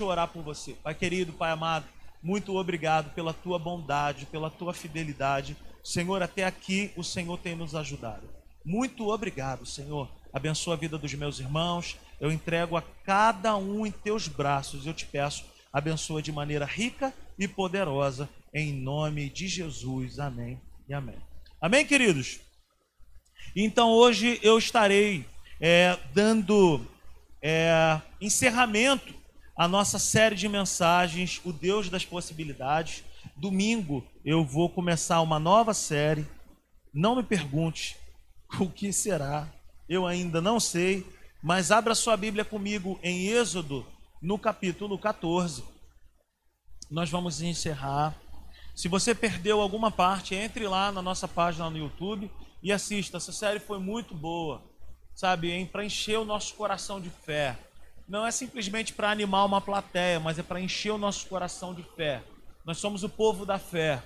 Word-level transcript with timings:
eu 0.00 0.06
orar 0.06 0.28
por 0.28 0.42
você. 0.42 0.72
Pai 0.72 0.94
querido, 0.94 1.34
Pai 1.34 1.50
amado, 1.50 1.84
muito 2.22 2.56
obrigado 2.56 3.12
pela 3.14 3.34
tua 3.34 3.58
bondade, 3.58 4.24
pela 4.24 4.48
tua 4.48 4.72
fidelidade. 4.72 5.54
Senhor, 5.84 6.22
até 6.22 6.44
aqui 6.44 6.90
o 6.96 7.04
Senhor 7.04 7.38
tem 7.38 7.54
nos 7.54 7.74
ajudado. 7.74 8.26
Muito 8.64 9.08
obrigado, 9.08 9.66
Senhor. 9.66 10.08
Abençoa 10.32 10.74
a 10.74 10.78
vida 10.78 10.96
dos 10.96 11.12
meus 11.12 11.40
irmãos. 11.40 11.98
Eu 12.18 12.32
entrego 12.32 12.74
a 12.74 12.82
cada 13.04 13.54
um 13.58 13.86
em 13.86 13.90
teus 13.90 14.28
braços. 14.28 14.86
Eu 14.86 14.94
te 14.94 15.04
peço, 15.04 15.44
abençoa 15.70 16.22
de 16.22 16.32
maneira 16.32 16.64
rica 16.64 17.12
e 17.38 17.46
poderosa, 17.46 18.30
em 18.54 18.72
nome 18.72 19.28
de 19.28 19.46
Jesus. 19.46 20.18
Amém 20.18 20.58
e 20.88 20.94
amém. 20.94 21.18
Amém, 21.60 21.84
queridos? 21.84 22.40
Então 23.54 23.90
hoje 23.90 24.40
eu 24.42 24.56
estarei 24.56 25.26
é, 25.60 25.98
dando 26.14 26.80
é, 27.42 28.00
encerramento 28.22 29.20
à 29.56 29.68
nossa 29.68 29.98
série 29.98 30.36
de 30.36 30.48
mensagens, 30.48 31.40
O 31.44 31.52
Deus 31.52 31.88
das 31.88 32.04
Possibilidades. 32.04 33.04
Domingo 33.36 34.04
eu 34.24 34.44
vou 34.44 34.68
começar 34.68 35.20
uma 35.20 35.38
nova 35.38 35.74
série. 35.74 36.26
Não 36.92 37.16
me 37.16 37.22
pergunte 37.22 37.96
o 38.60 38.68
que 38.68 38.92
será, 38.92 39.48
eu 39.88 40.06
ainda 40.06 40.40
não 40.40 40.60
sei, 40.60 41.06
mas 41.42 41.70
abra 41.70 41.94
sua 41.94 42.16
Bíblia 42.16 42.44
comigo 42.44 42.98
em 43.02 43.26
Êxodo, 43.28 43.86
no 44.20 44.38
capítulo 44.38 44.98
14. 44.98 45.64
Nós 46.90 47.10
vamos 47.10 47.40
encerrar. 47.40 48.14
Se 48.74 48.88
você 48.88 49.14
perdeu 49.14 49.60
alguma 49.60 49.90
parte, 49.90 50.34
entre 50.34 50.66
lá 50.66 50.92
na 50.92 51.02
nossa 51.02 51.26
página 51.26 51.68
no 51.68 51.78
YouTube 51.78 52.30
e 52.62 52.70
assista. 52.70 53.16
Essa 53.16 53.32
série 53.32 53.58
foi 53.58 53.78
muito 53.78 54.14
boa, 54.14 54.62
sabe? 55.14 55.66
Para 55.66 55.84
encher 55.84 56.18
o 56.18 56.24
nosso 56.24 56.54
coração 56.54 57.00
de 57.00 57.10
fé. 57.10 57.58
Não 58.12 58.26
é 58.26 58.30
simplesmente 58.30 58.92
para 58.92 59.10
animar 59.10 59.46
uma 59.46 59.58
plateia, 59.58 60.20
mas 60.20 60.38
é 60.38 60.42
para 60.42 60.60
encher 60.60 60.90
o 60.90 60.98
nosso 60.98 61.26
coração 61.28 61.72
de 61.72 61.82
fé. 61.96 62.22
Nós 62.62 62.76
somos 62.76 63.02
o 63.02 63.08
povo 63.08 63.46
da 63.46 63.58
fé. 63.58 64.02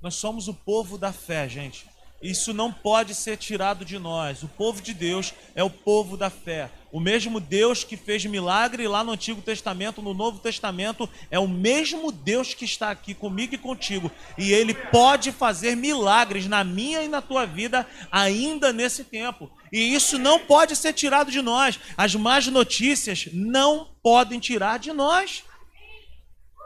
Nós 0.00 0.14
somos 0.14 0.48
o 0.48 0.54
povo 0.54 0.96
da 0.96 1.12
fé, 1.12 1.46
gente. 1.46 1.86
Isso 2.20 2.52
não 2.52 2.72
pode 2.72 3.14
ser 3.14 3.36
tirado 3.36 3.84
de 3.84 3.98
nós. 3.98 4.42
O 4.42 4.48
povo 4.48 4.82
de 4.82 4.92
Deus 4.92 5.32
é 5.54 5.62
o 5.62 5.70
povo 5.70 6.16
da 6.16 6.28
fé. 6.28 6.68
O 6.90 6.98
mesmo 6.98 7.38
Deus 7.38 7.84
que 7.84 7.96
fez 7.96 8.24
milagre 8.24 8.88
lá 8.88 9.04
no 9.04 9.12
Antigo 9.12 9.40
Testamento, 9.40 10.02
no 10.02 10.14
Novo 10.14 10.40
Testamento, 10.40 11.08
é 11.30 11.38
o 11.38 11.46
mesmo 11.46 12.10
Deus 12.10 12.54
que 12.54 12.64
está 12.64 12.90
aqui 12.90 13.14
comigo 13.14 13.54
e 13.54 13.58
contigo. 13.58 14.10
E 14.36 14.52
ele 14.52 14.74
pode 14.74 15.30
fazer 15.30 15.76
milagres 15.76 16.46
na 16.46 16.64
minha 16.64 17.02
e 17.02 17.08
na 17.08 17.22
tua 17.22 17.46
vida 17.46 17.86
ainda 18.10 18.72
nesse 18.72 19.04
tempo. 19.04 19.50
E 19.70 19.94
isso 19.94 20.18
não 20.18 20.40
pode 20.40 20.74
ser 20.74 20.94
tirado 20.94 21.30
de 21.30 21.42
nós. 21.42 21.78
As 21.96 22.16
más 22.16 22.46
notícias 22.48 23.28
não 23.32 23.88
podem 24.02 24.40
tirar 24.40 24.78
de 24.78 24.92
nós 24.92 25.44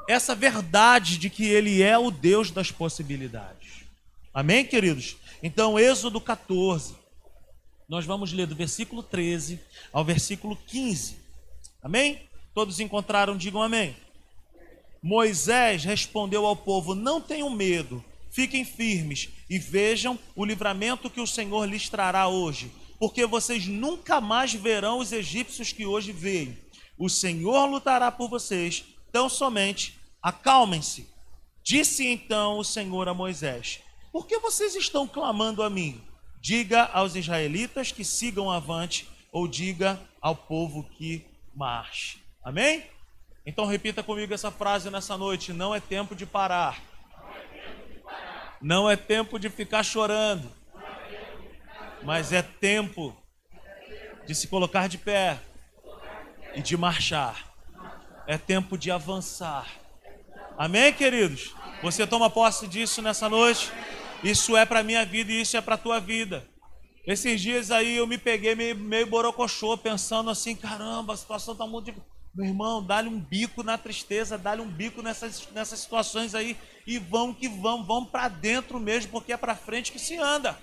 essa 0.09 0.34
verdade 0.34 1.19
de 1.19 1.28
que 1.28 1.44
ele 1.44 1.83
é 1.83 1.98
o 1.98 2.11
Deus 2.11 2.50
das 2.50 2.70
possibilidades. 2.70 3.83
Amém, 4.33 4.64
queridos? 4.64 5.16
Então, 5.42 5.76
Êxodo 5.76 6.20
14, 6.20 6.94
nós 7.88 8.06
vamos 8.06 8.32
ler 8.32 8.46
do 8.46 8.54
versículo 8.54 9.02
13 9.02 9.58
ao 9.92 10.04
versículo 10.04 10.56
15. 10.68 11.16
Amém? 11.82 12.28
Todos 12.54 12.78
encontraram, 12.78 13.36
digam 13.36 13.60
amém. 13.60 13.96
Moisés 15.02 15.82
respondeu 15.82 16.46
ao 16.46 16.54
povo: 16.54 16.94
Não 16.94 17.20
tenham 17.20 17.50
medo, 17.50 18.04
fiquem 18.30 18.64
firmes 18.64 19.30
e 19.50 19.58
vejam 19.58 20.16
o 20.36 20.44
livramento 20.44 21.10
que 21.10 21.20
o 21.20 21.26
Senhor 21.26 21.64
lhes 21.68 21.88
trará 21.88 22.28
hoje, 22.28 22.70
porque 23.00 23.26
vocês 23.26 23.66
nunca 23.66 24.20
mais 24.20 24.54
verão 24.54 24.98
os 24.98 25.10
egípcios 25.10 25.72
que 25.72 25.84
hoje 25.84 26.12
veem. 26.12 26.56
O 26.96 27.08
Senhor 27.08 27.66
lutará 27.66 28.12
por 28.12 28.28
vocês, 28.28 28.84
tão 29.10 29.28
somente 29.28 29.98
acalmem-se. 30.22 31.08
Disse 31.64 32.06
então 32.06 32.58
o 32.58 32.64
Senhor 32.64 33.08
a 33.08 33.14
Moisés: 33.14 33.81
por 34.12 34.27
que 34.27 34.39
vocês 34.39 34.77
estão 34.77 35.09
clamando 35.09 35.62
a 35.62 35.71
mim? 35.71 36.00
Diga 36.41 36.84
aos 36.93 37.17
israelitas 37.17 37.91
que 37.91 38.05
sigam 38.05 38.50
avante, 38.50 39.09
ou 39.33 39.49
diga 39.49 39.99
ao 40.21 40.37
povo 40.37 40.84
que 40.84 41.25
marche. 41.55 42.19
Amém? 42.45 42.84
Então 43.47 43.65
repita 43.65 44.03
comigo 44.03 44.34
essa 44.34 44.50
frase 44.50 44.91
nessa 44.91 45.17
noite: 45.17 45.53
não 45.53 45.75
é 45.75 45.81
tempo 45.81 46.15
de 46.15 46.27
parar. 46.27 46.81
Não 48.61 48.89
é 48.89 48.95
tempo 48.95 49.39
de 49.39 49.49
ficar 49.49 49.83
chorando. 49.83 50.53
Mas 52.03 52.33
é 52.33 52.43
tempo 52.43 53.17
de 54.27 54.34
se 54.34 54.47
colocar 54.47 54.89
de 54.89 54.99
pé 54.99 55.41
e 56.55 56.61
de 56.61 56.77
marchar. 56.77 57.53
É 58.27 58.37
tempo 58.37 58.77
de 58.77 58.91
avançar. 58.91 59.67
Amém, 60.56 60.93
queridos? 60.93 61.55
Você 61.83 62.06
toma 62.06 62.31
posse 62.31 62.69
disso 62.69 63.03
nessa 63.03 63.29
noite? 63.29 63.73
Isso 64.22 64.56
é 64.56 64.65
para 64.65 64.83
minha 64.83 65.05
vida 65.05 65.33
e 65.33 65.41
isso 65.41 65.56
é 65.56 65.60
para 65.60 65.77
tua 65.77 65.99
vida. 65.99 66.47
Esses 67.05 67.41
dias 67.41 67.72
aí 67.72 67.97
eu 67.97 68.06
me 68.06 68.16
peguei 68.16 68.55
meio, 68.55 68.77
meio 68.77 69.06
borocochô, 69.06 69.77
pensando 69.77 70.31
assim, 70.31 70.55
caramba, 70.55 71.15
a 71.15 71.16
situação 71.16 71.56
tá 71.56 71.66
muito. 71.66 71.93
Meu 72.32 72.47
irmão, 72.47 72.82
dá-lhe 72.82 73.09
um 73.09 73.19
bico 73.19 73.65
na 73.65 73.77
tristeza, 73.77 74.38
dá-lhe 74.38 74.62
um 74.62 74.69
bico 74.69 75.03
nessas, 75.03 75.49
nessas 75.50 75.81
situações 75.81 76.34
aí 76.34 76.56
e 76.87 76.99
vão 76.99 77.34
que 77.34 77.49
vão, 77.49 77.84
vão 77.84 78.05
para 78.05 78.28
dentro 78.28 78.78
mesmo, 78.78 79.11
porque 79.11 79.32
é 79.32 79.37
para 79.37 79.56
frente 79.56 79.91
que 79.91 79.99
se 79.99 80.16
anda. 80.16 80.56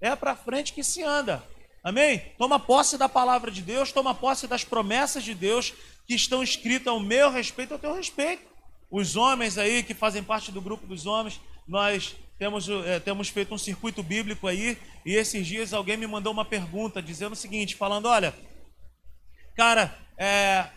É 0.00 0.14
para 0.16 0.34
frente 0.34 0.72
que 0.72 0.82
se 0.82 1.02
anda. 1.02 1.42
Amém? 1.82 2.18
Toma 2.36 2.58
posse 2.58 2.98
da 2.98 3.08
palavra 3.08 3.50
de 3.50 3.62
Deus, 3.62 3.92
toma 3.92 4.14
posse 4.14 4.48
das 4.48 4.64
promessas 4.64 5.22
de 5.22 5.34
Deus 5.34 5.72
que 6.06 6.14
estão 6.14 6.42
escritas 6.42 6.88
ao 6.88 6.98
meu 6.98 7.30
respeito, 7.30 7.72
ao 7.72 7.78
teu 7.78 7.94
respeito. 7.94 8.42
Os 8.90 9.16
homens 9.16 9.56
aí 9.56 9.82
que 9.82 9.94
fazem 9.94 10.22
parte 10.22 10.50
do 10.50 10.60
grupo 10.60 10.86
dos 10.86 11.06
homens, 11.06 11.40
nós 11.66 12.16
temos, 12.38 12.68
é, 12.68 13.00
temos 13.00 13.28
feito 13.28 13.54
um 13.54 13.58
circuito 13.58 14.02
bíblico 14.02 14.46
aí, 14.46 14.78
e 15.04 15.14
esses 15.14 15.46
dias 15.46 15.72
alguém 15.72 15.96
me 15.96 16.06
mandou 16.06 16.32
uma 16.32 16.44
pergunta 16.44 17.02
dizendo 17.02 17.32
o 17.32 17.36
seguinte, 17.36 17.76
falando, 17.76 18.06
olha, 18.06 18.34
cara, 19.56 19.96
é, 20.18 20.68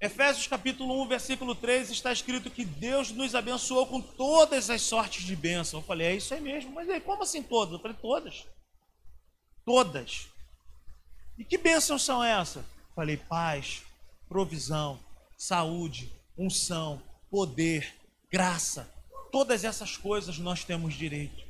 Efésios 0.00 0.46
capítulo 0.46 1.02
1, 1.02 1.08
versículo 1.08 1.54
3, 1.54 1.90
está 1.90 2.12
escrito 2.12 2.50
que 2.50 2.64
Deus 2.64 3.10
nos 3.10 3.34
abençoou 3.34 3.86
com 3.86 4.00
todas 4.00 4.68
as 4.68 4.82
sortes 4.82 5.24
de 5.24 5.34
bênção. 5.34 5.80
Eu 5.80 5.84
falei, 5.84 6.08
é 6.08 6.16
isso 6.16 6.34
aí 6.34 6.40
mesmo. 6.40 6.72
Mas 6.72 6.88
aí, 6.90 7.00
como 7.00 7.22
assim 7.22 7.42
todas? 7.42 7.72
Eu 7.72 7.80
falei, 7.80 7.96
todas. 7.96 8.46
Todas. 9.64 10.28
E 11.38 11.44
que 11.44 11.56
bênçãos 11.56 12.02
são 12.02 12.22
essas? 12.22 12.64
Falei, 12.94 13.16
paz, 13.16 13.82
provisão, 14.28 15.00
saúde, 15.38 16.12
unção, 16.36 17.02
poder, 17.30 17.94
graça, 18.30 18.92
Todas 19.36 19.64
essas 19.64 19.98
coisas 19.98 20.38
nós 20.38 20.64
temos 20.64 20.94
direito. 20.94 21.44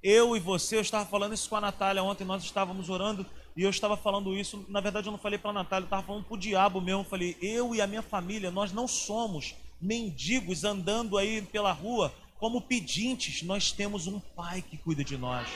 Eu 0.00 0.36
e 0.36 0.38
você, 0.38 0.76
eu 0.76 0.80
estava 0.80 1.04
falando 1.04 1.34
isso 1.34 1.48
com 1.48 1.56
a 1.56 1.60
Natália 1.60 2.00
ontem, 2.00 2.24
nós 2.24 2.44
estávamos 2.44 2.88
orando 2.88 3.26
e 3.56 3.64
eu 3.64 3.70
estava 3.70 3.96
falando 3.96 4.32
isso. 4.36 4.64
Na 4.68 4.80
verdade, 4.80 5.08
eu 5.08 5.10
não 5.10 5.18
falei 5.18 5.36
para 5.36 5.50
a 5.50 5.54
Natália, 5.54 5.82
eu 5.82 5.86
estava 5.86 6.04
falando 6.04 6.22
para 6.22 6.34
o 6.34 6.38
diabo 6.38 6.80
mesmo. 6.80 7.00
Eu 7.00 7.04
falei, 7.04 7.36
eu 7.42 7.74
e 7.74 7.80
a 7.80 7.86
minha 7.88 8.00
família, 8.00 8.52
nós 8.52 8.72
não 8.72 8.86
somos 8.86 9.56
mendigos 9.80 10.62
andando 10.62 11.18
aí 11.18 11.42
pela 11.42 11.72
rua 11.72 12.14
como 12.38 12.60
pedintes. 12.60 13.42
Nós 13.42 13.72
temos 13.72 14.06
um 14.06 14.20
Pai 14.20 14.62
que 14.62 14.76
cuida 14.76 15.02
de 15.02 15.16
nós. 15.16 15.48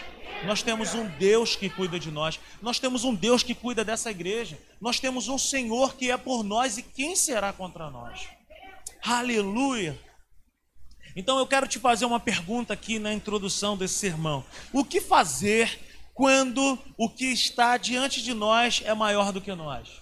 Nós 0.44 0.64
temos 0.64 0.92
um 0.92 1.06
Deus 1.06 1.54
que 1.54 1.70
cuida 1.70 2.00
de 2.00 2.10
nós. 2.10 2.40
Nós 2.60 2.80
temos 2.80 3.04
um 3.04 3.14
Deus 3.14 3.44
que 3.44 3.54
cuida 3.54 3.84
dessa 3.84 4.10
igreja. 4.10 4.58
Nós 4.80 4.98
temos 4.98 5.28
um 5.28 5.38
Senhor 5.38 5.94
que 5.94 6.10
é 6.10 6.16
por 6.16 6.42
nós 6.42 6.78
e 6.78 6.82
quem 6.82 7.14
será 7.14 7.52
contra 7.52 7.88
nós? 7.90 8.28
Aleluia! 9.04 10.09
Então 11.16 11.38
eu 11.38 11.46
quero 11.46 11.66
te 11.66 11.78
fazer 11.78 12.04
uma 12.04 12.20
pergunta 12.20 12.72
aqui 12.72 12.98
na 12.98 13.12
introdução 13.12 13.76
desse 13.76 13.94
sermão. 13.94 14.44
O 14.72 14.84
que 14.84 15.00
fazer 15.00 15.78
quando 16.14 16.78
o 16.96 17.08
que 17.08 17.26
está 17.26 17.76
diante 17.76 18.22
de 18.22 18.34
nós 18.34 18.82
é 18.84 18.94
maior 18.94 19.32
do 19.32 19.40
que 19.40 19.54
nós? 19.54 20.00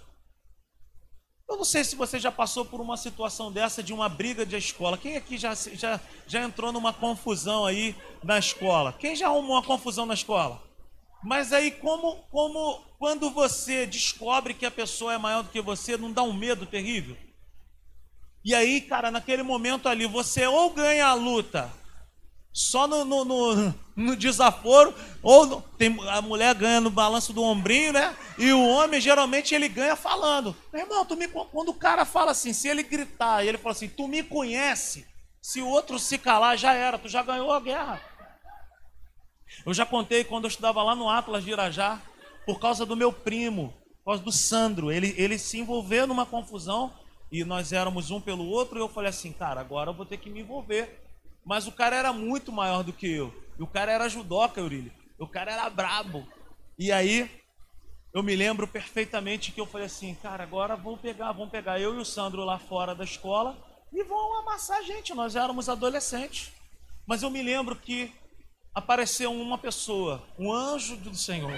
Eu 1.48 1.56
não 1.56 1.64
sei 1.64 1.82
se 1.82 1.96
você 1.96 2.18
já 2.18 2.30
passou 2.30 2.64
por 2.64 2.78
uma 2.78 2.96
situação 2.98 3.50
dessa 3.50 3.82
de 3.82 3.94
uma 3.94 4.06
briga 4.06 4.44
de 4.44 4.54
escola. 4.56 4.98
Quem 4.98 5.16
aqui 5.16 5.38
já, 5.38 5.54
já, 5.54 5.98
já 6.26 6.42
entrou 6.42 6.70
numa 6.72 6.92
confusão 6.92 7.64
aí 7.64 7.96
na 8.22 8.38
escola? 8.38 8.92
Quem 8.92 9.16
já 9.16 9.28
arrumou 9.28 9.52
uma 9.52 9.62
confusão 9.62 10.04
na 10.04 10.12
escola? 10.12 10.62
Mas 11.24 11.52
aí, 11.52 11.70
como, 11.70 12.16
como 12.30 12.82
quando 12.98 13.30
você 13.30 13.86
descobre 13.86 14.52
que 14.52 14.66
a 14.66 14.70
pessoa 14.70 15.14
é 15.14 15.18
maior 15.18 15.42
do 15.42 15.48
que 15.48 15.60
você, 15.60 15.96
não 15.96 16.12
dá 16.12 16.22
um 16.22 16.34
medo 16.34 16.66
terrível? 16.66 17.16
E 18.44 18.54
aí, 18.54 18.80
cara, 18.80 19.10
naquele 19.10 19.42
momento 19.42 19.88
ali, 19.88 20.06
você 20.06 20.46
ou 20.46 20.70
ganha 20.70 21.06
a 21.06 21.14
luta 21.14 21.70
só 22.52 22.88
no, 22.88 23.04
no, 23.04 23.24
no, 23.24 23.74
no 23.94 24.16
desaforo, 24.16 24.94
ou 25.22 25.46
no, 25.46 25.62
tem, 25.78 25.96
a 26.08 26.20
mulher 26.20 26.54
ganha 26.54 26.80
no 26.80 26.90
balanço 26.90 27.32
do 27.32 27.42
ombrinho, 27.42 27.92
né? 27.92 28.16
E 28.36 28.52
o 28.52 28.66
homem, 28.66 29.00
geralmente, 29.00 29.54
ele 29.54 29.68
ganha 29.68 29.94
falando. 29.94 30.56
Meu 30.72 30.82
irmão, 30.82 31.04
tu 31.04 31.16
me, 31.16 31.28
quando 31.28 31.68
o 31.68 31.74
cara 31.74 32.04
fala 32.04 32.32
assim, 32.32 32.52
se 32.52 32.68
ele 32.68 32.82
gritar 32.82 33.44
e 33.44 33.48
ele 33.48 33.58
fala 33.58 33.72
assim, 33.72 33.88
tu 33.88 34.08
me 34.08 34.22
conhece, 34.22 35.06
se 35.40 35.60
o 35.60 35.68
outro 35.68 35.98
se 35.98 36.18
calar, 36.18 36.58
já 36.58 36.72
era, 36.72 36.98
tu 36.98 37.08
já 37.08 37.22
ganhou 37.22 37.52
a 37.52 37.60
guerra. 37.60 38.00
Eu 39.64 39.72
já 39.72 39.86
contei 39.86 40.24
quando 40.24 40.44
eu 40.44 40.48
estudava 40.48 40.82
lá 40.82 40.94
no 40.94 41.08
Atlas 41.08 41.44
de 41.44 41.50
Irajá, 41.50 42.02
por 42.44 42.58
causa 42.58 42.84
do 42.84 42.96
meu 42.96 43.12
primo, 43.12 43.72
por 43.98 44.12
causa 44.12 44.22
do 44.22 44.32
Sandro. 44.32 44.90
Ele, 44.90 45.14
ele 45.16 45.38
se 45.38 45.58
envolveu 45.58 46.06
numa 46.06 46.26
confusão 46.26 46.92
e 47.30 47.44
nós 47.44 47.72
éramos 47.72 48.10
um 48.10 48.20
pelo 48.20 48.46
outro, 48.46 48.78
e 48.78 48.80
eu 48.80 48.88
falei 48.88 49.10
assim, 49.10 49.32
cara, 49.32 49.60
agora 49.60 49.90
eu 49.90 49.94
vou 49.94 50.06
ter 50.06 50.16
que 50.16 50.30
me 50.30 50.40
envolver. 50.40 51.04
Mas 51.44 51.66
o 51.66 51.72
cara 51.72 51.96
era 51.96 52.12
muito 52.12 52.52
maior 52.52 52.82
do 52.82 52.92
que 52.92 53.06
eu. 53.06 53.34
E 53.58 53.62
o 53.62 53.66
cara 53.66 53.92
era 53.92 54.08
judoca, 54.08 54.60
Eurílio. 54.60 54.92
O 55.18 55.26
cara 55.26 55.52
era 55.52 55.70
brabo. 55.70 56.26
E 56.78 56.92
aí, 56.92 57.30
eu 58.14 58.22
me 58.22 58.34
lembro 58.34 58.66
perfeitamente 58.66 59.52
que 59.52 59.60
eu 59.60 59.66
falei 59.66 59.86
assim, 59.86 60.14
cara, 60.14 60.42
agora 60.42 60.76
vamos 60.76 61.00
pegar, 61.00 61.32
vamos 61.32 61.50
pegar 61.50 61.80
eu 61.80 61.94
e 61.94 61.98
o 61.98 62.04
Sandro 62.04 62.44
lá 62.44 62.58
fora 62.58 62.94
da 62.94 63.04
escola 63.04 63.56
e 63.92 64.02
vão 64.04 64.38
amassar 64.38 64.78
a 64.78 64.82
gente. 64.82 65.14
Nós 65.14 65.36
éramos 65.36 65.68
adolescentes. 65.68 66.52
Mas 67.06 67.22
eu 67.22 67.30
me 67.30 67.42
lembro 67.42 67.76
que 67.76 68.12
apareceu 68.74 69.32
uma 69.32 69.58
pessoa, 69.58 70.22
um 70.38 70.52
anjo 70.52 70.96
do 70.96 71.14
Senhor. 71.14 71.52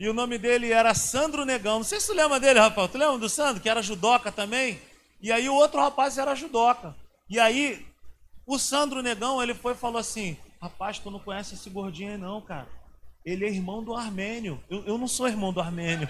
E 0.00 0.08
o 0.08 0.14
nome 0.14 0.38
dele 0.38 0.72
era 0.72 0.94
Sandro 0.94 1.44
Negão. 1.44 1.76
Não 1.76 1.84
sei 1.84 2.00
se 2.00 2.06
tu 2.06 2.14
lembra 2.14 2.40
dele, 2.40 2.58
Rafael. 2.58 2.88
Tu 2.88 2.96
lembra 2.96 3.18
do 3.18 3.28
Sandro, 3.28 3.62
que 3.62 3.68
era 3.68 3.82
judoca 3.82 4.32
também? 4.32 4.80
E 5.20 5.30
aí 5.30 5.46
o 5.46 5.54
outro 5.54 5.78
rapaz 5.78 6.16
era 6.16 6.34
judoca. 6.34 6.96
E 7.28 7.38
aí 7.38 7.86
o 8.46 8.58
Sandro 8.58 9.02
Negão, 9.02 9.42
ele 9.42 9.52
foi 9.52 9.74
e 9.74 9.76
falou 9.76 9.98
assim: 9.98 10.38
Rapaz, 10.58 10.98
tu 10.98 11.10
não 11.10 11.18
conhece 11.18 11.54
esse 11.54 11.68
gordinho 11.68 12.12
aí 12.12 12.16
não, 12.16 12.40
cara. 12.40 12.66
Ele 13.26 13.44
é 13.44 13.50
irmão 13.50 13.84
do 13.84 13.94
Armênio. 13.94 14.58
Eu, 14.70 14.82
eu 14.86 14.96
não 14.96 15.06
sou 15.06 15.28
irmão 15.28 15.52
do 15.52 15.60
Armênio. 15.60 16.08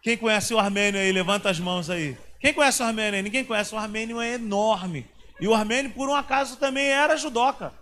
Quem 0.00 0.16
conhece 0.16 0.54
o 0.54 0.58
Armênio 0.58 0.98
aí? 0.98 1.12
Levanta 1.12 1.50
as 1.50 1.60
mãos 1.60 1.90
aí. 1.90 2.16
Quem 2.40 2.54
conhece 2.54 2.82
o 2.82 2.86
Armênio 2.86 3.16
aí? 3.18 3.22
Ninguém 3.22 3.44
conhece. 3.44 3.74
O 3.74 3.78
Armênio 3.78 4.18
é 4.18 4.34
enorme. 4.36 5.06
E 5.38 5.46
o 5.46 5.52
Armênio, 5.52 5.90
por 5.92 6.08
um 6.08 6.14
acaso, 6.14 6.56
também 6.56 6.86
era 6.86 7.14
judoca. 7.14 7.74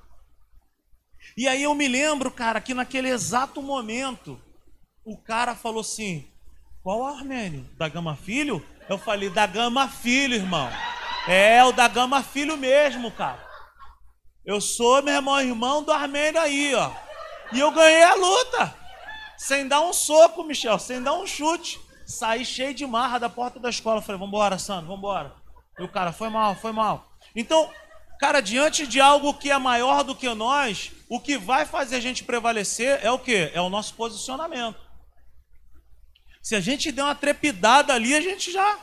E 1.37 1.49
aí 1.49 1.63
eu 1.63 1.75
me 1.75 1.89
lembro, 1.89 2.31
cara, 2.31 2.61
que 2.61 2.75
naquele 2.75 3.09
exato 3.09 3.63
momento, 3.63 4.41
o 5.05 5.17
cara 5.17 5.55
falou 5.55 5.81
assim: 5.81 6.27
Qual 6.83 7.05
Armênio? 7.07 7.69
Da 7.77 7.89
Gama 7.89 8.17
Filho? 8.17 8.65
Eu 8.89 8.99
falei: 8.99 9.31
Da 9.31 9.47
Gama 9.47 9.89
Filho, 9.89 10.35
irmão. 10.35 10.71
É, 11.29 11.63
o 11.65 11.73
da 11.73 11.87
Gama 11.87 12.23
Filho 12.23 12.57
mesmo, 12.57 13.11
cara. 13.11 13.47
Eu 14.45 14.61
sou, 14.61 15.03
meu 15.03 15.15
irmão, 15.15 15.41
irmão 15.41 15.83
do 15.83 15.93
Armênio 15.93 16.41
aí, 16.41 16.75
ó. 16.75 16.91
E 17.53 17.61
eu 17.61 17.71
ganhei 17.71 18.03
a 18.03 18.15
luta. 18.15 18.75
Sem 19.37 19.69
dar 19.69 19.81
um 19.81 19.93
soco, 19.93 20.45
Michel, 20.45 20.79
sem 20.79 21.03
dar 21.03 21.15
um 21.15 21.27
chute. 21.27 21.81
Saí 22.07 22.45
cheio 22.45 22.75
de 22.75 22.87
marra 22.87 23.19
da 23.19 23.29
porta 23.29 23.61
da 23.61 23.71
escola. 23.71 24.03
Falei, 24.03 24.21
vambora, 24.21 24.59
Sandro, 24.59 24.89
vambora. 24.89 25.33
E 25.79 25.83
o 25.83 25.89
cara, 25.89 26.13
foi 26.13 26.29
mal, 26.29 26.55
foi 26.55 26.73
mal. 26.73 27.11
Então, 27.35 27.71
cara, 28.21 28.41
diante 28.41 28.87
de 28.87 29.01
algo 29.01 29.35
que 29.35 29.51
é 29.51 29.59
maior 29.59 30.05
do 30.05 30.15
que 30.15 30.29
nós, 30.35 30.93
o 31.09 31.19
que 31.19 31.39
vai 31.39 31.65
fazer 31.65 31.97
a 31.97 32.01
gente 32.01 32.23
prevalecer 32.23 33.01
é 33.03 33.11
o 33.11 33.19
quê? 33.19 33.51
É 33.55 33.61
o 33.61 33.71
nosso 33.71 33.95
posicionamento. 33.95 34.79
Se 36.43 36.55
a 36.55 36.61
gente 36.61 36.93
der 36.93 37.03
uma 37.03 37.15
trepidada 37.15 37.95
ali, 37.95 38.15
a 38.15 38.21
gente 38.21 38.53
já. 38.53 38.79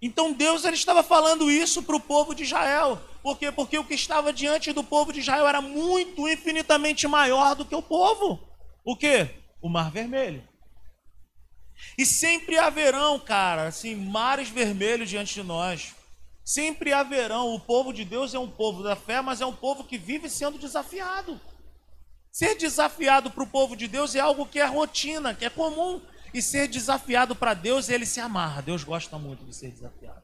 Então 0.00 0.32
Deus 0.32 0.64
ele 0.64 0.74
estava 0.74 1.02
falando 1.02 1.50
isso 1.50 1.82
para 1.82 1.94
o 1.94 2.00
povo 2.00 2.34
de 2.34 2.42
Israel. 2.42 3.00
Por 3.22 3.38
quê? 3.38 3.52
Porque 3.52 3.78
o 3.78 3.84
que 3.84 3.94
estava 3.94 4.32
diante 4.32 4.72
do 4.72 4.82
povo 4.82 5.12
de 5.12 5.20
Israel 5.20 5.46
era 5.46 5.60
muito, 5.60 6.28
infinitamente 6.28 7.06
maior 7.06 7.54
do 7.54 7.64
que 7.64 7.74
o 7.74 7.82
povo. 7.82 8.40
O 8.84 8.96
quê? 8.96 9.30
O 9.60 9.68
Mar 9.68 9.90
Vermelho. 9.92 10.42
E 11.96 12.06
sempre 12.06 12.58
haverão, 12.58 13.18
cara, 13.18 13.68
assim, 13.68 13.94
mares 13.94 14.48
vermelhos 14.48 15.08
diante 15.08 15.34
de 15.34 15.42
nós. 15.42 15.94
Sempre 16.44 16.92
haverão. 16.92 17.54
O 17.54 17.60
povo 17.60 17.92
de 17.92 18.04
Deus 18.04 18.34
é 18.34 18.38
um 18.38 18.50
povo 18.50 18.82
da 18.82 18.96
fé, 18.96 19.20
mas 19.20 19.40
é 19.40 19.46
um 19.46 19.54
povo 19.54 19.84
que 19.84 19.98
vive 19.98 20.28
sendo 20.28 20.58
desafiado. 20.58 21.40
Ser 22.30 22.56
desafiado 22.56 23.30
para 23.30 23.42
o 23.42 23.46
povo 23.46 23.76
de 23.76 23.86
Deus 23.86 24.14
é 24.14 24.20
algo 24.20 24.46
que 24.46 24.58
é 24.58 24.64
rotina, 24.64 25.34
que 25.34 25.44
é 25.44 25.50
comum. 25.50 26.00
E 26.32 26.40
ser 26.40 26.66
desafiado 26.66 27.36
para 27.36 27.52
Deus, 27.52 27.90
ele 27.90 28.06
se 28.06 28.18
amarra. 28.18 28.62
Deus 28.62 28.82
gosta 28.82 29.18
muito 29.18 29.44
de 29.44 29.54
ser 29.54 29.70
desafiado. 29.70 30.22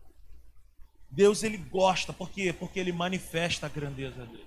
Deus 1.11 1.43
ele 1.43 1.57
gosta, 1.57 2.13
por 2.13 2.31
quê? 2.31 2.53
Porque 2.53 2.81
ele 2.81 2.93
manifesta 2.93 3.67
a 3.67 3.69
grandeza 3.69 4.25
dele. 4.27 4.47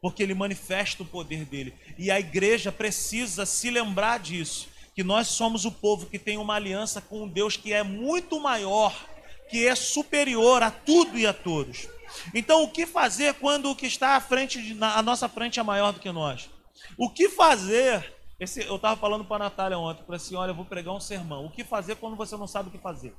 Porque 0.00 0.22
ele 0.22 0.34
manifesta 0.34 1.02
o 1.02 1.06
poder 1.06 1.44
dele. 1.44 1.74
E 1.98 2.10
a 2.10 2.18
igreja 2.18 2.72
precisa 2.72 3.44
se 3.44 3.70
lembrar 3.70 4.18
disso, 4.18 4.68
que 4.94 5.02
nós 5.02 5.28
somos 5.28 5.64
o 5.64 5.72
povo 5.72 6.06
que 6.06 6.18
tem 6.18 6.38
uma 6.38 6.54
aliança 6.54 7.00
com 7.00 7.24
um 7.24 7.28
Deus 7.28 7.56
que 7.56 7.72
é 7.72 7.82
muito 7.82 8.40
maior, 8.40 9.08
que 9.50 9.66
é 9.66 9.74
superior 9.74 10.62
a 10.62 10.70
tudo 10.70 11.18
e 11.18 11.26
a 11.26 11.34
todos. 11.34 11.88
Então, 12.34 12.62
o 12.62 12.70
que 12.70 12.86
fazer 12.86 13.34
quando 13.34 13.70
o 13.70 13.76
que 13.76 13.86
está 13.86 14.16
à 14.16 14.20
frente, 14.20 14.62
de, 14.62 14.74
na, 14.74 15.02
nossa 15.02 15.28
frente 15.28 15.58
é 15.58 15.62
maior 15.62 15.92
do 15.92 16.00
que 16.00 16.10
nós? 16.10 16.48
O 16.96 17.10
que 17.10 17.28
fazer? 17.28 18.14
Esse, 18.38 18.62
eu 18.62 18.76
estava 18.76 18.98
falando 18.98 19.24
para 19.24 19.36
a 19.36 19.48
Natália 19.48 19.78
ontem, 19.78 20.04
para 20.04 20.16
assim, 20.16 20.34
olha, 20.34 20.50
eu 20.50 20.54
vou 20.54 20.64
pregar 20.64 20.94
um 20.94 21.00
sermão. 21.00 21.46
O 21.46 21.50
que 21.50 21.64
fazer 21.64 21.96
quando 21.96 22.16
você 22.16 22.36
não 22.36 22.46
sabe 22.46 22.68
o 22.68 22.72
que 22.72 22.78
fazer? 22.78 23.14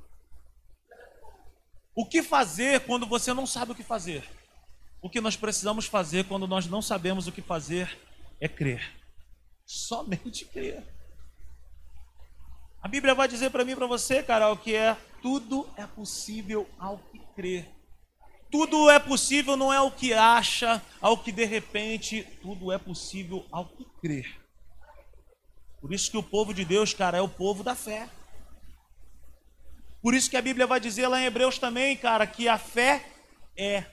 O 1.94 2.06
que 2.06 2.22
fazer 2.22 2.80
quando 2.80 3.06
você 3.06 3.32
não 3.32 3.46
sabe 3.46 3.72
o 3.72 3.74
que 3.74 3.82
fazer? 3.82 4.24
O 5.00 5.10
que 5.10 5.20
nós 5.20 5.36
precisamos 5.36 5.86
fazer 5.86 6.24
quando 6.24 6.46
nós 6.46 6.66
não 6.66 6.80
sabemos 6.80 7.26
o 7.26 7.32
que 7.32 7.42
fazer 7.42 7.98
é 8.40 8.48
crer. 8.48 8.96
Somente 9.66 10.44
crer. 10.46 10.82
A 12.82 12.88
Bíblia 12.88 13.14
vai 13.14 13.28
dizer 13.28 13.50
para 13.50 13.64
mim 13.64 13.76
para 13.76 13.86
você, 13.86 14.22
Carol, 14.22 14.56
que 14.56 14.74
é 14.74 14.96
tudo 15.22 15.68
é 15.76 15.86
possível 15.86 16.68
ao 16.78 16.98
que 16.98 17.20
crer. 17.34 17.70
Tudo 18.50 18.90
é 18.90 18.98
possível 18.98 19.56
não 19.56 19.72
é 19.72 19.80
o 19.80 19.90
que 19.90 20.12
acha, 20.12 20.82
ao 21.00 21.16
que 21.16 21.32
de 21.32 21.44
repente, 21.44 22.22
tudo 22.42 22.70
é 22.70 22.76
possível 22.76 23.46
ao 23.50 23.66
que 23.66 23.84
crer. 24.00 24.38
Por 25.80 25.92
isso 25.94 26.10
que 26.10 26.18
o 26.18 26.22
povo 26.22 26.52
de 26.52 26.64
Deus, 26.64 26.92
cara, 26.92 27.16
é 27.16 27.22
o 27.22 27.28
povo 27.28 27.64
da 27.64 27.74
fé. 27.74 28.08
Por 30.02 30.14
isso 30.14 30.28
que 30.28 30.36
a 30.36 30.42
Bíblia 30.42 30.66
vai 30.66 30.80
dizer 30.80 31.06
lá 31.06 31.20
em 31.20 31.24
Hebreus 31.24 31.58
também, 31.58 31.96
cara, 31.96 32.26
que 32.26 32.48
a 32.48 32.58
fé 32.58 33.06
é. 33.56 33.84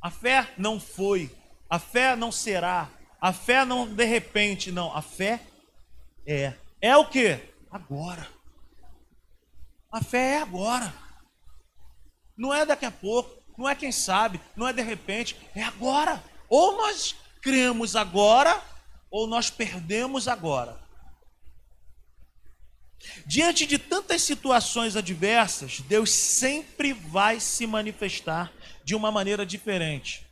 A 0.00 0.10
fé 0.10 0.52
não 0.58 0.80
foi. 0.80 1.30
A 1.68 1.78
fé 1.78 2.16
não 2.16 2.32
será. 2.32 2.90
A 3.20 3.32
fé 3.32 3.64
não 3.64 3.86
de 3.86 4.04
repente, 4.04 4.72
não. 4.72 4.94
A 4.94 5.02
fé 5.02 5.40
é. 6.26 6.54
É 6.80 6.96
o 6.96 7.08
que? 7.08 7.38
Agora. 7.70 8.35
A 9.96 10.02
fé 10.02 10.34
é 10.34 10.42
agora. 10.42 10.92
Não 12.36 12.52
é 12.52 12.66
daqui 12.66 12.84
a 12.84 12.90
pouco. 12.90 13.42
Não 13.56 13.66
é 13.66 13.74
quem 13.74 13.90
sabe. 13.90 14.38
Não 14.54 14.68
é 14.68 14.72
de 14.74 14.82
repente. 14.82 15.34
É 15.54 15.62
agora. 15.62 16.22
Ou 16.50 16.76
nós 16.76 17.16
cremos 17.40 17.96
agora, 17.96 18.62
ou 19.10 19.26
nós 19.26 19.48
perdemos 19.48 20.28
agora. 20.28 20.78
Diante 23.24 23.64
de 23.64 23.78
tantas 23.78 24.20
situações 24.20 24.96
adversas, 24.96 25.80
Deus 25.80 26.10
sempre 26.10 26.92
vai 26.92 27.40
se 27.40 27.66
manifestar 27.66 28.52
de 28.84 28.94
uma 28.94 29.10
maneira 29.10 29.46
diferente. 29.46 30.26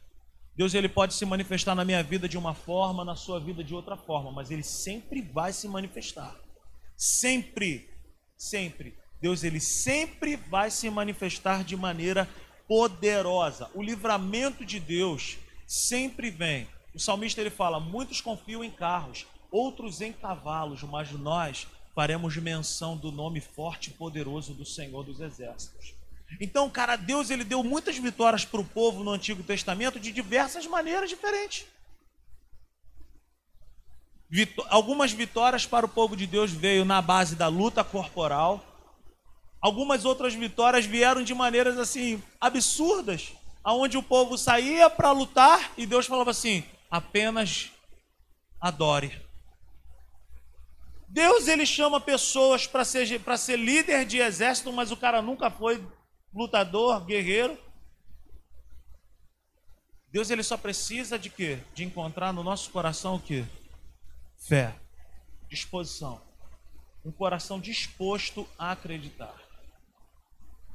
Deus 0.54 0.74
ele 0.74 0.90
pode 0.90 1.14
se 1.14 1.24
manifestar 1.24 1.74
na 1.74 1.86
minha 1.86 2.02
vida 2.02 2.28
de 2.28 2.36
uma 2.36 2.52
forma, 2.52 3.02
na 3.02 3.16
sua 3.16 3.40
vida 3.40 3.64
de 3.64 3.74
outra 3.74 3.96
forma, 3.96 4.30
mas 4.30 4.50
ele 4.50 4.62
sempre 4.62 5.22
vai 5.22 5.54
se 5.54 5.66
manifestar. 5.66 6.38
Sempre, 6.98 7.88
sempre. 8.36 9.02
Deus 9.24 9.42
ele 9.42 9.58
sempre 9.58 10.36
vai 10.36 10.70
se 10.70 10.90
manifestar 10.90 11.64
de 11.64 11.74
maneira 11.74 12.28
poderosa. 12.68 13.70
O 13.74 13.82
livramento 13.82 14.66
de 14.66 14.78
Deus 14.78 15.38
sempre 15.66 16.28
vem. 16.28 16.68
O 16.94 17.00
salmista 17.00 17.40
ele 17.40 17.48
fala: 17.48 17.80
"Muitos 17.80 18.20
confiam 18.20 18.62
em 18.62 18.70
carros, 18.70 19.24
outros 19.50 20.02
em 20.02 20.12
cavalos, 20.12 20.82
mas 20.82 21.10
nós 21.12 21.66
faremos 21.94 22.36
menção 22.36 22.98
do 22.98 23.10
nome 23.10 23.40
forte 23.40 23.88
e 23.88 23.94
poderoso 23.94 24.52
do 24.52 24.66
Senhor 24.66 25.02
dos 25.02 25.20
Exércitos. 25.20 25.94
Então, 26.38 26.68
cara, 26.68 26.94
Deus 26.94 27.30
ele 27.30 27.44
deu 27.44 27.64
muitas 27.64 27.96
vitórias 27.96 28.44
para 28.44 28.60
o 28.60 28.64
povo 28.64 29.02
no 29.02 29.12
Antigo 29.12 29.42
Testamento 29.42 29.98
de 29.98 30.12
diversas 30.12 30.66
maneiras 30.66 31.08
diferentes. 31.08 31.64
algumas 34.68 35.12
vitórias 35.12 35.64
para 35.64 35.86
o 35.86 35.88
povo 35.88 36.14
de 36.14 36.26
Deus 36.26 36.50
veio 36.50 36.84
na 36.84 37.00
base 37.00 37.34
da 37.34 37.48
luta 37.48 37.82
corporal. 37.82 38.73
Algumas 39.64 40.04
outras 40.04 40.34
vitórias 40.34 40.84
vieram 40.84 41.22
de 41.22 41.32
maneiras 41.32 41.78
assim 41.78 42.22
absurdas, 42.38 43.32
aonde 43.64 43.96
o 43.96 44.02
povo 44.02 44.36
saía 44.36 44.90
para 44.90 45.10
lutar 45.10 45.72
e 45.78 45.86
Deus 45.86 46.04
falava 46.04 46.32
assim: 46.32 46.62
apenas 46.90 47.72
adore. 48.60 49.18
Deus 51.08 51.48
ele 51.48 51.64
chama 51.64 51.98
pessoas 51.98 52.66
para 52.66 52.84
ser, 52.84 53.06
ser 53.38 53.56
líder 53.56 54.04
de 54.04 54.18
exército, 54.18 54.70
mas 54.70 54.90
o 54.90 54.98
cara 54.98 55.22
nunca 55.22 55.50
foi 55.50 55.82
lutador, 56.34 57.02
guerreiro. 57.02 57.58
Deus 60.12 60.28
ele 60.28 60.42
só 60.42 60.58
precisa 60.58 61.18
de 61.18 61.30
quê? 61.30 61.58
De 61.72 61.84
encontrar 61.84 62.34
no 62.34 62.42
nosso 62.42 62.70
coração 62.70 63.14
o 63.14 63.20
quê? 63.20 63.46
Fé, 64.46 64.78
disposição. 65.48 66.20
Um 67.02 67.10
coração 67.10 67.58
disposto 67.58 68.46
a 68.58 68.70
acreditar. 68.70 69.43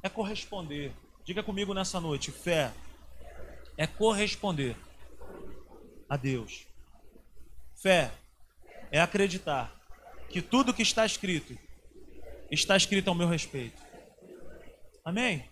É 0.02 0.10
corresponder. 0.10 0.92
Diga 1.24 1.44
comigo 1.44 1.74
nessa 1.74 2.00
noite, 2.00 2.32
fé 2.32 2.72
é 3.78 3.86
corresponder 3.86 4.76
a 6.10 6.18
Deus. 6.18 6.66
Fé 7.76 8.12
é 8.92 9.00
acreditar 9.00 9.74
que 10.30 10.42
tudo 10.42 10.74
que 10.74 10.82
está 10.82 11.06
escrito 11.06 11.58
está 12.52 12.76
escrito 12.76 13.10
ao 13.10 13.16
meu 13.16 13.28
respeito. 13.28 13.82
Amém? 15.04 15.48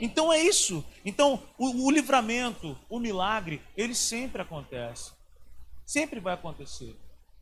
Então 0.00 0.32
é 0.32 0.40
isso. 0.40 0.84
Então 1.04 1.42
o, 1.56 1.86
o 1.86 1.90
livramento, 1.90 2.76
o 2.88 2.98
milagre, 2.98 3.60
ele 3.76 3.94
sempre 3.94 4.42
acontece. 4.42 5.12
Sempre 5.84 6.20
vai 6.20 6.34
acontecer. 6.34 6.96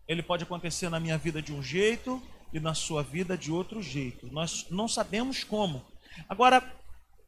Ele 0.06 0.22
pode 0.22 0.44
acontecer 0.44 0.88
na 0.88 1.00
minha 1.00 1.18
vida 1.18 1.42
de 1.42 1.52
um 1.52 1.62
jeito 1.62 2.22
e 2.52 2.60
na 2.60 2.74
sua 2.74 3.02
vida 3.02 3.36
de 3.36 3.50
outro 3.50 3.82
jeito. 3.82 4.26
Nós 4.32 4.66
não 4.70 4.86
sabemos 4.86 5.42
como. 5.42 5.84
Agora, 6.28 6.62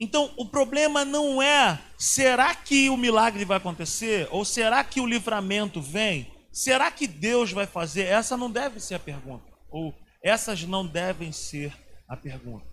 então 0.00 0.32
o 0.36 0.46
problema 0.46 1.04
não 1.04 1.42
é 1.42 1.80
será 1.98 2.54
que 2.54 2.88
o 2.88 2.96
milagre 2.96 3.44
vai 3.44 3.56
acontecer 3.56 4.28
ou 4.30 4.44
será 4.44 4.84
que 4.84 5.00
o 5.00 5.06
livramento 5.06 5.80
vem? 5.80 6.32
Será 6.52 6.90
que 6.90 7.06
Deus 7.06 7.52
vai 7.52 7.66
fazer? 7.66 8.04
Essa 8.04 8.36
não 8.36 8.50
deve 8.50 8.80
ser 8.80 8.96
a 8.96 9.00
pergunta. 9.00 9.44
Ou 9.70 9.94
essas 10.22 10.64
não 10.64 10.86
devem 10.86 11.32
ser 11.32 11.76
a 12.08 12.16
pergunta. 12.16 12.66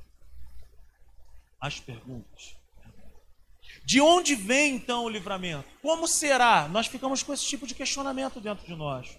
As 1.60 1.80
perguntas. 1.80 2.56
De 3.86 4.02
onde 4.02 4.34
vem 4.34 4.76
então 4.76 5.06
o 5.06 5.10
livramento? 5.10 5.68
Como 5.82 6.08
será? 6.08 6.68
Nós 6.68 6.88
ficamos 6.88 7.22
com 7.22 7.34
esse 7.34 7.46
tipo 7.46 7.68
de 7.68 7.76
questionamento 7.76 8.40
dentro 8.40 8.66
de 8.66 8.76
nós. 8.76 9.18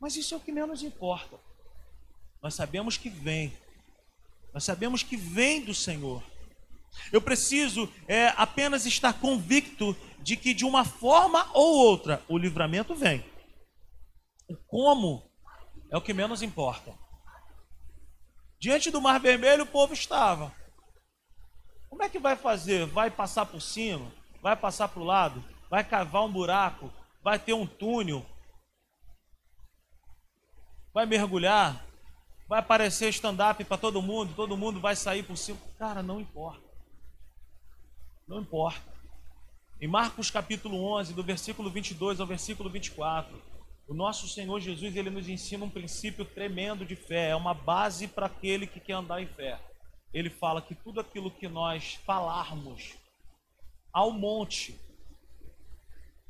Mas 0.00 0.16
isso 0.16 0.34
é 0.34 0.36
o 0.36 0.40
que 0.40 0.52
menos 0.52 0.82
importa. 0.82 1.38
Nós 2.42 2.54
sabemos 2.54 2.96
que 2.96 3.08
vem. 3.08 3.56
Nós 4.56 4.64
sabemos 4.64 5.02
que 5.02 5.18
vem 5.18 5.62
do 5.62 5.74
Senhor. 5.74 6.22
Eu 7.12 7.20
preciso 7.20 7.92
é, 8.08 8.28
apenas 8.38 8.86
estar 8.86 9.12
convicto 9.12 9.94
de 10.20 10.34
que 10.34 10.54
de 10.54 10.64
uma 10.64 10.82
forma 10.82 11.46
ou 11.52 11.76
outra 11.76 12.24
o 12.26 12.38
livramento 12.38 12.94
vem. 12.94 13.22
O 14.48 14.56
como 14.56 15.30
é 15.90 15.96
o 15.98 16.00
que 16.00 16.14
menos 16.14 16.40
importa. 16.40 16.98
Diante 18.58 18.90
do 18.90 18.98
Mar 18.98 19.20
Vermelho 19.20 19.64
o 19.64 19.66
povo 19.66 19.92
estava. 19.92 20.50
Como 21.90 22.02
é 22.02 22.08
que 22.08 22.18
vai 22.18 22.34
fazer? 22.34 22.86
Vai 22.86 23.10
passar 23.10 23.44
por 23.44 23.60
cima? 23.60 24.10
Vai 24.40 24.56
passar 24.56 24.88
para 24.88 25.02
o 25.02 25.04
lado? 25.04 25.44
Vai 25.68 25.84
cavar 25.84 26.24
um 26.24 26.32
buraco? 26.32 26.90
Vai 27.22 27.38
ter 27.38 27.52
um 27.52 27.66
túnel? 27.66 28.24
Vai 30.94 31.04
mergulhar? 31.04 31.85
Vai 32.48 32.60
aparecer 32.60 33.08
stand-up 33.08 33.62
para 33.64 33.76
todo 33.76 34.00
mundo? 34.00 34.32
Todo 34.34 34.56
mundo 34.56 34.80
vai 34.80 34.94
sair 34.94 35.24
por 35.24 35.36
cima? 35.36 35.58
Cara, 35.78 36.02
não 36.02 36.20
importa. 36.20 36.62
Não 38.26 38.40
importa. 38.40 38.94
Em 39.80 39.88
Marcos 39.88 40.30
capítulo 40.30 40.80
11, 40.96 41.12
do 41.12 41.24
versículo 41.24 41.70
22 41.70 42.20
ao 42.20 42.26
versículo 42.26 42.70
24, 42.70 43.36
o 43.88 43.94
nosso 43.94 44.28
Senhor 44.28 44.60
Jesus 44.60 44.96
ele 44.96 45.10
nos 45.10 45.28
ensina 45.28 45.64
um 45.64 45.70
princípio 45.70 46.24
tremendo 46.24 46.86
de 46.86 46.96
fé, 46.96 47.30
é 47.30 47.36
uma 47.36 47.52
base 47.52 48.06
para 48.08 48.26
aquele 48.26 48.66
que 48.66 48.80
quer 48.80 48.94
andar 48.94 49.20
em 49.20 49.26
fé. 49.26 49.60
Ele 50.14 50.30
fala 50.30 50.62
que 50.62 50.74
tudo 50.74 51.00
aquilo 51.00 51.30
que 51.30 51.48
nós 51.48 51.94
falarmos 52.06 52.94
ao 53.92 54.12
monte, 54.12 54.78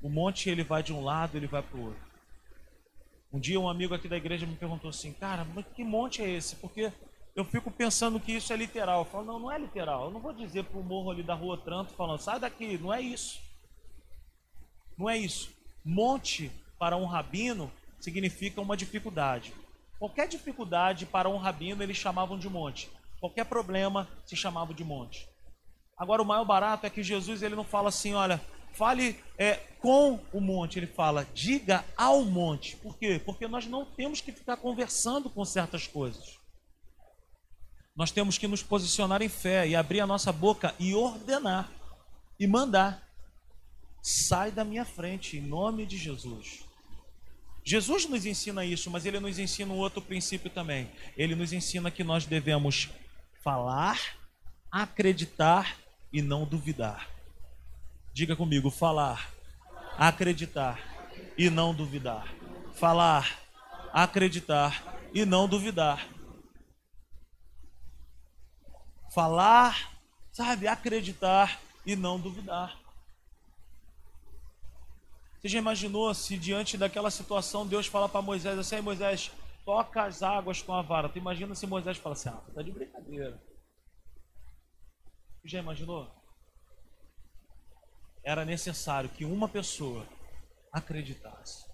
o 0.00 0.08
monte 0.08 0.49
ele 0.49 0.64
vai 0.64 0.82
de 0.82 0.92
um 0.92 1.04
lado, 1.04 1.37
ele 1.37 1.46
vai 1.46 1.62
para 1.62 1.78
o 1.78 1.85
outro. 1.87 2.05
Um 3.37 3.38
dia 3.38 3.61
um 3.61 3.69
amigo 3.69 3.95
aqui 3.95 4.09
da 4.09 4.16
igreja 4.16 4.47
me 4.47 4.57
perguntou 4.57 4.88
assim, 4.88 5.12
cara, 5.12 5.47
mas 5.55 5.66
que 5.75 5.85
monte 5.85 6.23
é 6.23 6.31
esse? 6.31 6.57
Porque 6.57 6.90
eu 7.35 7.45
fico 7.45 7.71
pensando 7.71 8.19
que 8.19 8.33
isso 8.33 8.50
é 8.50 8.57
literal. 8.57 9.00
Eu 9.00 9.05
falo, 9.05 9.26
não, 9.26 9.38
não 9.38 9.52
é 9.52 9.59
literal. 9.59 10.07
Eu 10.07 10.11
não 10.11 10.21
vou 10.21 10.33
dizer 10.33 10.64
para 10.64 10.81
o 10.81 10.83
morro 10.83 11.11
ali 11.11 11.23
da 11.23 11.35
rua 11.35 11.59
Tranto 11.59 11.93
falando, 11.93 12.19
sai 12.19 12.40
daqui, 12.40 12.78
não 12.78 12.95
é 12.95 13.02
isso. 13.02 13.38
Não 14.97 15.11
é 15.11 15.19
isso. 15.19 15.50
Monte 15.85 16.50
para 16.78 16.97
um 16.97 17.05
rabino 17.05 17.71
significa 18.00 18.62
uma 18.62 18.75
dificuldade. 18.75 19.52
Qualquer 19.99 20.28
dificuldade 20.28 21.05
para 21.05 21.28
um 21.28 21.37
rabino 21.37 21.83
eles 21.83 21.99
chamavam 21.99 22.38
de 22.38 22.49
monte. 22.49 22.90
Qualquer 23.21 23.45
problema 23.45 24.09
se 24.25 24.35
chamava 24.35 24.73
de 24.73 24.83
monte. 24.83 25.28
Agora 25.95 26.23
o 26.23 26.26
maior 26.26 26.47
barato 26.47 26.87
é 26.87 26.90
que 26.90 27.02
Jesus 27.02 27.43
ele 27.43 27.55
não 27.55 27.64
fala 27.64 27.90
assim, 27.90 28.14
olha, 28.14 28.40
fale 28.76 29.18
é, 29.38 29.56
com 29.80 30.21
o 30.33 30.40
monte, 30.40 30.78
ele 30.78 30.87
fala, 30.87 31.26
diga 31.35 31.85
ao 31.97 32.25
monte. 32.25 32.76
Por 32.76 32.97
quê? 32.99 33.21
Porque 33.25 33.49
nós 33.49 33.66
não 33.66 33.85
temos 33.85 34.21
que 34.21 34.33
ficar 34.33 34.56
conversando 34.56 35.30
com 35.30 35.45
certas 35.45 35.87
coisas. 35.87 36.38
Nós 37.95 38.11
temos 38.11 38.37
que 38.37 38.47
nos 38.47 38.62
posicionar 38.62 39.23
em 39.23 39.28
fé 39.28 39.66
e 39.66 39.75
abrir 39.75 40.00
a 40.00 40.06
nossa 40.06 40.30
boca 40.30 40.75
e 40.78 40.95
ordenar 40.95 41.71
e 42.38 42.47
mandar. 42.47 43.02
Sai 44.02 44.50
da 44.50 44.64
minha 44.64 44.85
frente, 44.85 45.38
em 45.38 45.40
nome 45.40 45.87
de 45.87 45.97
Jesus. 45.97 46.64
Jesus 47.64 48.06
nos 48.06 48.26
ensina 48.26 48.64
isso, 48.64 48.90
mas 48.90 49.06
ele 49.06 49.18
nos 49.18 49.38
ensina 49.38 49.73
um 49.73 49.78
outro 49.78 50.02
princípio 50.02 50.50
também. 50.50 50.90
Ele 51.16 51.35
nos 51.35 51.52
ensina 51.52 51.90
que 51.90 52.04
nós 52.04 52.26
devemos 52.26 52.90
falar, 53.42 53.99
acreditar 54.71 55.76
e 56.12 56.21
não 56.21 56.45
duvidar. 56.45 57.15
Diga 58.16 58.35
comigo: 58.35 58.70
falar, 58.70 59.30
acreditar 59.99 60.80
e 61.37 61.50
não 61.50 61.75
duvidar. 61.75 62.26
Falar, 62.73 63.38
acreditar 63.92 64.96
e 65.12 65.26
não 65.26 65.46
duvidar 65.46 66.16
falar, 69.16 69.99
sabe, 70.30 70.68
acreditar 70.68 71.58
e 71.87 71.96
não 71.96 72.20
duvidar. 72.20 72.78
Você 75.40 75.49
já 75.49 75.58
imaginou 75.58 76.12
se 76.12 76.37
diante 76.37 76.76
daquela 76.76 77.11
situação 77.11 77.66
Deus 77.66 77.87
fala 77.87 78.11
para 78.11 78.20
Moisés 78.20 78.58
assim, 78.58 78.82
Moisés, 78.82 79.32
toca 79.64 80.02
as 80.02 80.23
águas 80.23 80.61
com 80.61 80.75
a 80.75 80.82
vara. 80.82 81.08
Tu 81.08 81.16
imagina 81.16 81.54
se 81.54 81.66
Moisés 81.66 81.96
fala 81.96 82.12
assim, 82.12 82.28
ah, 82.28 82.42
tá 82.54 82.61
de 82.61 82.70
brincadeira. 82.70 83.42
Você 85.40 85.49
já 85.49 85.61
imaginou? 85.61 86.15
Era 88.26 88.45
necessário 88.45 89.09
que 89.09 89.25
uma 89.25 89.49
pessoa 89.49 90.04
acreditasse. 90.73 91.64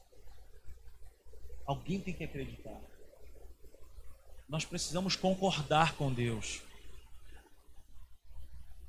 Alguém 1.65 1.99
tem 1.99 2.13
que 2.13 2.25
acreditar. 2.25 2.79
Nós 4.47 4.67
precisamos 4.67 5.17
concordar 5.17 5.95
com 5.95 6.13
Deus. 6.13 6.61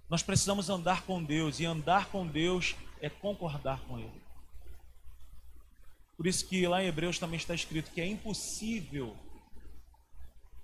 Nós 0.09 0.21
precisamos 0.21 0.69
andar 0.69 1.03
com 1.03 1.23
Deus 1.23 1.61
e 1.61 1.65
andar 1.65 2.09
com 2.09 2.27
Deus 2.27 2.75
é 2.99 3.09
concordar 3.09 3.79
com 3.87 3.97
Ele. 3.97 4.21
Por 6.17 6.27
isso 6.27 6.45
que 6.45 6.67
lá 6.67 6.83
em 6.83 6.87
Hebreus 6.87 7.17
também 7.17 7.37
está 7.37 7.55
escrito 7.55 7.91
que 7.91 8.01
é 8.01 8.05
impossível 8.05 9.15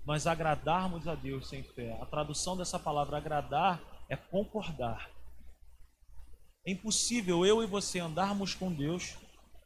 nós 0.04 0.26
agradarmos 0.26 1.08
a 1.08 1.14
Deus 1.14 1.48
sem 1.48 1.62
fé. 1.62 1.98
A 2.02 2.04
tradução 2.04 2.58
dessa 2.58 2.78
palavra 2.78 3.16
agradar 3.16 3.80
é 4.06 4.16
concordar. 4.16 5.10
É 6.70 6.72
impossível 6.72 7.44
eu 7.44 7.64
e 7.64 7.66
você 7.66 7.98
andarmos 7.98 8.54
com 8.54 8.72
Deus 8.72 9.16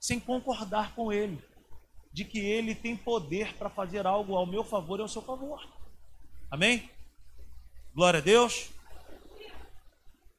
sem 0.00 0.18
concordar 0.18 0.94
com 0.94 1.12
Ele, 1.12 1.38
de 2.10 2.24
que 2.24 2.38
Ele 2.38 2.74
tem 2.74 2.96
poder 2.96 3.52
para 3.58 3.68
fazer 3.68 4.06
algo 4.06 4.34
ao 4.34 4.46
meu 4.46 4.64
favor 4.64 4.98
e 4.98 5.02
ao 5.02 5.08
seu 5.08 5.20
favor. 5.20 5.68
Amém? 6.50 6.88
Glória 7.94 8.20
a 8.20 8.22
Deus. 8.22 8.70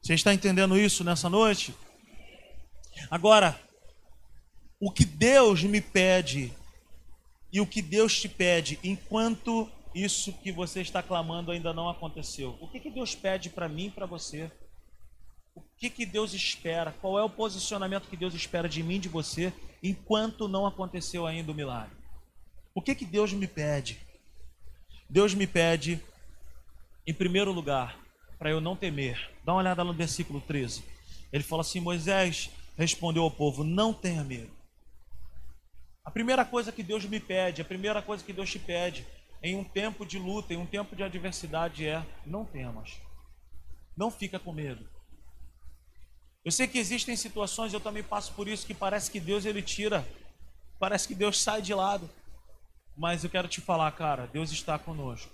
Você 0.02 0.16
está 0.16 0.34
entendendo 0.34 0.76
isso 0.76 1.04
nessa 1.04 1.30
noite? 1.30 1.72
Agora, 3.12 3.60
o 4.80 4.92
que 4.92 5.06
Deus 5.06 5.62
me 5.62 5.82
pede 5.82 6.52
e 7.54 7.62
o 7.62 7.68
que 7.68 7.82
Deus 7.84 8.20
te 8.20 8.28
pede 8.28 8.80
enquanto 8.84 9.70
isso 9.94 10.34
que 10.34 10.52
você 10.52 10.82
está 10.82 11.04
clamando 11.04 11.52
ainda 11.52 11.72
não 11.72 11.88
aconteceu. 11.88 12.58
O 12.60 12.68
que, 12.68 12.80
que 12.80 12.90
Deus 12.90 13.14
pede 13.14 13.52
para 13.52 13.70
mim 13.70 13.86
e 13.86 13.92
para 13.92 14.08
você? 14.08 14.52
O 15.76 15.78
que, 15.78 15.90
que 15.90 16.06
Deus 16.06 16.34
espera? 16.34 16.94
Qual 17.02 17.20
é 17.20 17.24
o 17.24 17.30
posicionamento 17.30 18.08
que 18.08 18.16
Deus 18.16 18.34
espera 18.34 18.70
de 18.70 18.82
mim 18.82 18.98
de 18.98 19.10
você 19.10 19.52
enquanto 19.84 20.48
não 20.48 20.66
aconteceu 20.66 21.28
ainda 21.28 21.52
o 21.52 21.56
milagre? 21.56 21.96
O 22.74 22.82
que, 22.82 22.96
que 22.96 23.06
Deus 23.06 23.34
me 23.34 23.46
pede? 23.46 24.00
Deus 25.10 25.34
me 25.34 25.46
pede, 25.46 26.02
em 27.06 27.14
primeiro 27.14 27.52
lugar, 27.52 28.00
para 28.40 28.50
eu 28.50 28.62
não 28.62 28.76
temer. 28.76 29.32
Dá 29.44 29.52
uma 29.52 29.60
olhada 29.60 29.84
no 29.84 29.94
versículo 29.94 30.40
13. 30.40 30.84
Ele 31.32 31.44
fala 31.44 31.62
assim: 31.62 31.82
Moisés 31.82 32.50
respondeu 32.78 33.24
ao 33.24 33.32
povo: 33.32 33.64
Não 33.64 33.94
tenha 33.94 34.24
medo. 34.24 34.52
A 36.06 36.10
primeira 36.10 36.46
coisa 36.46 36.72
que 36.72 36.84
Deus 36.84 37.04
me 37.06 37.20
pede, 37.20 37.62
a 37.62 37.66
primeira 37.66 38.02
coisa 38.02 38.24
que 38.24 38.32
Deus 38.32 38.50
te 38.50 38.60
pede 38.60 39.06
em 39.44 39.56
um 39.58 39.64
tempo 39.64 40.06
de 40.06 40.18
luta, 40.18 40.54
em 40.54 40.58
um 40.58 40.66
tempo 40.66 40.96
de 40.96 41.04
adversidade 41.04 41.86
é: 41.86 42.02
não 42.26 42.46
temas. 42.46 42.94
Não 43.98 44.10
fica 44.10 44.40
com 44.40 44.54
medo. 44.54 44.95
Eu 46.46 46.52
sei 46.52 46.68
que 46.68 46.78
existem 46.78 47.16
situações, 47.16 47.74
eu 47.74 47.80
também 47.80 48.04
passo 48.04 48.32
por 48.34 48.48
isso, 48.48 48.68
que 48.68 48.74
parece 48.76 49.10
que 49.10 49.20
Deus 49.20 49.46
ele 49.46 49.64
tira, 49.64 50.08
parece 50.80 51.08
que 51.08 51.16
Deus 51.16 51.42
sai 51.42 51.60
de 51.60 51.74
lado. 51.74 52.08
Mas 52.96 53.24
eu 53.24 53.32
quero 53.32 53.48
te 53.48 53.60
falar, 53.60 53.92
cara, 53.94 54.28
Deus 54.28 54.52
está 54.52 54.78
conosco. 54.78 55.34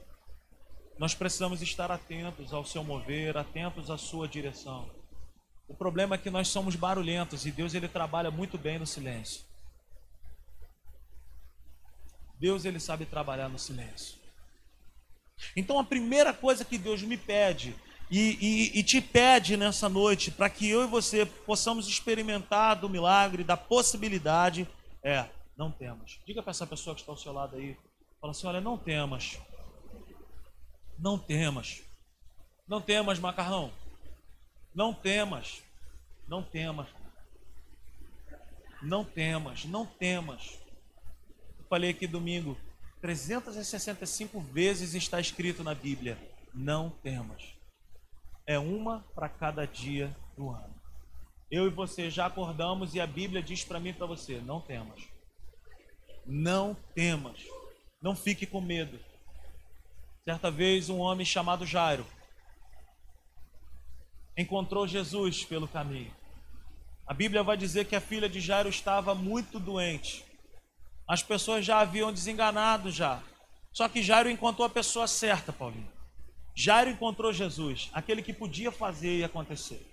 Nós 0.97 1.13
precisamos 1.13 1.61
estar 1.61 1.91
atentos 1.91 2.53
ao 2.53 2.65
seu 2.65 2.81
mover, 2.81 3.37
atentos 3.37 3.91
à 3.91 3.97
sua 3.97 4.25
direção. 4.25 4.89
O 5.67 5.75
problema 5.75 6.15
é 6.15 6.17
que 6.17 6.29
nós 6.29 6.47
somos 6.47 6.77
barulhentos 6.77 7.45
e 7.45 7.51
Deus 7.51 7.73
ele 7.73 7.89
trabalha 7.89 8.31
muito 8.31 8.57
bem 8.57 8.79
no 8.79 8.87
silêncio. 8.87 9.43
Deus 12.39 12.63
ele 12.63 12.79
sabe 12.79 13.05
trabalhar 13.05 13.49
no 13.49 13.59
silêncio. 13.59 14.17
Então 15.57 15.77
a 15.77 15.83
primeira 15.83 16.33
coisa 16.33 16.63
que 16.63 16.77
Deus 16.77 17.01
me 17.01 17.17
pede 17.17 17.75
e, 18.11 18.37
e, 18.41 18.79
e 18.79 18.83
te 18.83 18.99
pede 18.99 19.55
nessa 19.55 19.87
noite 19.87 20.29
para 20.29 20.49
que 20.49 20.69
eu 20.69 20.83
e 20.83 20.87
você 20.87 21.25
possamos 21.25 21.87
experimentar 21.87 22.75
do 22.75 22.89
milagre, 22.89 23.41
da 23.41 23.55
possibilidade, 23.55 24.67
é, 25.01 25.25
não 25.57 25.71
temas. 25.71 26.19
Diga 26.27 26.43
para 26.43 26.51
essa 26.51 26.67
pessoa 26.67 26.93
que 26.93 27.01
está 27.01 27.13
ao 27.13 27.17
seu 27.17 27.31
lado 27.31 27.55
aí, 27.55 27.77
fala 28.19 28.31
assim, 28.31 28.45
olha, 28.47 28.59
não 28.59 28.77
temas, 28.77 29.39
não 30.99 31.17
temas, 31.17 31.81
não 32.67 32.81
temas, 32.81 33.17
macarrão, 33.17 33.71
não 34.75 34.93
temas, 34.93 35.63
não 36.27 36.43
temas, 36.43 36.87
não 38.83 39.05
temas, 39.05 39.63
não 39.63 39.85
temas. 39.85 40.59
Eu 41.57 41.65
falei 41.69 41.91
aqui 41.91 42.07
domingo, 42.07 42.57
365 42.99 44.41
vezes 44.41 44.95
está 44.95 45.19
escrito 45.21 45.63
na 45.63 45.73
Bíblia: 45.73 46.17
não 46.53 46.89
temas. 46.89 47.60
É 48.45 48.57
uma 48.57 49.05
para 49.13 49.29
cada 49.29 49.65
dia 49.65 50.15
do 50.35 50.49
ano. 50.49 50.75
Eu 51.49 51.67
e 51.67 51.69
você 51.69 52.09
já 52.09 52.25
acordamos 52.25 52.95
e 52.95 53.01
a 53.01 53.07
Bíblia 53.07 53.41
diz 53.43 53.63
para 53.63 53.79
mim 53.79 53.89
e 53.89 53.93
para 53.93 54.07
você: 54.07 54.39
não 54.39 54.61
temas. 54.61 55.01
Não 56.25 56.75
temas. 56.95 57.39
Não 58.01 58.15
fique 58.15 58.45
com 58.45 58.61
medo. 58.61 58.99
Certa 60.23 60.49
vez, 60.49 60.89
um 60.89 60.99
homem 60.99 61.25
chamado 61.25 61.65
Jairo 61.65 62.05
encontrou 64.37 64.87
Jesus 64.87 65.43
pelo 65.43 65.67
caminho. 65.67 66.13
A 67.05 67.13
Bíblia 67.13 67.43
vai 67.43 67.57
dizer 67.57 67.85
que 67.85 67.95
a 67.95 68.01
filha 68.01 68.29
de 68.29 68.39
Jairo 68.39 68.69
estava 68.69 69.13
muito 69.13 69.59
doente. 69.59 70.25
As 71.07 71.21
pessoas 71.21 71.65
já 71.65 71.79
haviam 71.79 72.13
desenganado 72.13 72.89
já. 72.89 73.21
Só 73.73 73.89
que 73.89 74.01
Jairo 74.01 74.29
encontrou 74.29 74.65
a 74.65 74.69
pessoa 74.69 75.07
certa, 75.07 75.51
Paulinho. 75.51 75.91
Jairo 76.55 76.89
encontrou 76.89 77.31
Jesus, 77.33 77.89
aquele 77.93 78.21
que 78.21 78.33
podia 78.33 78.71
fazer 78.71 79.19
e 79.19 79.23
acontecer. 79.23 79.87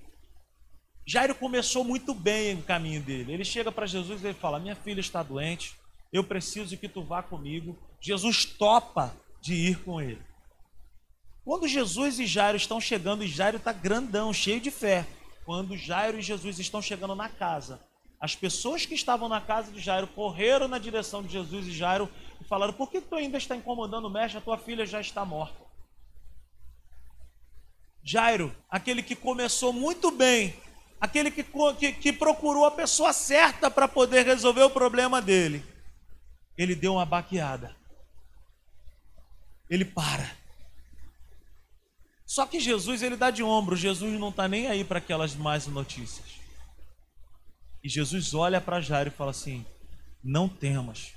Jairo 1.06 1.34
começou 1.34 1.84
muito 1.84 2.12
bem 2.12 2.54
o 2.56 2.62
caminho 2.62 3.00
dele. 3.00 3.32
Ele 3.32 3.44
chega 3.44 3.72
para 3.72 3.86
Jesus 3.86 4.22
e 4.22 4.26
ele 4.26 4.34
fala: 4.34 4.58
Minha 4.58 4.76
filha 4.76 5.00
está 5.00 5.22
doente, 5.22 5.74
eu 6.12 6.22
preciso 6.22 6.76
que 6.76 6.88
tu 6.88 7.02
vá 7.02 7.22
comigo. 7.22 7.78
Jesus 8.00 8.44
topa 8.44 9.16
de 9.40 9.54
ir 9.54 9.82
com 9.82 10.00
ele. 10.00 10.20
Quando 11.44 11.66
Jesus 11.66 12.18
e 12.18 12.26
Jairo 12.26 12.58
estão 12.58 12.78
chegando, 12.78 13.24
e 13.24 13.28
Jairo 13.28 13.56
está 13.56 13.72
grandão, 13.72 14.34
cheio 14.34 14.60
de 14.60 14.70
fé. 14.70 15.06
Quando 15.46 15.78
Jairo 15.78 16.18
e 16.18 16.22
Jesus 16.22 16.58
estão 16.58 16.82
chegando 16.82 17.14
na 17.14 17.30
casa, 17.30 17.80
as 18.20 18.36
pessoas 18.36 18.84
que 18.84 18.94
estavam 18.94 19.30
na 19.30 19.40
casa 19.40 19.72
de 19.72 19.80
Jairo 19.80 20.08
correram 20.08 20.68
na 20.68 20.78
direção 20.78 21.22
de 21.22 21.32
Jesus 21.32 21.66
e 21.66 21.72
Jairo 21.72 22.10
e 22.38 22.44
falaram: 22.44 22.74
Por 22.74 22.90
que 22.90 23.00
tu 23.00 23.14
ainda 23.14 23.38
está 23.38 23.56
incomodando 23.56 24.06
o 24.06 24.10
mestre? 24.10 24.36
A 24.36 24.42
tua 24.42 24.58
filha 24.58 24.84
já 24.84 25.00
está 25.00 25.24
morta. 25.24 25.67
Jairo, 28.10 28.56
aquele 28.70 29.02
que 29.02 29.14
começou 29.14 29.70
muito 29.70 30.10
bem, 30.10 30.56
aquele 30.98 31.30
que, 31.30 31.44
que, 31.78 31.92
que 31.92 32.10
procurou 32.10 32.64
a 32.64 32.70
pessoa 32.70 33.12
certa 33.12 33.70
para 33.70 33.86
poder 33.86 34.24
resolver 34.24 34.62
o 34.62 34.70
problema 34.70 35.20
dele, 35.20 35.62
ele 36.56 36.74
deu 36.74 36.94
uma 36.94 37.04
baqueada. 37.04 37.76
Ele 39.68 39.84
para. 39.84 40.34
Só 42.24 42.46
que 42.46 42.58
Jesus, 42.58 43.02
ele 43.02 43.14
dá 43.14 43.30
de 43.30 43.42
ombro, 43.42 43.76
Jesus 43.76 44.18
não 44.18 44.30
está 44.30 44.48
nem 44.48 44.68
aí 44.68 44.84
para 44.84 45.00
aquelas 45.00 45.34
más 45.34 45.66
notícias. 45.66 46.40
E 47.84 47.90
Jesus 47.90 48.32
olha 48.32 48.58
para 48.58 48.80
Jairo 48.80 49.10
e 49.10 49.12
fala 49.12 49.32
assim: 49.32 49.66
Não 50.24 50.48
temas. 50.48 51.12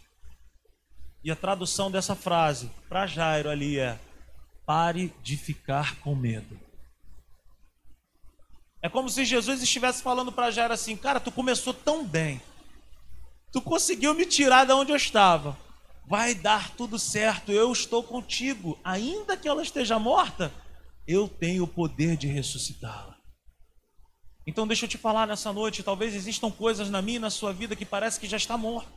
E 1.23 1.31
a 1.31 1.37
tradução 1.37 1.89
dessa 1.89 2.17
frase 2.17 2.69
para 2.89 3.07
Jairo 3.07 3.49
ali 3.49 3.79
é: 3.79 3.97
Pare 4.65 5.13
de 5.23 5.37
ficar 5.37 5.95
com 6.01 6.13
medo. 6.13 6.59
É 8.81 8.89
como 8.89 9.09
se 9.09 9.23
Jesus 9.23 9.61
estivesse 9.61 10.01
falando 10.01 10.31
para 10.31 10.51
Jairo 10.51 10.73
assim: 10.73 10.95
Cara, 10.95 11.19
tu 11.19 11.31
começou 11.31 11.73
tão 11.73 12.03
bem, 12.05 12.41
tu 13.51 13.61
conseguiu 13.61 14.13
me 14.13 14.25
tirar 14.25 14.65
de 14.65 14.73
onde 14.73 14.91
eu 14.91 14.95
estava, 14.95 15.57
vai 16.07 16.33
dar 16.33 16.71
tudo 16.71 16.97
certo, 16.97 17.51
eu 17.51 17.71
estou 17.71 18.01
contigo, 18.03 18.79
ainda 18.83 19.37
que 19.37 19.47
ela 19.47 19.61
esteja 19.61 19.99
morta 19.99 20.51
eu 21.07 21.27
tenho 21.27 21.63
o 21.63 21.67
poder 21.67 22.15
de 22.15 22.27
ressuscitá-la. 22.27 23.17
Então 24.45 24.67
deixa 24.67 24.85
eu 24.85 24.89
te 24.89 24.97
falar 24.97 25.27
nessa 25.27 25.53
noite, 25.53 25.83
talvez 25.83 26.15
existam 26.15 26.49
coisas 26.49 26.89
na 26.89 27.01
minha 27.01 27.17
e 27.17 27.19
na 27.19 27.29
sua 27.29 27.53
vida 27.53 27.75
que 27.75 27.85
parece 27.85 28.19
que 28.19 28.27
já 28.27 28.37
está 28.37 28.57
morto. 28.57 28.91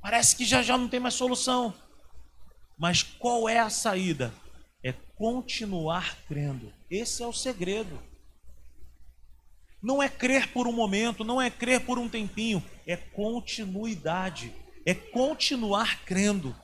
Parece 0.00 0.36
que 0.36 0.44
já 0.44 0.62
já 0.62 0.76
não 0.76 0.88
tem 0.88 1.00
mais 1.00 1.14
solução. 1.14 1.72
Mas 2.78 3.02
qual 3.02 3.48
é 3.48 3.60
a 3.60 3.70
saída? 3.70 4.34
Continuar 5.22 6.16
crendo. 6.26 6.72
Esse 6.90 7.22
é 7.22 7.26
o 7.26 7.32
segredo. 7.32 7.96
Não 9.80 10.02
é 10.02 10.08
crer 10.08 10.52
por 10.52 10.66
um 10.66 10.72
momento, 10.72 11.22
não 11.22 11.40
é 11.40 11.48
crer 11.48 11.84
por 11.84 11.98
um 11.98 12.08
tempinho, 12.08 12.62
é 12.86 12.96
continuidade, 12.96 14.52
é 14.84 14.94
continuar 14.94 16.04
crendo 16.04 16.54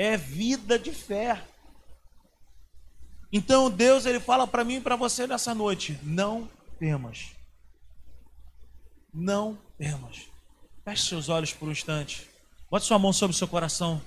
é 0.00 0.16
vida 0.16 0.78
de 0.78 0.92
fé. 0.92 1.44
Então 3.30 3.70
Deus 3.70 4.06
ele 4.06 4.18
fala 4.18 4.46
para 4.46 4.64
mim 4.64 4.76
e 4.76 4.80
para 4.80 4.96
você 4.96 5.26
nessa 5.26 5.54
noite: 5.54 5.98
não 6.02 6.48
temas. 6.78 7.32
Não 9.12 9.58
temas. 9.76 10.22
Feche 10.84 11.06
seus 11.06 11.28
olhos 11.28 11.52
por 11.52 11.68
um 11.68 11.72
instante. 11.72 12.26
Bote 12.70 12.86
sua 12.86 12.98
mão 12.98 13.12
sobre 13.12 13.34
o 13.34 13.38
seu 13.38 13.46
coração 13.46 14.00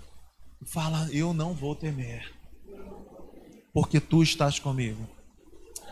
fala: 0.65 1.09
Eu 1.11 1.33
não 1.33 1.53
vou 1.53 1.75
temer, 1.75 2.33
porque 3.73 3.99
tu 3.99 4.23
estás 4.23 4.59
comigo. 4.59 5.07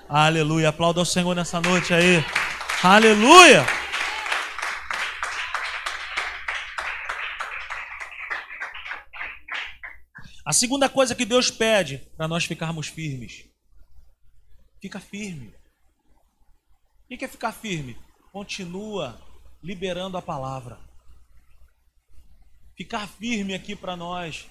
Aleluia. 0.08 0.70
Aplauda 0.70 1.00
ao 1.00 1.06
Senhor 1.06 1.36
nessa 1.36 1.62
noite 1.62 1.94
aí. 1.94 2.24
Aleluia. 2.84 3.66
A 10.44 10.54
segunda 10.54 10.90
coisa 10.90 11.16
que 11.16 11.24
Deus 11.24 11.50
pede 11.50 12.00
para 12.18 12.28
nós 12.28 12.46
ficarmos 12.46 12.88
firmes. 12.88 13.46
Fica 14.82 15.00
firme. 15.00 15.54
O 17.10 17.18
que 17.18 17.24
é 17.24 17.28
ficar 17.28 17.52
firme? 17.52 17.98
Continua 18.32 19.22
liberando 19.64 20.18
a 20.18 20.22
palavra. 20.22 20.80
Ficar 22.76 23.08
firme 23.08 23.54
aqui 23.54 23.76
para 23.76 23.96
nós 23.96 24.50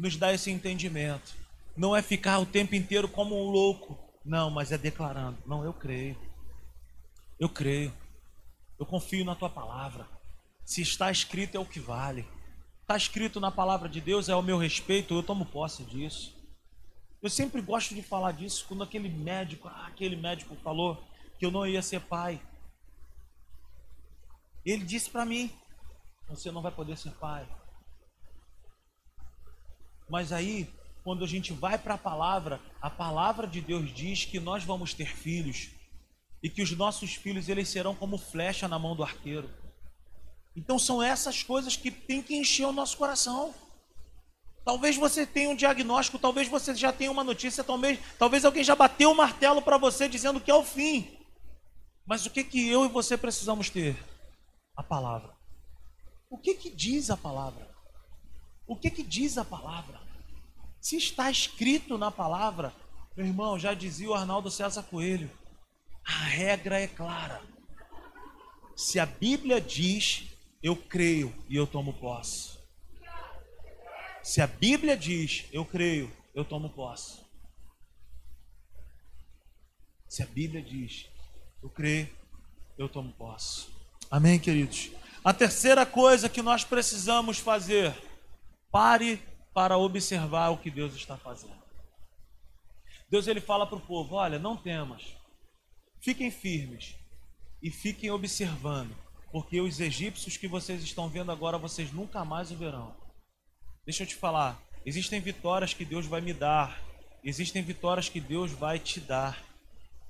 nos 0.00 0.16
dá 0.16 0.32
esse 0.32 0.50
entendimento. 0.50 1.34
Não 1.76 1.94
é 1.94 2.00
ficar 2.00 2.38
o 2.38 2.46
tempo 2.46 2.74
inteiro 2.74 3.06
como 3.06 3.36
um 3.36 3.50
louco. 3.50 3.98
Não, 4.24 4.50
mas 4.50 4.72
é 4.72 4.78
declarando. 4.78 5.38
Não, 5.46 5.62
eu 5.62 5.74
creio. 5.74 6.18
Eu 7.38 7.48
creio. 7.48 7.92
Eu 8.78 8.86
confio 8.86 9.24
na 9.24 9.34
tua 9.34 9.50
palavra. 9.50 10.08
Se 10.64 10.80
está 10.80 11.10
escrito 11.10 11.56
é 11.56 11.60
o 11.60 11.66
que 11.66 11.78
vale. 11.78 12.26
Está 12.80 12.96
escrito 12.96 13.38
na 13.38 13.50
palavra 13.50 13.88
de 13.88 14.00
Deus, 14.00 14.28
é 14.28 14.32
ao 14.32 14.42
meu 14.42 14.56
respeito, 14.56 15.14
eu 15.14 15.22
tomo 15.22 15.44
posse 15.44 15.84
disso. 15.84 16.34
Eu 17.22 17.28
sempre 17.28 17.60
gosto 17.60 17.94
de 17.94 18.02
falar 18.02 18.32
disso 18.32 18.64
quando 18.66 18.82
aquele 18.82 19.08
médico, 19.08 19.68
ah, 19.68 19.86
aquele 19.86 20.16
médico 20.16 20.56
falou 20.56 21.04
que 21.38 21.44
eu 21.44 21.50
não 21.50 21.66
ia 21.66 21.82
ser 21.82 22.00
pai. 22.00 22.40
Ele 24.64 24.84
disse 24.84 25.10
para 25.10 25.26
mim: 25.26 25.52
você 26.26 26.50
não 26.50 26.62
vai 26.62 26.72
poder 26.72 26.96
ser 26.96 27.12
pai. 27.12 27.46
Mas 30.10 30.32
aí, 30.32 30.68
quando 31.04 31.24
a 31.24 31.28
gente 31.28 31.52
vai 31.52 31.78
para 31.78 31.94
a 31.94 31.98
palavra, 31.98 32.60
a 32.82 32.90
palavra 32.90 33.46
de 33.46 33.60
Deus 33.60 33.94
diz 33.94 34.24
que 34.24 34.40
nós 34.40 34.64
vamos 34.64 34.92
ter 34.92 35.16
filhos 35.16 35.70
e 36.42 36.50
que 36.50 36.62
os 36.62 36.72
nossos 36.72 37.14
filhos 37.14 37.48
eles 37.48 37.68
serão 37.68 37.94
como 37.94 38.18
flecha 38.18 38.66
na 38.66 38.78
mão 38.78 38.96
do 38.96 39.04
arqueiro. 39.04 39.48
Então 40.56 40.78
são 40.78 41.02
essas 41.02 41.42
coisas 41.42 41.76
que 41.76 41.90
tem 41.90 42.22
que 42.22 42.34
encher 42.34 42.66
o 42.66 42.72
nosso 42.72 42.96
coração. 42.96 43.54
Talvez 44.64 44.96
você 44.96 45.24
tenha 45.24 45.50
um 45.50 45.56
diagnóstico, 45.56 46.18
talvez 46.18 46.48
você 46.48 46.74
já 46.74 46.92
tenha 46.92 47.10
uma 47.10 47.24
notícia, 47.24 47.62
talvez, 47.62 47.98
talvez 48.18 48.44
alguém 48.44 48.64
já 48.64 48.74
bateu 48.74 49.12
o 49.12 49.16
martelo 49.16 49.62
para 49.62 49.78
você 49.78 50.08
dizendo 50.08 50.40
que 50.40 50.50
é 50.50 50.54
o 50.54 50.64
fim. 50.64 51.16
Mas 52.04 52.26
o 52.26 52.30
que 52.30 52.42
que 52.42 52.68
eu 52.68 52.84
e 52.84 52.88
você 52.88 53.16
precisamos 53.16 53.70
ter? 53.70 53.96
A 54.76 54.82
palavra. 54.82 55.34
O 56.28 56.36
que 56.36 56.54
que 56.54 56.70
diz 56.70 57.10
a 57.10 57.16
palavra? 57.16 57.70
O 58.66 58.76
que 58.76 58.90
que 58.90 59.02
diz 59.02 59.36
a 59.38 59.44
palavra? 59.44 59.99
Se 60.80 60.96
está 60.96 61.30
escrito 61.30 61.98
na 61.98 62.10
palavra, 62.10 62.74
meu 63.16 63.26
irmão, 63.26 63.58
já 63.58 63.74
dizia 63.74 64.08
o 64.08 64.14
Arnaldo 64.14 64.50
César 64.50 64.82
Coelho, 64.84 65.30
a 66.04 66.24
regra 66.24 66.80
é 66.80 66.86
clara. 66.86 67.42
Se 68.74 68.98
a 68.98 69.04
Bíblia 69.04 69.60
diz, 69.60 70.24
eu 70.62 70.74
creio 70.74 71.34
e 71.48 71.56
eu 71.56 71.66
tomo 71.66 71.92
posse. 71.92 72.58
Se 74.22 74.40
a 74.40 74.46
Bíblia 74.46 74.96
diz, 74.96 75.44
eu 75.52 75.64
creio, 75.64 76.10
eu 76.34 76.44
tomo 76.44 76.70
posse. 76.70 77.20
Se 80.08 80.22
a 80.22 80.26
Bíblia 80.26 80.62
diz, 80.62 81.06
eu 81.62 81.68
creio, 81.68 82.08
eu 82.78 82.88
tomo 82.88 83.12
posse. 83.12 83.68
Amém, 84.10 84.38
queridos? 84.38 84.90
A 85.22 85.34
terceira 85.34 85.84
coisa 85.84 86.28
que 86.28 86.40
nós 86.40 86.64
precisamos 86.64 87.38
fazer, 87.38 87.94
pare 88.72 89.22
para 89.52 89.76
observar 89.76 90.50
o 90.50 90.58
que 90.58 90.70
Deus 90.70 90.94
está 90.94 91.16
fazendo. 91.16 91.60
Deus 93.10 93.26
ele 93.26 93.40
fala 93.40 93.66
para 93.66 93.78
o 93.78 93.80
povo: 93.80 94.14
olha, 94.14 94.38
não 94.38 94.56
temas, 94.56 95.16
fiquem 96.00 96.30
firmes 96.30 96.94
e 97.62 97.70
fiquem 97.70 98.10
observando, 98.10 98.96
porque 99.32 99.60
os 99.60 99.80
egípcios 99.80 100.36
que 100.36 100.48
vocês 100.48 100.82
estão 100.82 101.08
vendo 101.08 101.32
agora, 101.32 101.58
vocês 101.58 101.92
nunca 101.92 102.24
mais 102.24 102.50
o 102.50 102.56
verão. 102.56 102.96
Deixa 103.84 104.04
eu 104.04 104.06
te 104.06 104.14
falar, 104.14 104.62
existem 104.86 105.20
vitórias 105.20 105.74
que 105.74 105.84
Deus 105.84 106.06
vai 106.06 106.20
me 106.20 106.32
dar, 106.32 106.80
existem 107.24 107.62
vitórias 107.62 108.08
que 108.08 108.20
Deus 108.20 108.52
vai 108.52 108.78
te 108.78 109.00
dar. 109.00 109.44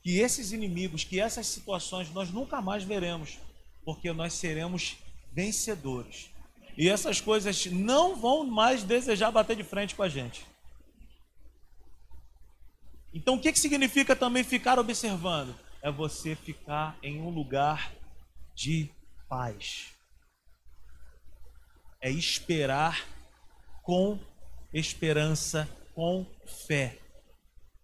Que 0.03 0.19
esses 0.19 0.53
inimigos, 0.53 1.05
que 1.05 1.21
essas 1.21 1.47
situações 1.47 2.11
nós 2.11 2.31
nunca 2.31 2.63
mais 2.63 2.85
veremos, 2.85 3.39
porque 3.85 4.11
nós 4.13 4.33
seremos 4.33 4.97
vencedores. 5.31 6.30
E 6.81 6.89
essas 6.89 7.21
coisas 7.21 7.67
não 7.67 8.17
vão 8.17 8.43
mais 8.43 8.83
desejar 8.83 9.31
bater 9.31 9.55
de 9.55 9.63
frente 9.63 9.95
com 9.95 10.03
a 10.03 10.09
gente. 10.09 10.47
Então, 13.13 13.35
o 13.35 13.39
que, 13.39 13.53
que 13.53 13.61
significa 13.61 14.17
também 14.17 14.43
ficar 14.43 14.79
observando? 14.79 15.55
É 15.83 15.93
você 15.93 16.35
ficar 16.35 16.97
em 17.03 17.21
um 17.21 17.29
lugar 17.29 17.93
de 18.55 18.89
paz. 19.29 19.89
É 22.01 22.11
esperar 22.11 23.07
com 23.83 24.19
esperança, 24.73 25.69
com 25.95 26.25
fé. 26.67 26.99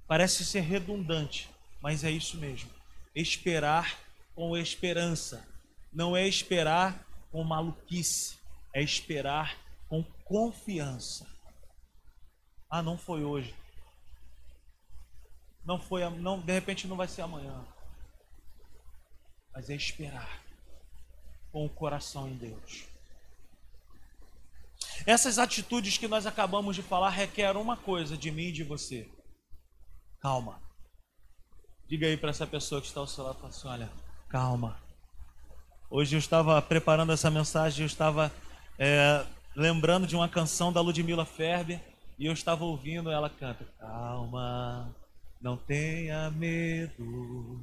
Parece 0.08 0.42
ser 0.42 0.60
redundante, 0.60 1.50
mas 1.82 2.02
é 2.02 2.10
isso 2.10 2.38
mesmo. 2.38 2.70
Esperar 3.14 3.98
com 4.34 4.56
esperança. 4.56 5.46
Não 5.92 6.16
é 6.16 6.26
esperar 6.26 7.06
com 7.30 7.44
maluquice, 7.44 8.38
é 8.76 8.82
esperar 8.82 9.56
com 9.88 10.04
confiança. 10.22 11.26
Ah, 12.68 12.82
não 12.82 12.98
foi 12.98 13.24
hoje. 13.24 13.56
Não 15.64 15.80
foi, 15.80 16.06
não, 16.10 16.38
de 16.38 16.52
repente 16.52 16.86
não 16.86 16.94
vai 16.94 17.08
ser 17.08 17.22
amanhã. 17.22 17.64
Mas 19.54 19.70
é 19.70 19.74
esperar 19.74 20.42
com 21.50 21.64
o 21.64 21.70
coração 21.70 22.28
em 22.28 22.36
Deus. 22.36 22.84
Essas 25.06 25.38
atitudes 25.38 25.96
que 25.96 26.06
nós 26.06 26.26
acabamos 26.26 26.76
de 26.76 26.82
falar 26.82 27.08
requerem 27.08 27.58
uma 27.58 27.78
coisa 27.78 28.14
de 28.14 28.30
mim 28.30 28.48
e 28.48 28.52
de 28.52 28.62
você. 28.62 29.08
Calma. 30.20 30.60
Diga 31.88 32.06
aí 32.06 32.18
para 32.18 32.28
essa 32.28 32.46
pessoa 32.46 32.82
que 32.82 32.88
está 32.88 33.00
ao 33.00 33.06
seu 33.06 33.24
lado, 33.24 33.46
assim, 33.46 33.68
olha, 33.68 33.90
calma. 34.28 34.78
Hoje 35.88 36.14
eu 36.14 36.18
estava 36.18 36.60
preparando 36.60 37.12
essa 37.12 37.30
mensagem, 37.30 37.84
eu 37.84 37.86
estava 37.86 38.30
é, 38.78 39.24
lembrando 39.54 40.06
de 40.06 40.14
uma 40.14 40.28
canção 40.28 40.72
da 40.72 40.80
Ludmilla 40.80 41.24
Ferber 41.24 41.80
e 42.18 42.26
eu 42.26 42.32
estava 42.32 42.64
ouvindo 42.64 43.10
ela 43.10 43.28
canta, 43.28 43.64
calma, 43.78 44.94
não 45.40 45.56
tenha 45.56 46.30
medo, 46.30 47.60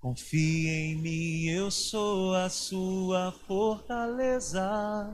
confie 0.00 0.68
em 0.68 0.96
mim, 0.96 1.44
eu 1.46 1.70
sou 1.70 2.34
a 2.34 2.48
sua 2.48 3.32
fortaleza. 3.46 5.10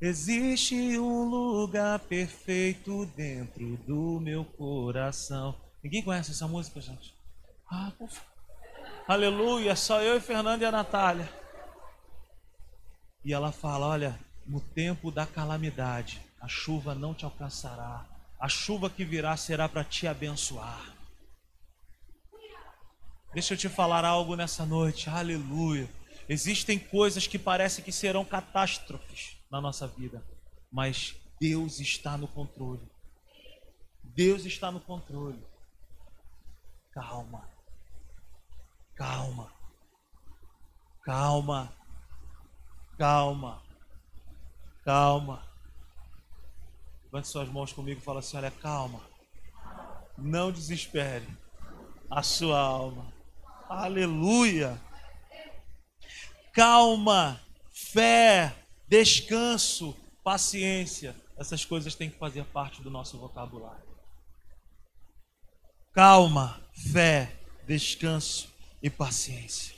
Existe 0.00 0.98
um 0.98 1.28
lugar 1.28 1.98
perfeito 2.00 3.06
dentro 3.16 3.76
do 3.86 4.18
meu 4.20 4.44
coração. 4.44 5.54
Ninguém 5.82 6.02
conhece 6.02 6.32
essa 6.32 6.48
música, 6.48 6.80
gente? 6.80 7.14
Ah, 7.70 7.92
Aleluia, 9.06 9.74
só 9.76 10.02
eu 10.02 10.16
e 10.16 10.20
Fernando 10.20 10.62
e 10.62 10.64
a 10.64 10.72
Natália. 10.72 11.28
E 13.24 13.32
ela 13.32 13.52
fala: 13.52 13.86
Olha, 13.86 14.18
no 14.46 14.60
tempo 14.60 15.10
da 15.10 15.26
calamidade, 15.26 16.20
a 16.40 16.48
chuva 16.48 16.94
não 16.94 17.14
te 17.14 17.24
alcançará. 17.24 18.06
A 18.38 18.48
chuva 18.48 18.90
que 18.90 19.04
virá 19.04 19.36
será 19.36 19.68
para 19.68 19.84
te 19.84 20.06
abençoar. 20.06 20.94
Deixa 23.32 23.54
eu 23.54 23.58
te 23.58 23.68
falar 23.68 24.04
algo 24.04 24.36
nessa 24.36 24.66
noite, 24.66 25.08
aleluia. 25.08 25.88
Existem 26.28 26.78
coisas 26.78 27.26
que 27.26 27.38
parecem 27.38 27.84
que 27.84 27.92
serão 27.92 28.24
catástrofes 28.24 29.36
na 29.50 29.60
nossa 29.60 29.86
vida, 29.86 30.22
mas 30.70 31.14
Deus 31.40 31.80
está 31.80 32.16
no 32.16 32.28
controle. 32.28 32.86
Deus 34.02 34.44
está 34.44 34.70
no 34.70 34.80
controle. 34.80 35.42
Calma, 36.92 37.48
calma, 38.94 39.52
calma, 41.02 41.72
calma, 42.98 43.62
calma. 44.84 45.42
Levante 47.04 47.28
suas 47.28 47.48
mãos 47.48 47.72
comigo 47.72 48.00
e 48.00 48.04
fala 48.04 48.20
assim: 48.20 48.36
olha, 48.36 48.50
calma. 48.50 49.00
Não 50.16 50.52
desespere 50.52 51.26
a 52.10 52.22
sua 52.22 52.58
alma. 52.58 53.12
Aleluia. 53.68 54.80
Calma, 56.52 57.40
fé, 57.72 58.54
descanso, 58.86 59.96
paciência. 60.22 61.16
Essas 61.38 61.64
coisas 61.64 61.94
têm 61.94 62.10
que 62.10 62.18
fazer 62.18 62.44
parte 62.44 62.82
do 62.82 62.90
nosso 62.90 63.18
vocabulário. 63.18 63.82
Calma, 65.92 66.60
fé, 66.92 67.34
descanso 67.66 68.48
e 68.82 68.90
paciência. 68.90 69.74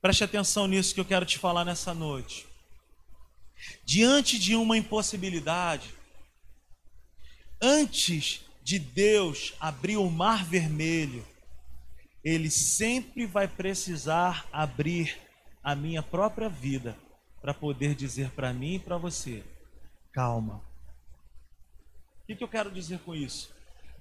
Preste 0.00 0.24
atenção 0.24 0.66
nisso 0.66 0.94
que 0.94 1.00
eu 1.00 1.04
quero 1.04 1.24
te 1.24 1.38
falar 1.38 1.64
nessa 1.64 1.94
noite. 1.94 2.51
Diante 3.84 4.38
de 4.38 4.54
uma 4.54 4.76
impossibilidade, 4.76 5.94
antes 7.60 8.44
de 8.62 8.78
Deus 8.78 9.54
abrir 9.60 9.96
o 9.96 10.10
mar 10.10 10.44
vermelho 10.44 11.24
ele 12.24 12.50
sempre 12.50 13.26
vai 13.26 13.48
precisar 13.48 14.46
abrir 14.52 15.18
a 15.62 15.74
minha 15.74 16.02
própria 16.02 16.48
vida 16.48 16.96
para 17.40 17.52
poder 17.52 17.94
dizer 17.94 18.30
para 18.30 18.52
mim 18.52 18.74
e 18.74 18.78
para 18.78 18.96
você: 18.96 19.42
calma. 20.12 20.62
O 22.22 22.26
que, 22.26 22.36
que 22.36 22.44
eu 22.44 22.48
quero 22.48 22.70
dizer 22.70 23.00
com 23.00 23.14
isso? 23.14 23.52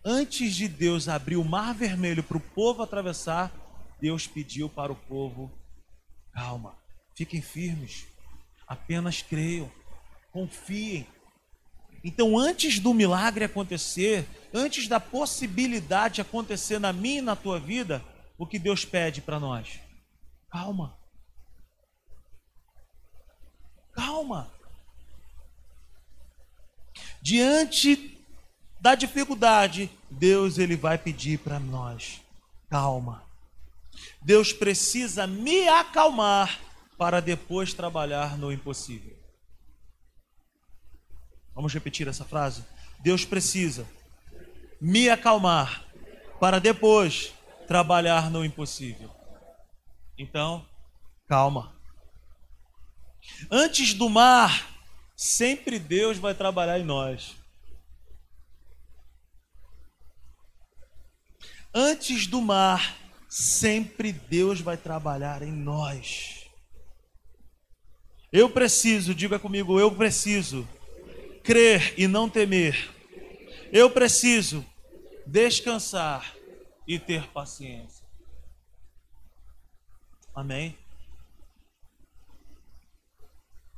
Antes 0.05 0.55
de 0.55 0.67
Deus 0.67 1.07
abrir 1.07 1.37
o 1.37 1.43
mar 1.43 1.73
vermelho 1.73 2.23
para 2.23 2.37
o 2.37 2.41
povo 2.41 2.83
atravessar, 2.83 3.51
Deus 3.99 4.27
pediu 4.27 4.69
para 4.69 4.91
o 4.91 4.95
povo: 4.95 5.51
calma, 6.31 6.77
fiquem 7.17 7.41
firmes, 7.41 8.05
apenas 8.71 9.21
creiam, 9.21 9.69
confiem. 10.31 11.05
Então, 12.01 12.37
antes 12.37 12.79
do 12.79 12.93
milagre 12.93 13.43
acontecer, 13.43 14.25
antes 14.53 14.87
da 14.87 14.97
possibilidade 14.97 16.21
acontecer 16.21 16.79
na 16.79 16.93
minha 16.93 17.19
e 17.19 17.21
na 17.21 17.35
tua 17.35 17.59
vida, 17.59 18.01
o 18.37 18.47
que 18.47 18.57
Deus 18.57 18.85
pede 18.85 19.19
para 19.21 19.41
nós? 19.41 19.81
Calma. 20.49 20.97
Calma. 23.91 24.49
Diante 27.21 28.17
da 28.79 28.95
dificuldade, 28.95 29.91
Deus 30.09 30.57
ele 30.57 30.77
vai 30.77 30.97
pedir 30.97 31.39
para 31.39 31.59
nós: 31.59 32.21
calma. 32.69 33.21
Deus 34.21 34.53
precisa 34.53 35.27
me 35.27 35.67
acalmar 35.67 36.70
para 37.01 37.19
depois 37.19 37.73
trabalhar 37.73 38.37
no 38.37 38.51
impossível. 38.51 39.17
Vamos 41.55 41.73
repetir 41.73 42.07
essa 42.07 42.23
frase? 42.23 42.63
Deus 42.99 43.25
precisa 43.25 43.87
me 44.79 45.09
acalmar 45.09 45.83
para 46.39 46.59
depois 46.59 47.33
trabalhar 47.65 48.29
no 48.29 48.45
impossível. 48.45 49.09
Então, 50.15 50.63
calma. 51.27 51.75
Antes 53.49 53.95
do 53.95 54.07
mar, 54.07 54.71
sempre 55.15 55.79
Deus 55.79 56.19
vai 56.19 56.35
trabalhar 56.35 56.79
em 56.79 56.83
nós. 56.83 57.35
Antes 61.73 62.27
do 62.27 62.39
mar, 62.39 62.95
sempre 63.27 64.13
Deus 64.13 64.61
vai 64.61 64.77
trabalhar 64.77 65.41
em 65.41 65.51
nós. 65.51 66.40
Eu 68.31 68.49
preciso, 68.49 69.13
diga 69.13 69.37
comigo, 69.37 69.79
eu 69.79 69.93
preciso 69.93 70.67
crer 71.43 71.93
e 71.99 72.07
não 72.07 72.29
temer. 72.29 72.89
Eu 73.71 73.89
preciso 73.89 74.65
descansar 75.25 76.33
e 76.87 76.97
ter 76.97 77.27
paciência. 77.27 78.05
Amém? 80.33 80.77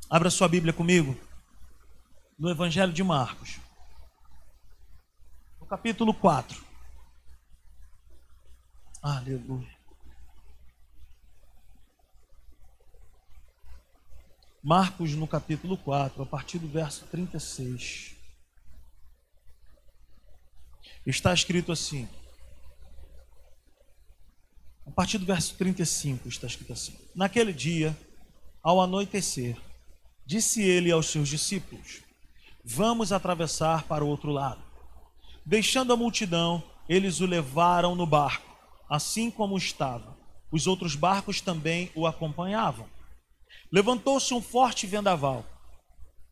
Abra 0.10 0.30
sua 0.30 0.48
Bíblia 0.48 0.72
comigo 0.72 1.18
no 2.38 2.50
Evangelho 2.50 2.94
de 2.94 3.04
Marcos, 3.04 3.58
no 5.60 5.66
capítulo 5.66 6.14
4. 6.14 6.64
Aleluia. 9.02 9.83
Marcos, 14.66 15.14
no 15.14 15.28
capítulo 15.28 15.76
4, 15.76 16.24
a 16.24 16.26
partir 16.26 16.58
do 16.58 16.70
verso 16.70 17.06
36. 17.08 18.16
Está 21.06 21.34
escrito 21.34 21.70
assim: 21.70 22.08
A 24.88 24.92
partir 24.92 25.18
do 25.18 25.26
verso 25.26 25.54
35 25.56 26.30
está 26.30 26.48
escrito 26.48 26.72
assim: 26.72 26.98
Naquele 27.14 27.52
dia, 27.52 27.94
ao 28.64 28.80
anoitecer, 28.80 29.58
disse 30.26 30.62
ele 30.62 30.90
aos 30.92 31.08
seus 31.08 31.28
discípulos: 31.28 32.02
Vamos 32.64 33.12
atravessar 33.12 33.84
para 33.84 34.06
o 34.06 34.08
outro 34.08 34.32
lado. 34.32 34.64
Deixando 35.46 35.92
a 35.92 35.98
multidão, 35.98 36.64
eles 36.88 37.20
o 37.20 37.26
levaram 37.26 37.96
no 37.96 38.06
barco, 38.06 38.56
assim 38.90 39.30
como 39.30 39.58
estava. 39.58 40.18
Os 40.50 40.68
outros 40.68 40.96
barcos 40.96 41.42
também 41.42 41.92
o 41.94 42.08
acompanhavam. 42.08 42.88
Levantou-se 43.74 44.32
um 44.36 44.40
forte 44.40 44.86
vendaval, 44.86 45.44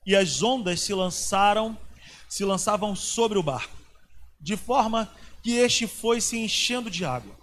e 0.05 0.15
as 0.15 0.43
ondas 0.43 0.79
se 0.81 0.93
lançaram, 0.93 1.75
se 2.29 2.45
lançavam 2.45 2.95
sobre 2.95 3.35
o 3.39 3.41
barco, 3.41 3.75
de 4.39 4.55
forma 4.55 5.11
que 5.41 5.53
este 5.53 5.87
foi 5.87 6.21
se 6.21 6.37
enchendo 6.37 6.87
de 6.87 7.03
água. 7.03 7.35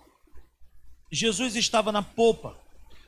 Jesus 1.11 1.57
estava 1.57 1.91
na 1.91 2.01
popa, 2.01 2.57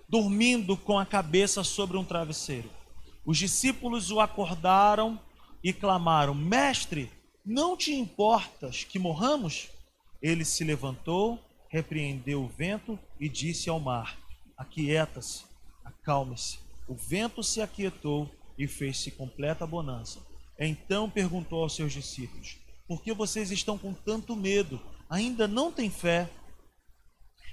dormindo 0.08 0.76
com 0.76 0.98
a 0.98 1.06
cabeça 1.06 1.62
sobre 1.62 1.96
um 1.96 2.04
travesseiro. 2.04 2.68
Os 3.24 3.38
discípulos 3.38 4.10
o 4.10 4.18
acordaram 4.18 5.16
e 5.62 5.72
clamaram: 5.72 6.34
Mestre, 6.34 7.08
não 7.46 7.76
te 7.76 7.94
importas 7.94 8.82
que 8.82 8.98
morramos? 8.98 9.68
Ele 10.20 10.44
se 10.44 10.64
levantou, 10.64 11.38
repreendeu 11.68 12.42
o 12.42 12.48
vento 12.48 12.98
e 13.20 13.28
disse 13.28 13.70
ao 13.70 13.78
mar: 13.78 14.18
Aquieta-se, 14.56 15.44
acalme-se. 15.84 16.69
O 16.90 16.94
vento 16.96 17.40
se 17.40 17.62
aquietou 17.62 18.28
e 18.58 18.66
fez-se 18.66 19.12
completa 19.12 19.64
bonança. 19.64 20.26
Então 20.58 21.08
perguntou 21.08 21.62
aos 21.62 21.76
seus 21.76 21.92
discípulos: 21.92 22.58
Por 22.88 23.00
que 23.00 23.14
vocês 23.14 23.52
estão 23.52 23.78
com 23.78 23.94
tanto 23.94 24.34
medo? 24.34 24.82
Ainda 25.08 25.46
não 25.46 25.70
têm 25.70 25.88
fé? 25.88 26.28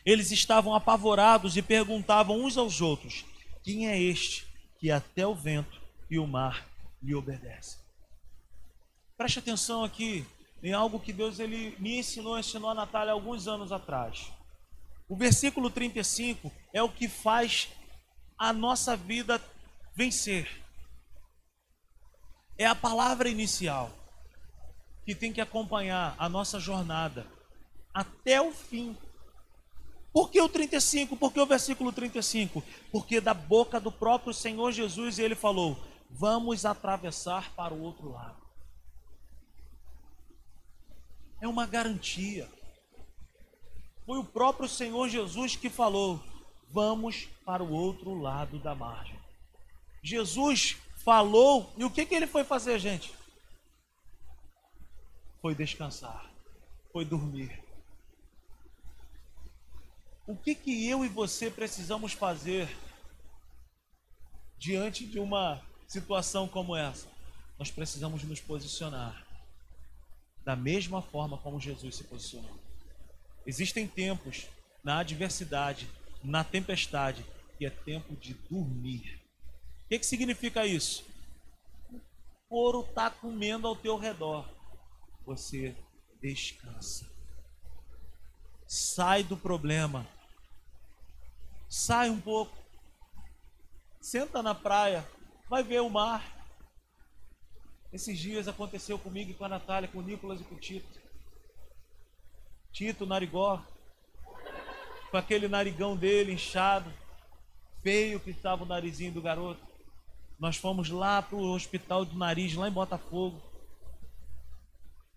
Eles 0.04 0.32
estavam 0.32 0.73
apavorados 0.73 1.56
e 1.56 1.62
perguntavam 1.62 2.43
uns 2.43 2.58
aos 2.58 2.82
outros: 2.82 3.26
Quem 3.63 3.88
é 3.88 4.02
este 4.02 4.47
que 4.80 4.89
até 4.89 5.28
o 5.28 5.36
vento 5.36 5.80
e 6.10 6.17
o 6.17 6.26
mar 6.26 6.67
lhe 7.00 7.13
obedecem? 7.13 7.80
Preste 9.15 9.38
atenção 9.38 9.84
aqui 9.84 10.26
em 10.63 10.73
algo 10.73 11.00
que 11.00 11.13
Deus 11.13 11.38
ele 11.38 11.76
me 11.78 12.00
ensinou, 12.00 12.39
ensinou 12.39 12.71
a 12.71 12.73
Natália 12.73 13.13
alguns 13.13 13.47
anos 13.47 13.71
atrás. 13.71 14.32
O 15.08 15.15
versículo 15.15 15.69
35 15.69 16.52
é 16.73 16.82
o 16.82 16.89
que 16.89 17.08
faz 17.08 17.69
a 18.38 18.54
nossa 18.54 18.95
vida 18.95 19.41
vencer. 19.95 20.63
É 22.58 22.65
a 22.65 22.76
palavra 22.76 23.30
inicial 23.30 23.91
que 25.06 25.15
tem 25.15 25.32
que 25.32 25.41
acompanhar 25.41 26.15
a 26.17 26.28
nossa 26.28 26.60
jornada 26.60 27.26
até 27.93 28.41
o 28.41 28.52
fim. 28.52 28.97
Por 30.12 30.30
que 30.30 30.41
o 30.41 30.50
35? 30.50 31.15
Por 31.15 31.32
que 31.32 31.39
o 31.39 31.45
versículo 31.45 31.91
35? 31.91 32.63
Porque 32.91 33.21
da 33.21 33.34
boca 33.34 33.80
do 33.80 33.91
próprio 33.91 34.34
Senhor 34.34 34.71
Jesus 34.71 35.19
ele 35.19 35.36
falou: 35.36 35.78
Vamos 36.10 36.65
atravessar 36.65 37.52
para 37.54 37.73
o 37.73 37.82
outro 37.82 38.12
lado 38.12 38.47
é 41.41 41.47
uma 41.47 41.65
garantia. 41.65 42.50
Foi 44.06 44.17
o 44.17 44.23
próprio 44.23 44.67
Senhor 44.67 45.08
Jesus 45.10 45.56
que 45.56 45.69
falou: 45.69 46.21
vamos 46.69 47.27
para 47.45 47.63
o 47.63 47.71
outro 47.71 48.13
lado 48.13 48.60
da 48.60 48.75
margem. 48.75 49.17
Jesus 50.03 50.77
falou, 51.03 51.71
e 51.77 51.84
o 51.84 51.89
que, 51.89 52.06
que 52.06 52.15
ele 52.15 52.27
foi 52.27 52.43
fazer, 52.43 52.80
gente? 52.80 53.13
Foi 55.41 55.56
descansar, 55.56 56.30
foi 56.91 57.06
dormir. 57.06 57.63
O 60.25 60.36
que, 60.36 60.53
que 60.53 60.88
eu 60.88 61.06
e 61.06 61.08
você 61.08 61.49
precisamos 61.49 62.12
fazer 62.12 62.69
diante 64.58 65.06
de 65.06 65.19
uma 65.19 65.62
situação 65.88 66.47
como 66.47 66.75
essa? 66.75 67.08
Nós 67.58 67.71
precisamos 67.71 68.23
nos 68.23 68.41
posicionar 68.41 69.25
da 70.43 70.56
mesma 70.56 71.01
forma 71.01 71.38
como 71.38 71.60
Jesus 71.60 71.95
se 71.95 72.03
posicionou. 72.03 72.58
Existem 73.45 73.88
tempos 73.88 74.47
na 74.84 74.99
adversidade, 74.99 75.89
na 76.27 76.43
tempestade, 76.43 77.25
que 77.57 77.65
é 77.65 77.69
tempo 77.69 78.13
de 78.17 78.33
dormir. 78.33 79.21
O 79.85 79.87
que, 79.87 79.99
que 79.99 80.05
significa 80.05 80.65
isso? 80.65 81.05
O 81.89 82.01
couro 82.49 82.81
está 82.81 83.09
comendo 83.09 83.65
ao 83.65 83.75
teu 83.75 83.97
redor. 83.97 84.45
Você 85.25 85.75
descansa. 86.21 87.09
Sai 88.67 89.23
do 89.23 89.37
problema. 89.37 90.05
Sai 91.69 92.09
um 92.09 92.19
pouco. 92.19 92.57
Senta 94.01 94.43
na 94.43 94.53
praia. 94.53 95.07
Vai 95.49 95.63
ver 95.63 95.81
o 95.81 95.89
mar. 95.89 96.35
Esses 97.93 98.19
dias 98.19 98.49
aconteceu 98.49 98.99
comigo 98.99 99.31
e 99.31 99.33
com 99.33 99.45
a 99.45 99.49
Natália, 99.49 99.87
com 99.87 99.99
o 99.99 100.03
Nicolas 100.03 100.41
e 100.41 100.43
com 100.43 100.55
o 100.55 100.59
Tito. 100.59 100.99
Tito, 102.73 103.05
narigó, 103.05 103.65
com 105.17 105.19
aquele 105.19 105.47
narigão 105.47 105.97
dele 105.97 106.34
inchado, 106.34 106.93
feio 107.82 108.19
que 108.19 108.30
estava 108.30 108.63
o 108.63 108.67
narizinho 108.67 109.12
do 109.12 109.19
garoto. 109.19 109.65
Nós 110.39 110.58
fomos 110.58 110.91
lá 110.91 111.23
para 111.23 111.36
o 111.36 111.56
hospital 111.56 112.06
do 112.06 112.15
nariz, 112.15 112.53
lá 112.53 112.69
em 112.69 112.71
Botafogo. 112.71 113.41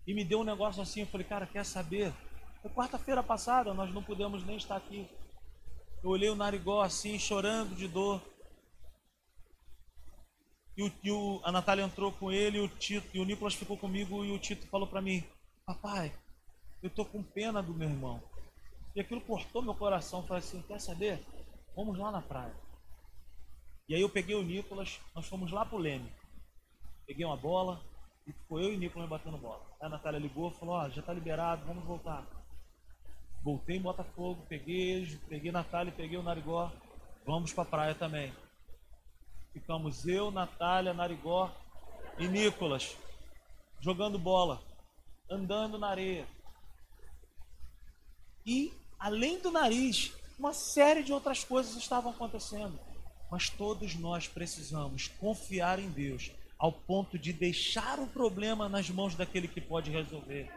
E 0.07 0.13
me 0.15 0.25
deu 0.25 0.39
um 0.39 0.43
negócio 0.43 0.81
assim, 0.81 1.01
eu 1.01 1.05
falei, 1.05 1.27
cara, 1.27 1.45
quer 1.45 1.63
saber? 1.63 2.11
Foi 2.63 2.71
quarta-feira 2.71 3.21
passada, 3.21 3.75
nós 3.75 3.93
não 3.93 4.01
pudemos 4.01 4.43
nem 4.43 4.57
estar 4.57 4.75
aqui. 4.75 5.07
Eu 6.03 6.09
olhei 6.09 6.31
o 6.31 6.35
narigó 6.35 6.81
assim, 6.81 7.19
chorando 7.19 7.75
de 7.75 7.87
dor. 7.87 8.19
E, 10.75 10.81
o, 10.81 10.91
e 11.03 11.11
o, 11.11 11.41
a 11.43 11.51
Natália 11.51 11.83
entrou 11.83 12.11
com 12.11 12.31
ele 12.31 12.57
e 12.57 12.61
o 12.61 12.67
Tito, 12.67 13.07
e 13.15 13.19
o 13.19 13.25
Nicolas 13.25 13.53
ficou 13.53 13.77
comigo 13.77 14.25
e 14.25 14.31
o 14.31 14.39
Tito 14.39 14.65
falou 14.65 14.87
para 14.87 14.99
mim, 14.99 15.23
papai, 15.63 16.11
eu 16.81 16.89
tô 16.89 17.05
com 17.05 17.21
pena 17.21 17.61
do 17.61 17.75
meu 17.75 17.87
irmão. 17.87 18.30
E 18.95 19.01
aquilo 19.01 19.21
cortou 19.21 19.61
meu 19.61 19.75
coração. 19.75 20.23
Falei 20.23 20.39
assim, 20.39 20.61
quer 20.63 20.79
saber? 20.79 21.23
Vamos 21.75 21.97
lá 21.97 22.11
na 22.11 22.21
praia. 22.21 22.55
E 23.87 23.95
aí 23.95 24.01
eu 24.01 24.09
peguei 24.09 24.35
o 24.35 24.43
Nicolas, 24.43 24.99
nós 25.15 25.27
fomos 25.27 25.51
lá 25.51 25.65
pro 25.65 25.77
Leme. 25.77 26.11
Peguei 27.05 27.25
uma 27.25 27.37
bola 27.37 27.81
e 28.25 28.31
ficou 28.31 28.59
eu 28.59 28.73
e 28.73 28.75
o 28.75 28.79
Nicolas 28.79 29.09
batendo 29.09 29.37
bola. 29.37 29.65
Aí 29.79 29.87
a 29.87 29.89
Natália 29.89 30.19
ligou 30.19 30.51
e 30.51 30.53
falou, 30.55 30.75
ó, 30.75 30.85
oh, 30.85 30.89
já 30.89 31.01
tá 31.01 31.13
liberado, 31.13 31.65
vamos 31.65 31.83
voltar. 31.83 32.25
Voltei 33.43 33.77
em 33.77 33.81
Botafogo, 33.81 34.45
peguei, 34.47 35.19
peguei 35.27 35.51
Natália, 35.51 35.91
peguei 35.91 36.17
o 36.17 36.23
Narigó, 36.23 36.71
vamos 37.25 37.51
pra 37.51 37.65
praia 37.65 37.95
também. 37.95 38.31
Ficamos 39.51 40.07
eu, 40.07 40.31
Natália, 40.31 40.93
Narigó 40.93 41.51
e 42.19 42.27
Nicolas 42.27 42.95
jogando 43.81 44.19
bola, 44.19 44.61
andando 45.29 45.77
na 45.79 45.89
areia. 45.89 46.27
E, 48.45 48.71
além 49.01 49.39
do 49.39 49.49
nariz, 49.49 50.13
uma 50.37 50.53
série 50.53 51.03
de 51.03 51.11
outras 51.11 51.43
coisas 51.43 51.75
estavam 51.75 52.11
acontecendo. 52.11 52.79
Mas 53.31 53.49
todos 53.49 53.95
nós 53.95 54.27
precisamos 54.27 55.07
confiar 55.07 55.79
em 55.79 55.89
Deus 55.89 56.31
ao 56.59 56.71
ponto 56.71 57.17
de 57.17 57.33
deixar 57.33 57.99
o 57.99 58.05
problema 58.05 58.69
nas 58.69 58.87
mãos 58.89 59.15
daquele 59.15 59.47
que 59.47 59.59
pode 59.59 59.89
resolver. 59.89 60.51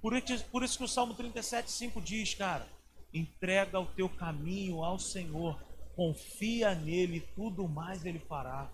Por 0.00 0.14
isso, 0.14 0.78
que 0.78 0.84
o 0.84 0.88
Salmo 0.88 1.16
37,5 1.16 2.00
diz, 2.00 2.34
cara, 2.34 2.68
entrega 3.12 3.80
o 3.80 3.86
teu 3.86 4.08
caminho 4.08 4.84
ao 4.84 5.00
Senhor, 5.00 5.60
confia 5.96 6.74
nele, 6.74 7.20
tudo 7.34 7.66
mais 7.66 8.04
ele 8.04 8.20
fará. 8.20 8.70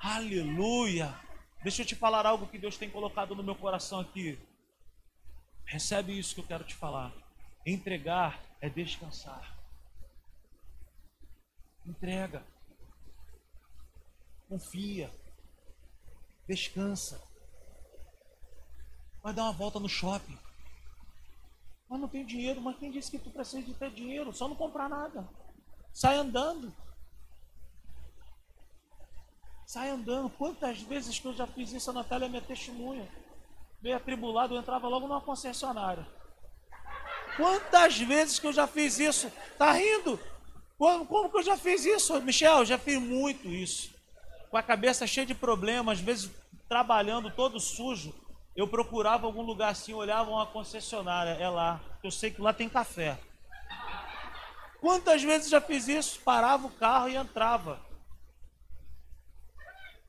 Aleluia! 0.00 1.14
Deixa 1.62 1.82
eu 1.82 1.86
te 1.86 1.94
falar 1.94 2.26
algo 2.26 2.48
que 2.48 2.58
Deus 2.58 2.76
tem 2.76 2.90
colocado 2.90 3.36
no 3.36 3.44
meu 3.44 3.54
coração 3.54 4.00
aqui. 4.00 4.36
Recebe 5.64 6.18
isso 6.18 6.34
que 6.34 6.40
eu 6.40 6.46
quero 6.46 6.64
te 6.64 6.74
falar. 6.74 7.25
Entregar 7.66 8.40
é 8.60 8.68
descansar. 8.68 9.58
Entrega. 11.84 12.46
Confia. 14.48 15.10
Descansa. 16.46 17.20
Vai 19.20 19.34
dar 19.34 19.42
uma 19.42 19.52
volta 19.52 19.80
no 19.80 19.88
shopping. 19.88 20.38
Mas 21.88 22.00
não 22.00 22.08
tem 22.08 22.24
dinheiro. 22.24 22.60
Mas 22.60 22.78
quem 22.78 22.92
disse 22.92 23.10
que 23.10 23.18
tu 23.18 23.30
precisa 23.30 23.60
de 23.60 23.74
ter 23.74 23.90
dinheiro? 23.90 24.32
Só 24.32 24.46
não 24.46 24.54
comprar 24.54 24.88
nada. 24.88 25.28
Sai 25.92 26.16
andando. 26.16 26.72
Sai 29.66 29.90
andando. 29.90 30.30
Quantas 30.30 30.80
vezes 30.82 31.18
que 31.18 31.26
eu 31.26 31.34
já 31.34 31.48
fiz 31.48 31.72
isso, 31.72 31.90
a 31.90 31.94
Natália 31.94 32.26
é 32.26 32.28
minha 32.28 32.42
testemunha. 32.42 33.08
Meio 33.82 33.96
atribulado, 33.96 34.54
eu 34.54 34.60
entrava 34.60 34.86
logo 34.86 35.08
numa 35.08 35.20
concessionária. 35.20 36.06
Quantas 37.36 37.98
vezes 37.98 38.38
que 38.38 38.46
eu 38.46 38.52
já 38.52 38.66
fiz 38.66 38.98
isso? 38.98 39.30
Tá 39.58 39.72
rindo? 39.72 40.18
Como, 40.78 41.06
como 41.06 41.30
que 41.30 41.38
eu 41.38 41.42
já 41.42 41.56
fiz 41.56 41.84
isso, 41.84 42.20
Michel? 42.22 42.64
Já 42.64 42.78
fiz 42.78 42.98
muito 42.98 43.48
isso. 43.48 43.90
Com 44.50 44.56
a 44.56 44.62
cabeça 44.62 45.06
cheia 45.06 45.26
de 45.26 45.34
problemas, 45.34 45.98
às 45.98 46.04
vezes 46.04 46.30
trabalhando 46.68 47.30
todo 47.30 47.60
sujo. 47.60 48.14
Eu 48.54 48.66
procurava 48.66 49.26
algum 49.26 49.42
lugar 49.42 49.70
assim, 49.70 49.92
olhava 49.92 50.30
uma 50.30 50.46
concessionária, 50.46 51.32
é 51.32 51.48
lá. 51.48 51.80
Eu 52.02 52.10
sei 52.10 52.30
que 52.30 52.40
lá 52.40 52.52
tem 52.52 52.68
café. 52.68 53.18
Quantas 54.80 55.22
vezes 55.22 55.50
já 55.50 55.60
fiz 55.60 55.88
isso? 55.88 56.20
Parava 56.20 56.66
o 56.66 56.70
carro 56.70 57.08
e 57.08 57.16
entrava. 57.16 57.80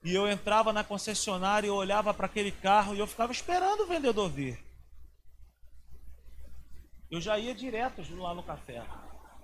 E 0.03 0.13
eu 0.13 0.29
entrava 0.29 0.71
na 0.71 0.83
concessionária 0.83 1.67
e 1.67 1.71
olhava 1.71 2.13
para 2.13 2.27
aquele 2.27 2.51
carro 2.51 2.95
e 2.95 2.99
eu 2.99 3.07
ficava 3.07 3.31
esperando 3.31 3.81
o 3.81 3.87
vendedor 3.87 4.29
vir. 4.29 4.66
Eu 7.09 7.21
já 7.21 7.39
ia 7.39 7.55
direto 7.55 8.01
lá 8.15 8.33
no 8.33 8.43
café. 8.43 8.83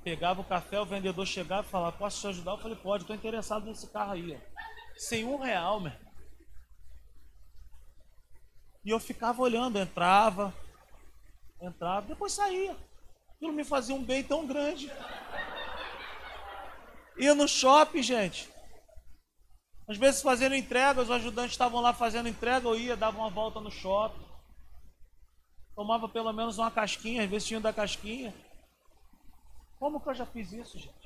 Pegava 0.03 0.41
o 0.41 0.45
café, 0.45 0.79
o 0.79 0.85
vendedor 0.85 1.25
chegava 1.25 1.65
e 1.65 1.71
falava, 1.71 1.97
posso 1.97 2.19
te 2.19 2.27
ajudar? 2.27 2.51
Eu 2.51 2.57
falei, 2.57 2.77
pode, 2.77 3.03
estou 3.03 3.15
interessado 3.15 3.65
nesse 3.65 3.87
carro 3.87 4.11
aí. 4.11 4.37
Sem 4.97 5.23
um 5.23 5.37
real, 5.37 5.79
meu. 5.79 5.93
E 8.83 8.89
eu 8.89 8.99
ficava 8.99 9.41
olhando, 9.41 9.79
entrava, 9.79 10.53
entrava, 11.61 12.07
depois 12.07 12.33
saía. 12.33 12.75
Aquilo 13.35 13.53
me 13.53 13.63
fazia 13.63 13.95
um 13.95 14.03
bem 14.03 14.23
tão 14.23 14.45
grande. 14.45 14.91
Ia 17.17 17.33
no 17.33 17.47
shopping, 17.47 18.03
gente. 18.03 18.51
Às 19.87 19.97
vezes 19.97 20.21
fazendo 20.21 20.55
entrega, 20.55 21.01
os 21.01 21.11
ajudantes 21.11 21.51
estavam 21.51 21.79
lá 21.79 21.93
fazendo 21.93 22.27
entrega, 22.27 22.67
eu 22.67 22.77
ia, 22.77 22.97
dava 22.97 23.17
uma 23.17 23.29
volta 23.29 23.61
no 23.61 23.71
shopping. 23.71 24.22
Tomava 25.75 26.07
pelo 26.07 26.31
menos 26.31 26.57
uma 26.57 26.69
casquinha, 26.69 27.23
às 27.23 27.29
vezes 27.29 27.47
tinha 27.47 27.59
da 27.59 27.73
casquinha. 27.73 28.33
Como 29.79 29.99
que 29.99 30.09
eu 30.09 30.13
já 30.13 30.25
fiz 30.25 30.51
isso, 30.51 30.77
gente? 30.79 31.03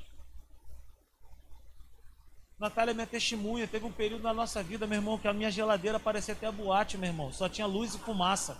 Natália 2.60 2.92
é 2.92 2.94
minha 2.94 3.08
testemunha. 3.08 3.68
Teve 3.68 3.86
um 3.86 3.92
período 3.92 4.24
na 4.24 4.34
nossa 4.34 4.64
vida, 4.64 4.88
meu 4.88 4.98
irmão, 4.98 5.18
que 5.18 5.28
a 5.28 5.34
minha 5.34 5.52
geladeira 5.52 6.00
parecia 6.00 6.34
até 6.34 6.52
boate, 6.52 6.98
meu 6.98 7.10
irmão. 7.10 7.32
Só 7.32 7.48
tinha 7.48 7.68
luz 7.68 7.94
e 7.94 8.00
fumaça. 8.00 8.58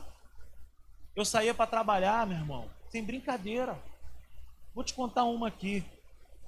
Eu 1.16 1.26
saía 1.26 1.54
para 1.54 1.66
trabalhar, 1.66 2.28
meu 2.28 2.38
irmão, 2.38 2.70
sem 2.90 3.04
brincadeira. 3.04 3.78
Vou 4.74 4.84
te 4.84 4.94
contar 4.94 5.24
uma 5.24 5.48
aqui. 5.48 5.84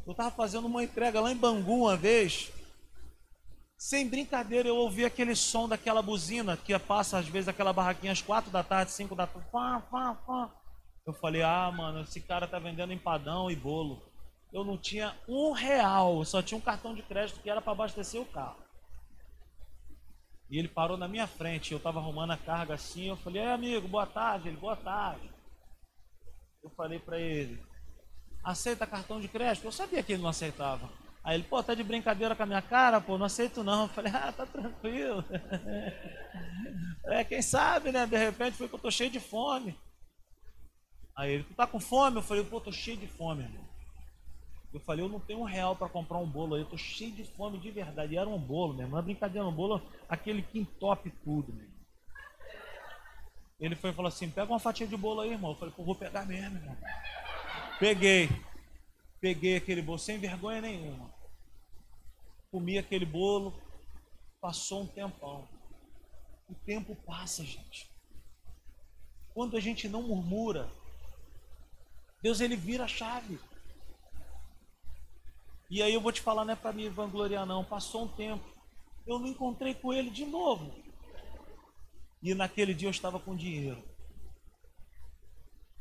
Eu 0.06 0.12
estava 0.12 0.30
fazendo 0.30 0.67
uma 0.67 0.84
entrega 0.84 1.19
lá 1.19 1.32
em 1.32 1.36
Bangu 1.36 1.86
uma 1.86 1.98
vez. 1.98 2.52
Sem 3.80 4.10
brincadeira, 4.10 4.68
eu 4.68 4.76
ouvi 4.76 5.06
aquele 5.06 5.34
som 5.38 5.65
daquela 5.65 6.02
buzina 6.02 6.58
que 6.58 6.78
passa 6.78 7.18
às 7.18 7.30
vezes 7.30 7.48
aquela 7.48 7.72
barraquinha 7.72 8.12
às 8.12 8.22
quatro 8.22 8.52
da 8.52 8.62
tarde, 8.62 8.92
cinco 8.92 9.15
da 9.15 9.26
tarde. 9.26 9.50
Fá, 9.50 9.82
fá, 9.89 10.15
fá. 10.28 10.54
Eu 11.08 11.13
falei, 11.13 11.42
ah, 11.42 11.72
mano, 11.72 12.02
esse 12.02 12.20
cara 12.20 12.46
tá 12.46 12.60
vendendo 12.60 12.92
empadão 12.92 13.50
e 13.50 13.56
bolo. 13.56 14.04
Eu 14.52 14.65
não 14.65 14.78
tinha 14.78 15.18
um 15.30 15.54
real, 15.54 16.26
só 16.26 16.42
tinha 16.42 16.58
um 16.58 16.62
cartão 16.62 16.94
de 16.94 17.02
crédito 17.02 17.39
que 17.39 17.50
era 17.50 17.62
para 17.62 17.72
abastecer 17.72 18.20
o 18.20 18.26
carro. 18.26 18.60
E 20.50 20.60
ele 20.60 20.68
parou 20.68 20.98
na 20.98 21.08
minha 21.08 21.26
frente, 21.26 21.72
eu 21.72 21.78
estava 21.78 22.00
arrumando 22.00 22.32
a 22.32 22.38
carga 22.38 22.74
assim, 22.74 23.08
eu 23.08 23.15
falei, 23.15 23.42
é 23.42 23.54
amigo, 23.54 23.88
boa 23.88 24.06
tarde. 24.06 24.50
Ele, 24.50 24.58
boa 24.58 24.76
tarde. 24.76 25.32
Eu 26.62 26.70
falei 26.72 27.00
para 27.00 27.18
ele, 27.18 27.63
aceita 28.44 28.86
cartão 28.86 29.22
de 29.22 29.30
crédito? 29.30 29.63
Eu 29.63 29.72
sabia 29.72 30.04
que 30.04 30.12
ele 30.12 30.22
não 30.22 30.30
aceitava. 30.30 30.89
Aí 31.23 31.36
ele, 31.36 31.43
pô, 31.43 31.62
tá 31.62 31.73
de 31.73 31.84
brincadeira 31.84 32.36
com 32.36 32.43
a 32.43 32.45
minha 32.45 32.62
cara, 32.62 33.01
pô, 33.01 33.17
não 33.17 33.25
aceito 33.25 33.63
não. 33.63 33.84
Eu 33.84 33.89
falei, 33.89 34.12
ah, 34.15 34.32
tá 34.32 34.45
tranquilo. 34.45 35.23
é, 37.05 37.23
quem 37.23 37.41
sabe, 37.41 37.91
né? 37.91 38.05
De 38.05 38.17
repente 38.17 38.58
foi 38.58 38.67
que 38.67 38.75
eu 38.75 38.79
tô 38.79 38.89
cheio 38.89 39.10
de 39.10 39.19
fome. 39.19 39.77
Aí 41.15 41.34
ele, 41.34 41.43
tu 41.43 41.53
tá 41.53 41.67
com 41.67 41.79
fome? 41.79 42.17
Eu 42.17 42.23
falei, 42.23 42.43
pô, 42.43 42.62
tô 42.62 42.71
cheio 42.71 42.97
de 42.97 43.08
fome, 43.08 43.43
irmão. 43.43 43.67
Eu 44.73 44.79
falei, 44.79 45.03
eu 45.03 45.10
não 45.10 45.19
tenho 45.19 45.39
um 45.39 45.43
real 45.43 45.75
para 45.75 45.89
comprar 45.89 46.19
um 46.19 46.27
bolo 46.27 46.55
aí, 46.55 46.62
eu 46.62 46.69
tô 46.69 46.77
cheio 46.77 47.12
de 47.12 47.23
fome 47.23 47.58
de 47.58 47.71
verdade. 47.71 48.13
E 48.13 48.17
era 48.17 48.29
um 48.29 48.38
bolo 48.38 48.73
mesmo, 48.73 48.91
não 48.91 48.99
é 48.99 49.01
brincadeira, 49.01 49.47
um 49.47 49.51
bolo, 49.51 49.82
aquele 50.08 50.43
que 50.43 50.60
entope 50.60 51.12
tudo, 51.23 51.51
mesmo. 51.51 51.79
Ele 53.60 53.75
foi 53.75 53.89
e 53.89 53.93
falou 53.93 54.08
assim: 54.08 54.29
pega 54.29 54.51
uma 54.51 54.60
fatia 54.60 54.88
de 54.88 54.95
bolo 54.95 55.21
aí, 55.21 55.32
irmão. 55.32 55.51
Eu 55.51 55.58
falei, 55.58 55.73
pô, 55.75 55.84
vou 55.84 55.95
pegar 55.95 56.25
mesmo, 56.25 56.55
irmão. 56.55 56.77
Peguei. 57.79 58.29
Peguei 59.19 59.58
aquele 59.58 59.82
bolo 59.82 59.99
sem 59.99 60.17
vergonha 60.17 60.62
nenhuma. 60.62 61.13
Comi 62.51 62.77
aquele 62.77 63.05
bolo. 63.05 63.53
Passou 64.39 64.84
um 64.84 64.88
tempão. 64.88 65.47
O 66.47 66.55
tempo 66.55 66.95
passa, 66.95 67.43
gente. 67.43 67.89
Quando 69.34 69.58
a 69.58 69.60
gente 69.60 69.88
não 69.88 70.01
murmura, 70.01 70.71
Deus 72.21 72.41
ele 72.41 72.55
vira 72.55 72.86
a 72.86 72.88
chave. 72.88 73.39
E 75.69 75.84
aí 75.84 75.93
eu 75.93 76.01
vou 76.01 76.12
te 76.12 76.21
falar, 76.21 76.45
não 76.45 76.53
é 76.53 76.55
para 76.55 76.73
me 76.73 76.89
vangloriar 76.89 77.45
não. 77.45 77.63
Passou 77.63 78.05
um 78.05 78.08
tempo. 78.08 78.43
Eu 79.05 79.19
não 79.19 79.27
encontrei 79.27 79.75
com 79.75 79.93
ele 79.93 80.10
de 80.10 80.25
novo. 80.25 80.73
E 82.21 82.34
naquele 82.34 82.73
dia 82.73 82.88
eu 82.88 82.91
estava 82.91 83.19
com 83.19 83.36
dinheiro. 83.36 83.84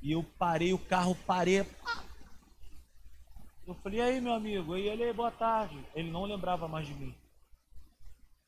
E 0.01 0.13
eu 0.13 0.23
parei 0.39 0.73
o 0.73 0.79
carro, 0.79 1.17
parei. 1.27 1.67
Eu 3.69 3.75
falei, 3.75 3.99
e 3.99 4.03
aí, 4.03 4.19
meu 4.19 4.33
amigo? 4.33 4.79
E 4.79 4.89
ele, 4.89 5.13
boa 5.13 5.31
tarde. 5.31 5.79
Ele 5.95 6.11
não 6.11 6.25
lembrava 6.25 6.67
mais 6.67 6.87
de 6.87 6.95
mim. 6.95 7.15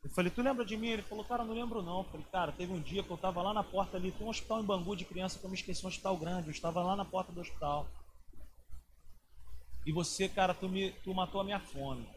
Eu 0.03 0.09
falei, 0.09 0.31
tu 0.31 0.41
lembra 0.41 0.65
de 0.65 0.79
mim? 0.79 0.89
Ele 0.89 1.03
falou, 1.03 1.23
cara, 1.23 1.45
não 1.45 1.53
lembro 1.53 1.83
não. 1.83 1.99
Eu 1.99 2.05
falei, 2.05 2.27
cara, 2.33 2.53
teve 2.53 2.73
um 2.73 2.81
dia 2.81 3.03
que 3.03 3.11
eu 3.11 3.17
estava 3.17 3.43
lá 3.43 3.53
na 3.53 3.63
porta 3.63 3.99
ali, 3.99 4.13
tem 4.13 4.27
um 4.27 4.31
hospital 4.31 4.63
em 4.63 4.65
Bangu 4.65 4.97
de 4.97 5.05
criança 5.05 5.39
que 5.39 5.45
eu 5.45 5.51
me 5.51 5.57
esqueci, 5.57 5.85
um 5.85 5.91
hospital 5.91 6.17
grande. 6.17 6.47
Eu 6.47 6.53
estava 6.53 6.83
lá 6.83 6.97
na 6.97 7.05
porta 7.05 7.33
do 7.33 7.41
hospital. 7.43 7.87
E 9.85 9.93
você, 9.93 10.27
cara, 10.27 10.55
tu, 10.55 10.71
me, 10.71 10.91
tu 11.05 11.13
matou 11.13 11.43
a 11.43 11.45
minha 11.45 11.61
fome. 11.61 12.09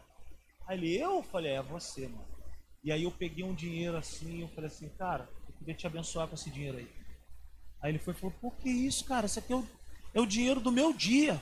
Aí 0.65 0.77
ele, 0.77 0.97
eu? 0.97 1.17
eu 1.17 1.23
falei, 1.23 1.51
é 1.51 1.61
você, 1.61 2.07
mano. 2.07 2.25
E 2.85 2.89
aí 2.89 3.03
eu 3.03 3.11
peguei 3.11 3.43
um 3.43 3.53
dinheiro 3.53 3.97
assim, 3.97 4.43
eu 4.43 4.47
falei 4.47 4.67
assim, 4.67 4.87
cara, 4.97 5.29
eu 5.45 5.53
queria 5.55 5.75
te 5.75 5.85
abençoar 5.85 6.29
com 6.29 6.35
esse 6.35 6.49
dinheiro 6.49 6.77
aí. 6.77 6.89
Aí 7.81 7.91
ele 7.91 7.99
foi 7.99 8.13
e 8.13 8.17
falou, 8.17 8.33
por 8.39 8.55
que 8.55 8.69
isso, 8.69 9.03
cara? 9.03 9.25
Isso 9.25 9.39
aqui 9.39 9.51
é 9.51 9.57
o, 9.57 9.67
é 10.13 10.21
o 10.21 10.25
dinheiro 10.25 10.61
do 10.61 10.71
meu 10.71 10.93
dia. 10.93 11.41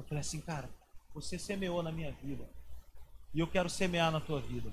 Eu 0.00 0.04
falei 0.04 0.20
assim, 0.20 0.40
cara, 0.40 0.66
você 1.14 1.38
semeou 1.38 1.82
na 1.82 1.92
minha 1.92 2.10
vida. 2.10 2.48
E 3.34 3.40
eu 3.40 3.46
quero 3.46 3.68
semear 3.68 4.10
na 4.10 4.18
tua 4.18 4.40
vida. 4.40 4.72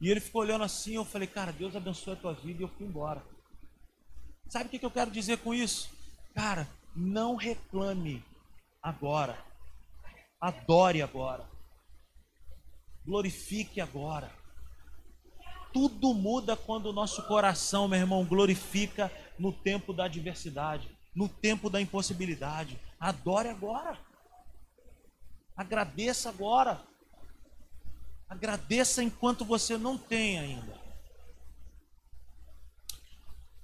E 0.00 0.10
ele 0.10 0.18
ficou 0.18 0.40
olhando 0.40 0.64
assim, 0.64 0.94
eu 0.94 1.04
falei, 1.04 1.28
cara, 1.28 1.52
Deus 1.52 1.76
abençoe 1.76 2.14
a 2.14 2.16
tua 2.16 2.32
vida 2.32 2.62
e 2.62 2.64
eu 2.64 2.68
fui 2.68 2.86
embora. 2.86 3.22
Sabe 4.48 4.64
o 4.64 4.68
que 4.70 4.84
eu 4.84 4.90
quero 4.90 5.10
dizer 5.10 5.38
com 5.38 5.52
isso? 5.52 5.90
Cara, 6.34 6.66
não 6.96 7.36
reclame 7.36 8.24
agora. 8.82 9.38
Adore 10.40 11.02
agora. 11.02 11.46
Glorifique 13.04 13.78
agora. 13.78 14.32
Tudo 15.70 16.14
muda 16.14 16.56
quando 16.56 16.86
o 16.86 16.94
nosso 16.94 17.22
coração, 17.26 17.86
meu 17.86 17.98
irmão, 17.98 18.24
glorifica 18.24 19.12
no 19.38 19.52
tempo 19.52 19.92
da 19.92 20.06
adversidade, 20.06 20.88
no 21.14 21.28
tempo 21.28 21.68
da 21.68 21.78
impossibilidade. 21.78 22.80
Adore 22.98 23.48
agora. 23.48 23.98
Agradeça 25.60 26.30
agora. 26.30 26.82
Agradeça 28.26 29.02
enquanto 29.02 29.44
você 29.44 29.76
não 29.76 29.98
tem 29.98 30.38
ainda. 30.38 30.80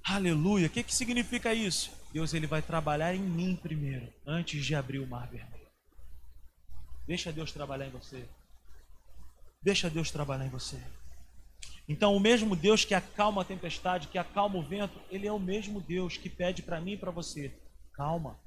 Aleluia. 0.04 0.66
O 0.66 0.70
que, 0.70 0.82
que 0.82 0.94
significa 0.94 1.54
isso? 1.54 1.90
Deus 2.12 2.34
ele 2.34 2.46
vai 2.46 2.60
trabalhar 2.60 3.14
em 3.14 3.22
mim 3.22 3.56
primeiro, 3.56 4.12
antes 4.26 4.62
de 4.66 4.74
abrir 4.74 4.98
o 4.98 5.06
mar 5.06 5.26
vermelho. 5.26 5.70
Deixa 7.06 7.32
Deus 7.32 7.50
trabalhar 7.50 7.86
em 7.86 7.90
você. 7.90 8.28
Deixa 9.62 9.88
Deus 9.88 10.10
trabalhar 10.10 10.44
em 10.44 10.50
você. 10.50 10.78
Então, 11.88 12.14
o 12.14 12.20
mesmo 12.20 12.54
Deus 12.54 12.84
que 12.84 12.94
acalma 12.94 13.40
a 13.40 13.44
tempestade, 13.46 14.08
que 14.08 14.18
acalma 14.18 14.58
o 14.58 14.62
vento, 14.62 15.00
ele 15.08 15.26
é 15.26 15.32
o 15.32 15.38
mesmo 15.38 15.80
Deus 15.80 16.18
que 16.18 16.28
pede 16.28 16.62
para 16.62 16.78
mim 16.78 16.92
e 16.92 16.98
para 16.98 17.10
você: 17.10 17.58
calma, 17.94 18.38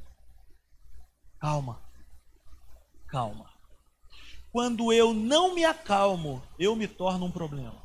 calma, 1.39 1.88
calma. 3.11 3.49
Quando 4.51 4.91
eu 4.91 5.13
não 5.13 5.53
me 5.53 5.63
acalmo, 5.63 6.41
eu 6.57 6.75
me 6.75 6.87
torno 6.87 7.25
um 7.25 7.31
problema. 7.31 7.75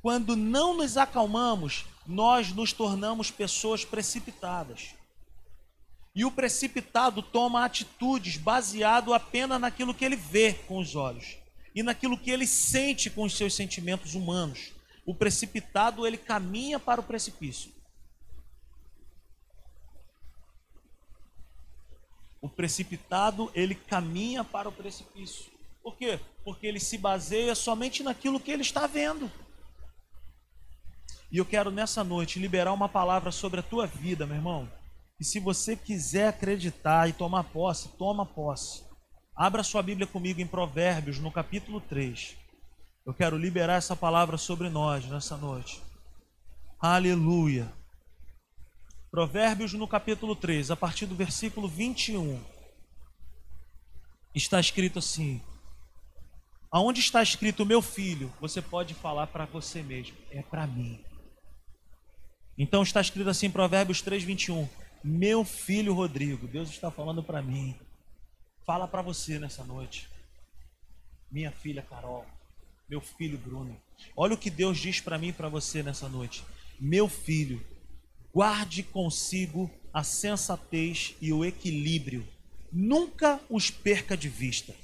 Quando 0.00 0.34
não 0.34 0.74
nos 0.74 0.96
acalmamos, 0.96 1.84
nós 2.06 2.52
nos 2.52 2.72
tornamos 2.72 3.30
pessoas 3.30 3.84
precipitadas. 3.84 4.94
E 6.14 6.24
o 6.24 6.30
precipitado 6.30 7.22
toma 7.22 7.64
atitudes 7.64 8.36
baseado 8.36 9.12
apenas 9.12 9.60
naquilo 9.60 9.94
que 9.94 10.04
ele 10.04 10.16
vê 10.16 10.54
com 10.54 10.78
os 10.78 10.96
olhos 10.96 11.36
e 11.74 11.82
naquilo 11.82 12.18
que 12.18 12.30
ele 12.30 12.46
sente 12.46 13.10
com 13.10 13.22
os 13.22 13.36
seus 13.36 13.54
sentimentos 13.54 14.14
humanos. 14.14 14.72
O 15.06 15.14
precipitado 15.14 16.06
ele 16.06 16.16
caminha 16.16 16.80
para 16.80 17.00
o 17.00 17.04
precipício. 17.04 17.70
O 22.40 22.48
precipitado, 22.48 23.50
ele 23.54 23.74
caminha 23.74 24.42
para 24.42 24.68
o 24.68 24.72
precipício. 24.72 25.50
Por 25.82 25.96
quê? 25.96 26.18
Porque 26.44 26.66
ele 26.66 26.80
se 26.80 26.96
baseia 26.96 27.54
somente 27.54 28.02
naquilo 28.02 28.40
que 28.40 28.50
ele 28.50 28.62
está 28.62 28.86
vendo. 28.86 29.30
E 31.30 31.38
eu 31.38 31.44
quero 31.44 31.70
nessa 31.70 32.02
noite 32.02 32.38
liberar 32.38 32.72
uma 32.72 32.88
palavra 32.88 33.30
sobre 33.30 33.60
a 33.60 33.62
tua 33.62 33.86
vida, 33.86 34.26
meu 34.26 34.36
irmão. 34.36 34.68
E 35.20 35.24
se 35.24 35.38
você 35.38 35.76
quiser 35.76 36.28
acreditar 36.28 37.08
e 37.08 37.12
tomar 37.12 37.44
posse, 37.44 37.88
toma 37.96 38.26
posse. 38.26 38.82
Abra 39.36 39.62
sua 39.62 39.82
Bíblia 39.82 40.06
comigo 40.06 40.40
em 40.40 40.46
Provérbios, 40.46 41.18
no 41.18 41.30
capítulo 41.30 41.80
3. 41.80 42.36
Eu 43.06 43.14
quero 43.14 43.36
liberar 43.36 43.76
essa 43.76 43.94
palavra 43.94 44.36
sobre 44.36 44.68
nós 44.68 45.04
nessa 45.06 45.36
noite. 45.36 45.82
Aleluia. 46.80 47.72
Provérbios 49.10 49.72
no 49.72 49.88
capítulo 49.88 50.36
3, 50.36 50.70
a 50.70 50.76
partir 50.76 51.04
do 51.04 51.16
versículo 51.16 51.66
21. 51.66 52.40
Está 54.32 54.60
escrito 54.60 55.00
assim: 55.00 55.42
Aonde 56.70 57.00
está 57.00 57.20
escrito 57.20 57.66
meu 57.66 57.82
filho, 57.82 58.32
você 58.40 58.62
pode 58.62 58.94
falar 58.94 59.26
para 59.26 59.46
você 59.46 59.82
mesmo, 59.82 60.16
é 60.30 60.42
para 60.42 60.64
mim. 60.64 61.04
Então 62.56 62.84
está 62.84 63.00
escrito 63.00 63.28
assim 63.28 63.46
em 63.46 63.50
Provérbios 63.50 64.00
3, 64.00 64.22
21. 64.22 64.68
Meu 65.02 65.44
filho 65.44 65.92
Rodrigo, 65.92 66.46
Deus 66.46 66.70
está 66.70 66.88
falando 66.88 67.20
para 67.20 67.42
mim. 67.42 67.74
Fala 68.64 68.86
para 68.86 69.02
você 69.02 69.40
nessa 69.40 69.64
noite. 69.64 70.08
Minha 71.28 71.50
filha 71.50 71.82
Carol, 71.82 72.24
meu 72.88 73.00
filho 73.00 73.38
Bruno. 73.38 73.76
Olha 74.16 74.34
o 74.34 74.38
que 74.38 74.50
Deus 74.50 74.78
diz 74.78 75.00
para 75.00 75.18
mim 75.18 75.28
e 75.28 75.32
para 75.32 75.48
você 75.48 75.82
nessa 75.82 76.08
noite. 76.08 76.44
Meu 76.78 77.08
filho, 77.08 77.60
guarde 78.32 78.82
consigo 78.82 79.70
a 79.92 80.02
sensatez 80.02 81.14
e 81.20 81.32
o 81.32 81.44
equilíbrio. 81.44 82.26
Nunca 82.72 83.40
os 83.48 83.70
perca 83.70 84.16
de 84.16 84.28
vista. 84.28 84.74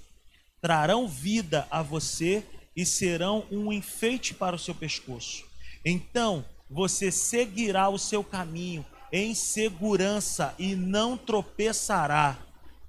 Trarão 0.60 1.06
vida 1.06 1.66
a 1.70 1.82
você 1.82 2.44
e 2.74 2.84
serão 2.84 3.44
um 3.50 3.72
enfeite 3.72 4.34
para 4.34 4.56
o 4.56 4.58
seu 4.58 4.74
pescoço. 4.74 5.44
Então 5.84 6.44
você 6.68 7.12
seguirá 7.12 7.88
o 7.88 7.98
seu 7.98 8.24
caminho 8.24 8.84
em 9.12 9.34
segurança 9.34 10.54
e 10.58 10.74
não 10.74 11.16
tropeçará. 11.16 12.36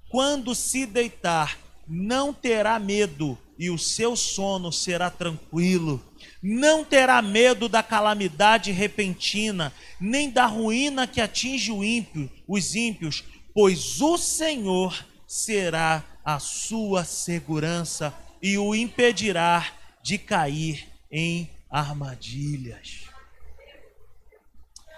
Quando 0.08 0.54
se 0.54 0.84
deitar, 0.84 1.58
não 1.88 2.32
terá 2.32 2.78
medo 2.78 3.38
e 3.58 3.70
o 3.70 3.78
seu 3.78 4.14
sono 4.14 4.70
será 4.70 5.10
tranquilo. 5.10 6.02
Não 6.42 6.84
terá 6.84 7.20
medo 7.20 7.68
da 7.68 7.82
calamidade 7.82 8.70
repentina, 8.70 9.72
nem 10.00 10.30
da 10.30 10.46
ruína 10.46 11.06
que 11.06 11.20
atinge 11.20 11.72
o 11.72 11.82
ímpio, 11.82 12.30
os 12.46 12.74
ímpios, 12.74 13.24
pois 13.52 14.00
o 14.00 14.16
Senhor 14.16 15.04
será 15.26 16.04
a 16.24 16.38
sua 16.38 17.04
segurança 17.04 18.14
e 18.40 18.56
o 18.56 18.74
impedirá 18.74 19.66
de 20.02 20.18
cair 20.18 20.86
em 21.10 21.50
armadilhas. 21.70 23.08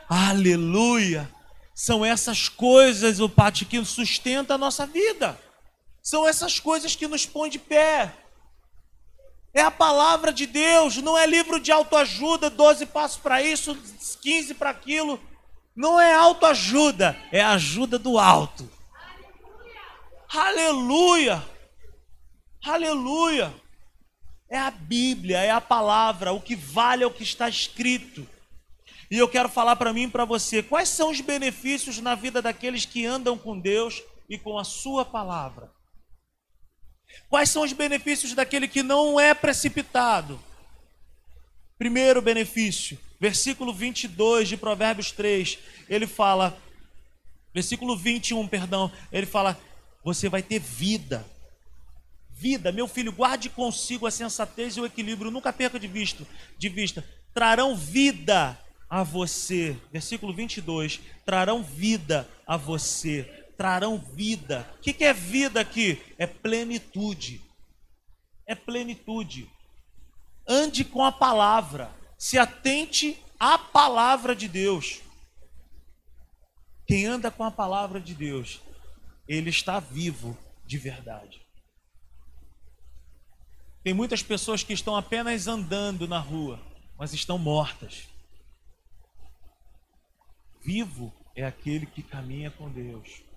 Aleluia! 0.08 1.30
São 1.74 2.04
essas 2.04 2.48
coisas, 2.48 3.20
o 3.20 3.28
Pati, 3.28 3.64
que 3.64 3.82
sustenta 3.84 4.54
a 4.54 4.58
nossa 4.58 4.84
vida. 4.84 5.38
São 6.02 6.26
essas 6.26 6.58
coisas 6.58 6.96
que 6.96 7.06
nos 7.06 7.26
põem 7.26 7.50
de 7.50 7.58
pé. 7.58 8.14
É 9.52 9.60
a 9.62 9.70
palavra 9.70 10.32
de 10.32 10.46
Deus, 10.46 10.96
não 10.98 11.18
é 11.18 11.26
livro 11.26 11.58
de 11.58 11.72
autoajuda, 11.72 12.48
12 12.48 12.86
passos 12.86 13.18
para 13.18 13.42
isso, 13.42 13.76
15 14.22 14.54
para 14.54 14.70
aquilo. 14.70 15.20
Não 15.74 16.00
é 16.00 16.14
autoajuda, 16.14 17.16
é 17.32 17.42
ajuda 17.42 17.98
do 17.98 18.18
alto. 18.18 18.70
Aleluia! 20.32 21.44
Aleluia! 22.64 23.52
É 24.48 24.58
a 24.58 24.70
Bíblia, 24.70 25.38
é 25.38 25.50
a 25.50 25.60
palavra, 25.60 26.32
o 26.32 26.40
que 26.40 26.54
vale 26.54 27.02
é 27.02 27.06
o 27.06 27.12
que 27.12 27.22
está 27.22 27.48
escrito. 27.48 28.26
E 29.10 29.18
eu 29.18 29.28
quero 29.28 29.48
falar 29.48 29.74
para 29.74 29.92
mim 29.92 30.04
e 30.04 30.10
para 30.10 30.24
você, 30.24 30.62
quais 30.62 30.88
são 30.88 31.10
os 31.10 31.20
benefícios 31.20 31.98
na 31.98 32.14
vida 32.14 32.40
daqueles 32.40 32.84
que 32.84 33.04
andam 33.04 33.36
com 33.36 33.58
Deus 33.58 34.02
e 34.28 34.38
com 34.38 34.56
a 34.56 34.64
sua 34.64 35.04
palavra? 35.04 35.72
Quais 37.28 37.50
são 37.50 37.62
os 37.62 37.72
benefícios 37.72 38.34
daquele 38.34 38.66
que 38.66 38.82
não 38.82 39.18
é 39.18 39.32
precipitado? 39.34 40.40
Primeiro 41.78 42.20
benefício, 42.20 42.98
versículo 43.18 43.72
22 43.72 44.48
de 44.48 44.56
Provérbios 44.56 45.12
3, 45.12 45.58
ele 45.88 46.06
fala, 46.06 46.60
versículo 47.54 47.96
21, 47.96 48.46
perdão, 48.48 48.90
ele 49.12 49.26
fala: 49.26 49.58
Você 50.04 50.28
vai 50.28 50.42
ter 50.42 50.58
vida. 50.58 51.24
Vida, 52.30 52.72
meu 52.72 52.88
filho, 52.88 53.12
guarde 53.12 53.48
consigo 53.50 54.06
a 54.06 54.10
sensatez 54.10 54.76
e 54.76 54.80
o 54.80 54.86
equilíbrio, 54.86 55.30
nunca 55.30 55.52
perca 55.52 55.78
de 55.78 55.86
vista, 55.86 56.26
de 56.58 56.68
vista. 56.68 57.04
Trarão 57.34 57.76
vida 57.76 58.58
a 58.88 59.02
você, 59.04 59.76
versículo 59.92 60.34
22, 60.34 61.00
trarão 61.24 61.62
vida 61.62 62.28
a 62.46 62.56
você, 62.56 63.39
trarão 63.60 63.98
vida. 63.98 64.66
O 64.78 64.80
que, 64.80 65.04
é 65.04 65.12
vida 65.12 65.60
aqui? 65.60 66.02
É 66.16 66.26
plenitude. 66.26 67.42
É 68.46 68.54
plenitude. 68.54 69.50
Ande 70.48 70.82
com 70.82 71.04
a 71.04 71.12
palavra, 71.12 71.94
se 72.16 72.38
atente 72.38 73.22
à 73.38 73.58
palavra 73.58 74.34
de 74.34 74.48
Deus. 74.48 75.02
Quem 76.86 77.04
anda 77.04 77.30
com 77.30 77.44
a 77.44 77.50
palavra 77.50 78.00
de 78.00 78.14
Deus, 78.14 78.62
ele 79.28 79.50
está 79.50 79.78
vivo 79.78 80.38
de 80.64 80.78
verdade. 80.78 81.46
Tem 83.84 83.92
muitas 83.92 84.22
pessoas 84.22 84.62
que 84.62 84.72
estão 84.72 84.96
apenas 84.96 85.46
andando 85.46 86.08
na 86.08 86.18
rua, 86.18 86.58
mas 86.98 87.12
estão 87.12 87.36
mortas. 87.36 88.08
Vivo 90.62 91.12
é 91.36 91.44
aquele 91.44 91.84
que 91.84 92.02
caminha 92.02 92.50
com 92.50 92.70
Deus. 92.70 93.28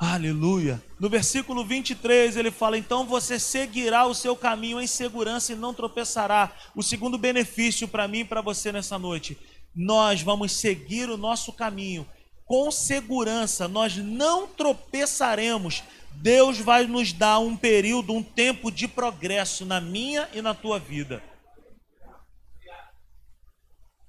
Aleluia. 0.00 0.82
No 0.98 1.10
versículo 1.10 1.62
23 1.62 2.34
ele 2.34 2.50
fala: 2.50 2.78
Então 2.78 3.04
você 3.04 3.38
seguirá 3.38 4.06
o 4.06 4.14
seu 4.14 4.34
caminho 4.34 4.80
em 4.80 4.86
segurança 4.86 5.52
e 5.52 5.56
não 5.56 5.74
tropeçará. 5.74 6.56
O 6.74 6.82
segundo 6.82 7.18
benefício 7.18 7.86
para 7.86 8.08
mim 8.08 8.20
e 8.20 8.24
para 8.24 8.40
você 8.40 8.72
nessa 8.72 8.98
noite: 8.98 9.36
nós 9.76 10.22
vamos 10.22 10.52
seguir 10.52 11.10
o 11.10 11.18
nosso 11.18 11.52
caminho 11.52 12.08
com 12.46 12.70
segurança, 12.70 13.68
nós 13.68 13.94
não 13.98 14.46
tropeçaremos. 14.46 15.84
Deus 16.12 16.58
vai 16.58 16.86
nos 16.86 17.12
dar 17.12 17.38
um 17.38 17.54
período, 17.54 18.14
um 18.14 18.22
tempo 18.22 18.72
de 18.72 18.88
progresso 18.88 19.66
na 19.66 19.82
minha 19.82 20.26
e 20.32 20.40
na 20.40 20.54
tua 20.54 20.78
vida. 20.78 21.22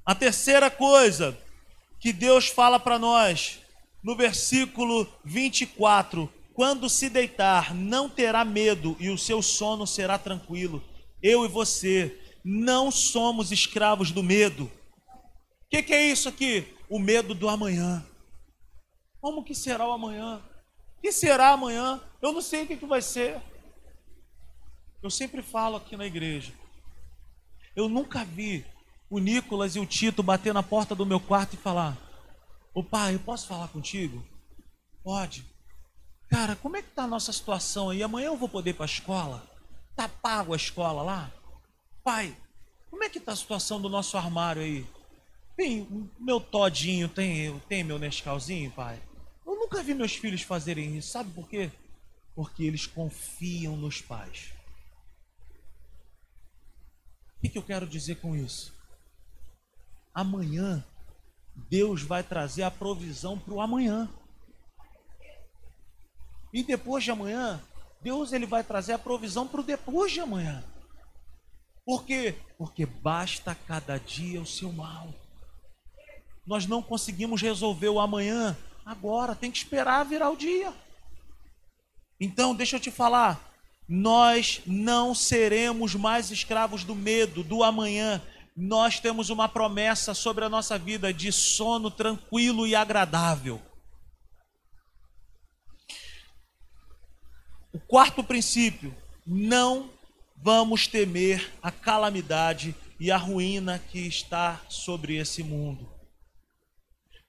A 0.06 0.16
terceira 0.16 0.72
coisa 0.72 1.38
que 2.00 2.14
Deus 2.14 2.48
fala 2.48 2.80
para 2.80 2.98
nós, 2.98 3.61
no 4.04 4.16
versículo 4.16 5.08
24: 5.24 6.32
quando 6.54 6.90
se 6.90 7.10
deitar, 7.10 7.74
não 7.74 8.10
terá 8.10 8.44
medo 8.44 8.96
e 9.00 9.10
o 9.10 9.18
seu 9.18 9.42
sono 9.42 9.88
será 9.88 10.18
tranquilo. 10.18 10.84
Eu 11.22 11.46
e 11.46 11.48
você 11.48 12.20
não 12.44 12.92
somos 12.92 13.52
escravos 13.52 14.12
do 14.12 14.24
medo. 14.24 14.66
O 14.66 15.70
que, 15.70 15.84
que, 15.84 15.94
é 15.94 16.06
isso 16.08 16.28
aqui? 16.28 16.76
O 16.90 17.00
medo 17.00 17.34
do 17.34 17.48
amanhã. 17.48 18.06
Como 19.22 19.44
que 19.44 19.56
será 19.56 19.88
o 19.88 19.92
amanhã? 19.92 20.42
O 20.98 21.02
que 21.02 21.12
será 21.12 21.50
amanhã? 21.50 22.02
Eu 22.22 22.34
não 22.34 22.42
sei 22.42 22.64
o 22.64 22.68
que, 22.68 22.76
que 22.76 22.86
vai 22.86 23.02
ser. 23.02 23.42
Eu 25.02 25.10
sempre 25.10 25.42
falo 25.42 25.78
aqui 25.78 25.96
na 25.96 26.06
igreja. 26.06 26.54
Eu 27.76 27.88
nunca 27.88 28.26
vi 28.26 28.66
o 29.10 29.20
Nicolas 29.20 29.76
e 29.76 29.80
o 29.80 29.86
Tito 29.86 30.22
bater 30.22 30.54
na 30.54 30.62
porta 30.62 30.94
do 30.94 31.06
meu 31.06 31.20
quarto 31.20 31.54
e 31.54 31.58
falar: 31.58 31.98
Ô 32.74 32.84
pai, 32.84 33.16
eu 33.16 33.20
posso 33.20 33.48
falar 33.48 33.68
contigo? 33.68 34.24
Pode. 35.04 35.46
Cara, 36.30 36.56
como 36.56 36.78
é 36.78 36.82
que 36.82 36.90
tá 36.92 37.04
a 37.04 37.08
nossa 37.08 37.34
situação 37.34 37.90
aí? 37.90 38.02
Amanhã 38.02 38.28
eu 38.28 38.38
vou 38.38 38.48
poder 38.48 38.70
ir 38.70 38.74
para 38.74 38.86
a 38.86 38.88
escola? 38.88 39.44
Tá 39.96 40.08
pago 40.08 40.54
a 40.54 40.56
escola 40.56 41.02
lá? 41.02 41.32
Pai, 42.04 42.36
como 42.90 43.04
é 43.04 43.10
que 43.10 43.20
tá 43.20 43.34
a 43.34 43.36
situação 43.36 43.82
do 43.82 43.90
nosso 43.90 44.18
armário 44.18 44.62
aí? 44.62 44.88
Tem 45.58 46.10
meu 46.18 46.40
todinho, 46.40 47.10
tem, 47.10 47.60
tem 47.68 47.84
meu 47.84 48.00
Nescauzinho, 48.00 48.72
pai? 48.72 49.02
Eu 49.46 49.56
nunca 49.56 49.84
vi 49.84 49.94
meus 49.94 50.16
filhos 50.16 50.42
fazerem 50.42 50.98
isso, 50.98 51.12
sabe 51.12 51.32
por 51.34 51.50
quê? 51.50 51.70
Porque 52.34 52.64
eles 52.64 52.88
confiam 52.88 53.76
nos 53.76 54.02
pais. 54.02 54.54
O 57.38 57.42
que, 57.42 57.50
que 57.50 57.58
eu 57.58 57.64
quero 57.64 57.86
dizer 57.86 58.16
com 58.16 58.36
isso? 58.36 58.74
amanhã 60.14 60.84
Deus 61.56 62.02
vai 62.04 62.24
trazer 62.24 62.64
a 62.64 62.72
provisão 62.72 63.38
para 63.38 63.54
o 63.54 63.62
amanhã. 63.62 64.10
E 66.54 66.64
depois 66.64 67.04
de 67.04 67.12
amanhã, 67.12 67.62
Deus 68.02 68.34
ele 68.34 68.46
vai 68.46 68.64
trazer 68.64 68.94
a 68.94 69.00
provisão 69.00 69.48
para 69.48 69.62
o 69.62 69.64
depois 69.64 70.12
de 70.12 70.20
amanhã. 70.20 70.64
Por 71.86 72.04
quê? 72.04 72.36
Porque 72.58 72.86
basta 72.86 73.56
cada 73.56 73.98
dia 73.98 74.42
o 74.42 74.46
seu 74.46 74.72
mal. 74.72 75.14
Nós 76.46 76.66
não 76.66 76.82
conseguimos 76.82 77.42
resolver 77.42 77.90
o 77.90 78.00
amanhã 78.00 78.58
agora, 78.86 79.36
tem 79.36 79.52
que 79.52 79.58
esperar 79.58 80.06
virar 80.06 80.30
o 80.30 80.38
dia. 80.38 80.74
Então, 82.20 82.54
deixa 82.54 82.76
eu 82.76 82.80
te 82.80 82.92
falar, 82.92 83.52
nós 83.88 84.62
não 84.66 85.14
seremos 85.14 85.96
mais 85.96 86.32
escravos 86.32 86.84
do 86.84 86.96
medo, 86.96 87.44
do 87.44 87.64
amanhã, 87.64 88.22
nós 88.56 89.00
temos 89.00 89.30
uma 89.30 89.48
promessa 89.48 90.14
sobre 90.14 90.44
a 90.44 90.50
nossa 90.50 90.78
vida 90.78 91.14
de 91.14 91.32
sono 91.32 91.90
tranquilo 91.90 92.68
e 92.68 92.76
agradável. 92.76 93.62
O 97.74 97.80
quarto 97.80 98.24
princípio: 98.24 98.96
não 99.26 99.90
vamos 100.36 100.88
temer 100.88 101.52
a 101.62 101.72
calamidade 101.72 102.76
e 103.00 103.10
a 103.10 103.18
ruína 103.18 103.80
que 103.80 104.00
está 104.00 104.62
sobre 104.68 105.16
esse 105.16 105.42
mundo. 105.42 105.90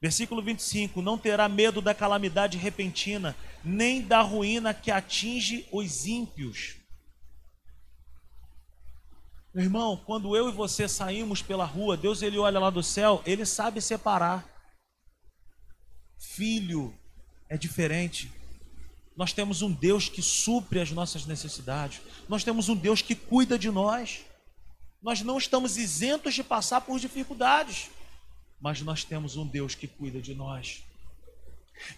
Versículo 0.00 0.42
25: 0.42 1.00
Não 1.00 1.16
terá 1.16 1.48
medo 1.48 1.80
da 1.80 1.94
calamidade 1.94 2.58
repentina, 2.58 3.36
nem 3.64 4.02
da 4.02 4.20
ruína 4.20 4.74
que 4.74 4.90
atinge 4.90 5.68
os 5.70 6.06
ímpios. 6.06 6.81
Meu 9.54 9.64
irmão, 9.64 10.02
quando 10.06 10.36
eu 10.36 10.48
e 10.48 10.52
você 10.52 10.88
saímos 10.88 11.42
pela 11.42 11.64
rua, 11.64 11.96
Deus 11.96 12.22
ele 12.22 12.38
olha 12.38 12.58
lá 12.58 12.70
do 12.70 12.82
céu, 12.82 13.22
ele 13.26 13.44
sabe 13.44 13.80
separar. 13.80 14.48
Filho 16.18 16.94
é 17.48 17.58
diferente. 17.58 18.32
Nós 19.16 19.32
temos 19.32 19.60
um 19.60 19.70
Deus 19.70 20.08
que 20.08 20.22
supre 20.22 20.80
as 20.80 20.90
nossas 20.90 21.26
necessidades. 21.26 22.00
Nós 22.28 22.42
temos 22.42 22.68
um 22.68 22.76
Deus 22.76 23.02
que 23.02 23.14
cuida 23.14 23.58
de 23.58 23.70
nós. 23.70 24.20
Nós 25.02 25.20
não 25.20 25.36
estamos 25.36 25.76
isentos 25.76 26.32
de 26.32 26.42
passar 26.42 26.80
por 26.80 26.98
dificuldades 26.98 27.90
mas 28.62 28.80
nós 28.80 29.02
temos 29.02 29.36
um 29.36 29.44
Deus 29.44 29.74
que 29.74 29.88
cuida 29.88 30.20
de 30.20 30.34
nós. 30.36 30.84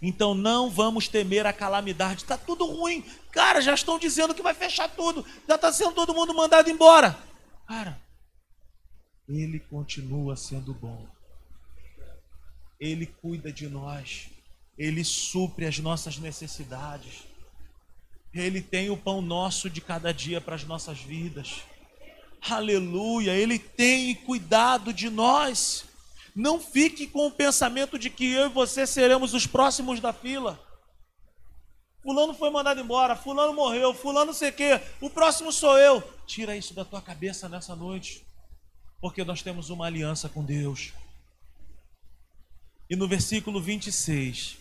Então 0.00 0.34
não 0.34 0.70
vamos 0.70 1.06
temer 1.06 1.46
a 1.46 1.52
calamidade. 1.52 2.22
Está 2.22 2.38
tudo 2.38 2.64
ruim. 2.64 3.04
Cara, 3.30 3.60
já 3.60 3.74
estão 3.74 3.98
dizendo 3.98 4.34
que 4.34 4.40
vai 4.40 4.54
fechar 4.54 4.88
tudo. 4.88 5.26
Já 5.46 5.56
está 5.56 5.70
sendo 5.70 5.92
todo 5.92 6.14
mundo 6.14 6.32
mandado 6.32 6.70
embora. 6.70 7.18
Cara, 7.66 8.00
Ele 9.28 9.58
continua 9.58 10.36
sendo 10.36 10.74
bom. 10.74 11.06
Ele 12.78 13.06
cuida 13.06 13.52
de 13.52 13.68
nós. 13.68 14.28
Ele 14.76 15.04
supre 15.04 15.66
as 15.66 15.78
nossas 15.78 16.18
necessidades. 16.18 17.24
Ele 18.32 18.60
tem 18.60 18.90
o 18.90 18.96
pão 18.96 19.22
nosso 19.22 19.70
de 19.70 19.80
cada 19.80 20.12
dia 20.12 20.40
para 20.40 20.56
as 20.56 20.64
nossas 20.64 20.98
vidas. 20.98 21.62
Aleluia. 22.42 23.32
Ele 23.32 23.58
tem 23.58 24.14
cuidado 24.14 24.92
de 24.92 25.08
nós. 25.08 25.84
Não 26.34 26.60
fique 26.60 27.06
com 27.06 27.28
o 27.28 27.30
pensamento 27.30 27.98
de 27.98 28.10
que 28.10 28.30
eu 28.32 28.46
e 28.46 28.52
você 28.52 28.86
seremos 28.86 29.32
os 29.32 29.46
próximos 29.46 30.00
da 30.00 30.12
fila. 30.12 30.60
Fulano 32.04 32.32
foi 32.34 32.50
mandado 32.50 32.80
embora, 32.80 33.16
fulano 33.16 33.52
morreu, 33.52 33.92
fulano 33.92 34.32
sei 34.32 34.52
que, 34.52 34.80
o 35.00 35.10
próximo 35.10 35.50
sou 35.50 35.76
eu. 35.76 36.00
Tira 36.24 36.56
isso 36.56 36.72
da 36.72 36.84
tua 36.84 37.02
cabeça 37.02 37.48
nessa 37.48 37.74
noite, 37.74 38.24
porque 39.00 39.24
nós 39.24 39.42
temos 39.42 39.70
uma 39.70 39.86
aliança 39.86 40.28
com 40.28 40.44
Deus. 40.44 40.92
E 42.88 42.94
no 42.94 43.08
versículo 43.08 43.60
26, 43.60 44.58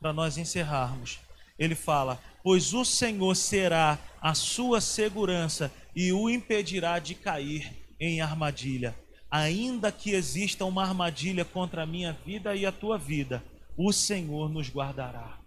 para 0.00 0.14
nós 0.14 0.38
encerrarmos, 0.38 1.18
ele 1.58 1.74
fala: 1.74 2.22
Pois 2.42 2.72
o 2.72 2.84
Senhor 2.84 3.34
será 3.34 3.98
a 4.22 4.32
sua 4.32 4.80
segurança 4.80 5.70
e 5.94 6.12
o 6.12 6.30
impedirá 6.30 6.98
de 6.98 7.14
cair 7.14 7.76
em 8.00 8.22
armadilha 8.22 8.94
ainda 9.30 9.92
que 9.92 10.12
exista 10.12 10.64
uma 10.64 10.82
armadilha 10.82 11.44
contra 11.44 11.82
a 11.82 11.86
minha 11.86 12.12
vida 12.12 12.54
e 12.54 12.64
a 12.64 12.72
tua 12.72 12.96
vida, 12.96 13.42
o 13.76 13.92
Senhor 13.92 14.48
nos 14.48 14.68
guardará. 14.68 15.37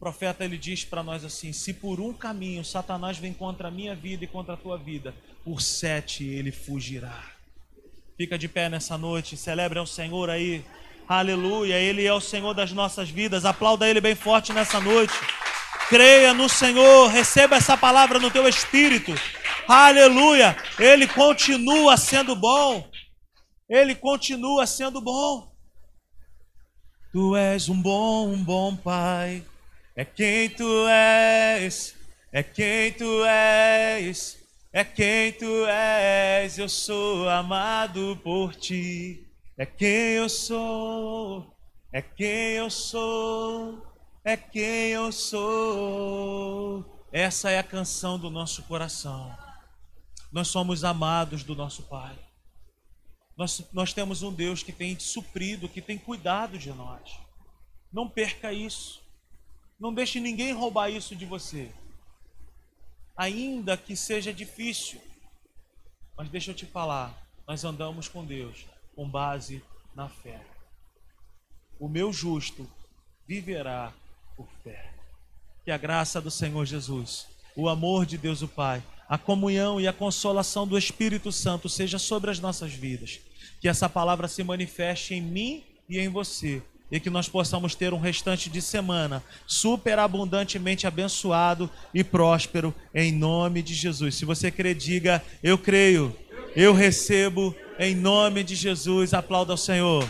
Profeta 0.00 0.42
ele 0.46 0.56
diz 0.56 0.82
para 0.82 1.02
nós 1.02 1.24
assim: 1.26 1.52
se 1.52 1.74
por 1.74 2.00
um 2.00 2.14
caminho 2.14 2.64
Satanás 2.64 3.18
vem 3.18 3.34
contra 3.34 3.68
a 3.68 3.70
minha 3.70 3.94
vida 3.94 4.24
e 4.24 4.26
contra 4.26 4.54
a 4.54 4.56
tua 4.56 4.78
vida, 4.78 5.14
por 5.44 5.60
sete 5.60 6.24
ele 6.24 6.50
fugirá. 6.50 7.22
Fica 8.16 8.38
de 8.38 8.48
pé 8.48 8.70
nessa 8.70 8.96
noite, 8.96 9.36
celebre 9.36 9.78
ao 9.78 9.86
Senhor 9.86 10.30
aí. 10.30 10.64
Aleluia, 11.08 11.74
Ele 11.74 12.04
é 12.06 12.12
o 12.12 12.20
Senhor 12.20 12.54
das 12.54 12.70
nossas 12.70 13.10
vidas. 13.10 13.44
Aplauda 13.44 13.88
Ele 13.88 14.00
bem 14.00 14.14
forte 14.14 14.52
nessa 14.52 14.80
noite. 14.80 15.14
Creia 15.88 16.32
no 16.32 16.48
Senhor, 16.48 17.08
receba 17.08 17.56
essa 17.56 17.76
palavra 17.76 18.18
no 18.18 18.30
teu 18.30 18.46
espírito. 18.46 19.12
Aleluia! 19.66 20.56
Ele 20.78 21.06
continua 21.08 21.96
sendo 21.96 22.36
bom. 22.36 22.88
Ele 23.68 23.94
continua 23.94 24.66
sendo 24.66 25.00
bom. 25.00 25.50
Tu 27.12 27.36
és 27.36 27.68
um 27.68 27.80
bom, 27.80 28.28
um 28.28 28.44
bom 28.44 28.76
Pai. 28.76 29.42
É 30.00 30.04
quem 30.06 30.48
tu 30.48 30.88
és. 30.88 31.94
É 32.32 32.42
quem 32.42 32.90
tu 32.90 33.22
és. 33.22 34.38
É 34.72 34.82
quem 34.82 35.30
tu 35.30 35.66
és. 35.66 36.56
Eu 36.56 36.70
sou 36.70 37.28
amado 37.28 38.18
por 38.24 38.54
ti. 38.54 39.30
É 39.58 39.66
quem 39.66 40.14
eu 40.14 40.26
sou. 40.30 41.54
É 41.92 42.00
quem 42.00 42.52
eu 42.52 42.70
sou. 42.70 43.94
É 44.24 44.38
quem 44.38 44.88
eu 44.88 45.12
sou. 45.12 47.06
Essa 47.12 47.50
é 47.50 47.58
a 47.58 47.62
canção 47.62 48.18
do 48.18 48.30
nosso 48.30 48.62
coração. 48.62 49.36
Nós 50.32 50.48
somos 50.48 50.82
amados 50.82 51.44
do 51.44 51.54
nosso 51.54 51.82
Pai. 51.82 52.18
Nós, 53.36 53.62
nós 53.70 53.92
temos 53.92 54.22
um 54.22 54.32
Deus 54.32 54.62
que 54.62 54.72
tem 54.72 54.98
suprido, 54.98 55.68
que 55.68 55.82
tem 55.82 55.98
cuidado 55.98 56.56
de 56.56 56.70
nós. 56.72 57.20
Não 57.92 58.08
perca 58.08 58.50
isso. 58.50 59.09
Não 59.80 59.94
deixe 59.94 60.20
ninguém 60.20 60.52
roubar 60.52 60.90
isso 60.90 61.16
de 61.16 61.24
você. 61.24 61.72
Ainda 63.16 63.78
que 63.78 63.96
seja 63.96 64.32
difícil. 64.32 65.00
Mas 66.16 66.28
deixa 66.28 66.50
eu 66.50 66.54
te 66.54 66.66
falar, 66.66 67.18
nós 67.48 67.64
andamos 67.64 68.06
com 68.06 68.24
Deus 68.24 68.66
com 68.94 69.08
base 69.08 69.62
na 69.94 70.08
fé. 70.08 70.38
O 71.78 71.88
meu 71.88 72.12
justo 72.12 72.70
viverá 73.26 73.94
por 74.36 74.46
fé. 74.62 74.92
Que 75.64 75.70
a 75.70 75.78
graça 75.78 76.20
do 76.20 76.30
Senhor 76.30 76.66
Jesus, 76.66 77.26
o 77.56 77.66
amor 77.66 78.04
de 78.04 78.18
Deus 78.18 78.42
o 78.42 78.48
Pai, 78.48 78.82
a 79.08 79.16
comunhão 79.16 79.80
e 79.80 79.88
a 79.88 79.92
consolação 79.92 80.66
do 80.66 80.76
Espírito 80.76 81.32
Santo 81.32 81.68
seja 81.68 81.98
sobre 81.98 82.30
as 82.30 82.38
nossas 82.38 82.74
vidas. 82.74 83.18
Que 83.60 83.68
essa 83.68 83.88
palavra 83.88 84.28
se 84.28 84.44
manifeste 84.44 85.14
em 85.14 85.22
mim 85.22 85.64
e 85.88 85.98
em 85.98 86.08
você. 86.08 86.62
E 86.90 86.98
que 86.98 87.10
nós 87.10 87.28
possamos 87.28 87.74
ter 87.74 87.92
um 87.92 88.00
restante 88.00 88.50
de 88.50 88.60
semana 88.60 89.22
superabundantemente 89.46 90.86
abençoado 90.86 91.70
e 91.94 92.02
próspero 92.02 92.74
em 92.94 93.12
nome 93.12 93.62
de 93.62 93.74
Jesus. 93.74 94.16
Se 94.16 94.24
você 94.24 94.50
crê, 94.50 94.74
diga: 94.74 95.22
Eu 95.42 95.56
creio, 95.56 96.16
eu 96.56 96.72
recebo 96.72 97.54
em 97.78 97.94
nome 97.94 98.42
de 98.42 98.54
Jesus. 98.54 99.14
Aplauda 99.14 99.52
ao 99.52 99.56
Senhor. 99.56 100.04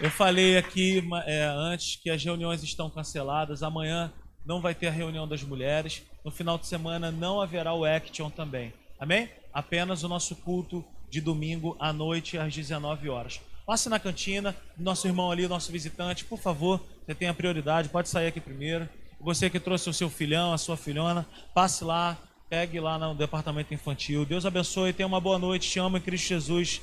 Eu 0.00 0.10
falei 0.10 0.56
aqui 0.56 1.06
é, 1.26 1.44
antes 1.44 1.96
que 1.96 2.08
as 2.08 2.24
reuniões 2.24 2.62
estão 2.62 2.88
canceladas. 2.88 3.62
Amanhã 3.62 4.10
não 4.46 4.60
vai 4.60 4.74
ter 4.74 4.86
a 4.86 4.90
reunião 4.90 5.28
das 5.28 5.42
mulheres. 5.42 6.02
No 6.24 6.30
final 6.30 6.56
de 6.56 6.66
semana 6.66 7.10
não 7.10 7.40
haverá 7.40 7.74
o 7.74 7.84
Action 7.84 8.30
também. 8.30 8.72
Amém? 8.98 9.28
Apenas 9.52 10.02
o 10.02 10.08
nosso 10.08 10.34
culto 10.36 10.82
de 11.10 11.20
domingo 11.20 11.76
à 11.78 11.92
noite 11.92 12.38
às 12.38 12.54
19 12.54 13.08
horas. 13.08 13.40
Passe 13.66 13.88
na 13.88 13.98
cantina, 13.98 14.56
nosso 14.78 15.06
irmão 15.06 15.30
ali, 15.30 15.46
nosso 15.46 15.70
visitante, 15.70 16.24
por 16.24 16.38
favor, 16.38 16.80
você 17.06 17.14
tem 17.14 17.28
a 17.28 17.34
prioridade, 17.34 17.88
pode 17.88 18.08
sair 18.08 18.28
aqui 18.28 18.40
primeiro. 18.40 18.88
Você 19.20 19.50
que 19.50 19.60
trouxe 19.60 19.90
o 19.90 19.92
seu 19.92 20.08
filhão, 20.08 20.52
a 20.52 20.58
sua 20.58 20.76
filhona, 20.76 21.26
passe 21.52 21.84
lá, 21.84 22.16
pegue 22.48 22.80
lá 22.80 22.98
no 22.98 23.14
departamento 23.14 23.72
infantil. 23.72 24.24
Deus 24.24 24.46
abençoe, 24.46 24.92
tenha 24.92 25.06
uma 25.06 25.20
boa 25.20 25.38
noite, 25.38 25.70
te 25.70 25.78
amo 25.78 25.98
em 25.98 26.00
Cristo 26.00 26.28
Jesus. 26.28 26.80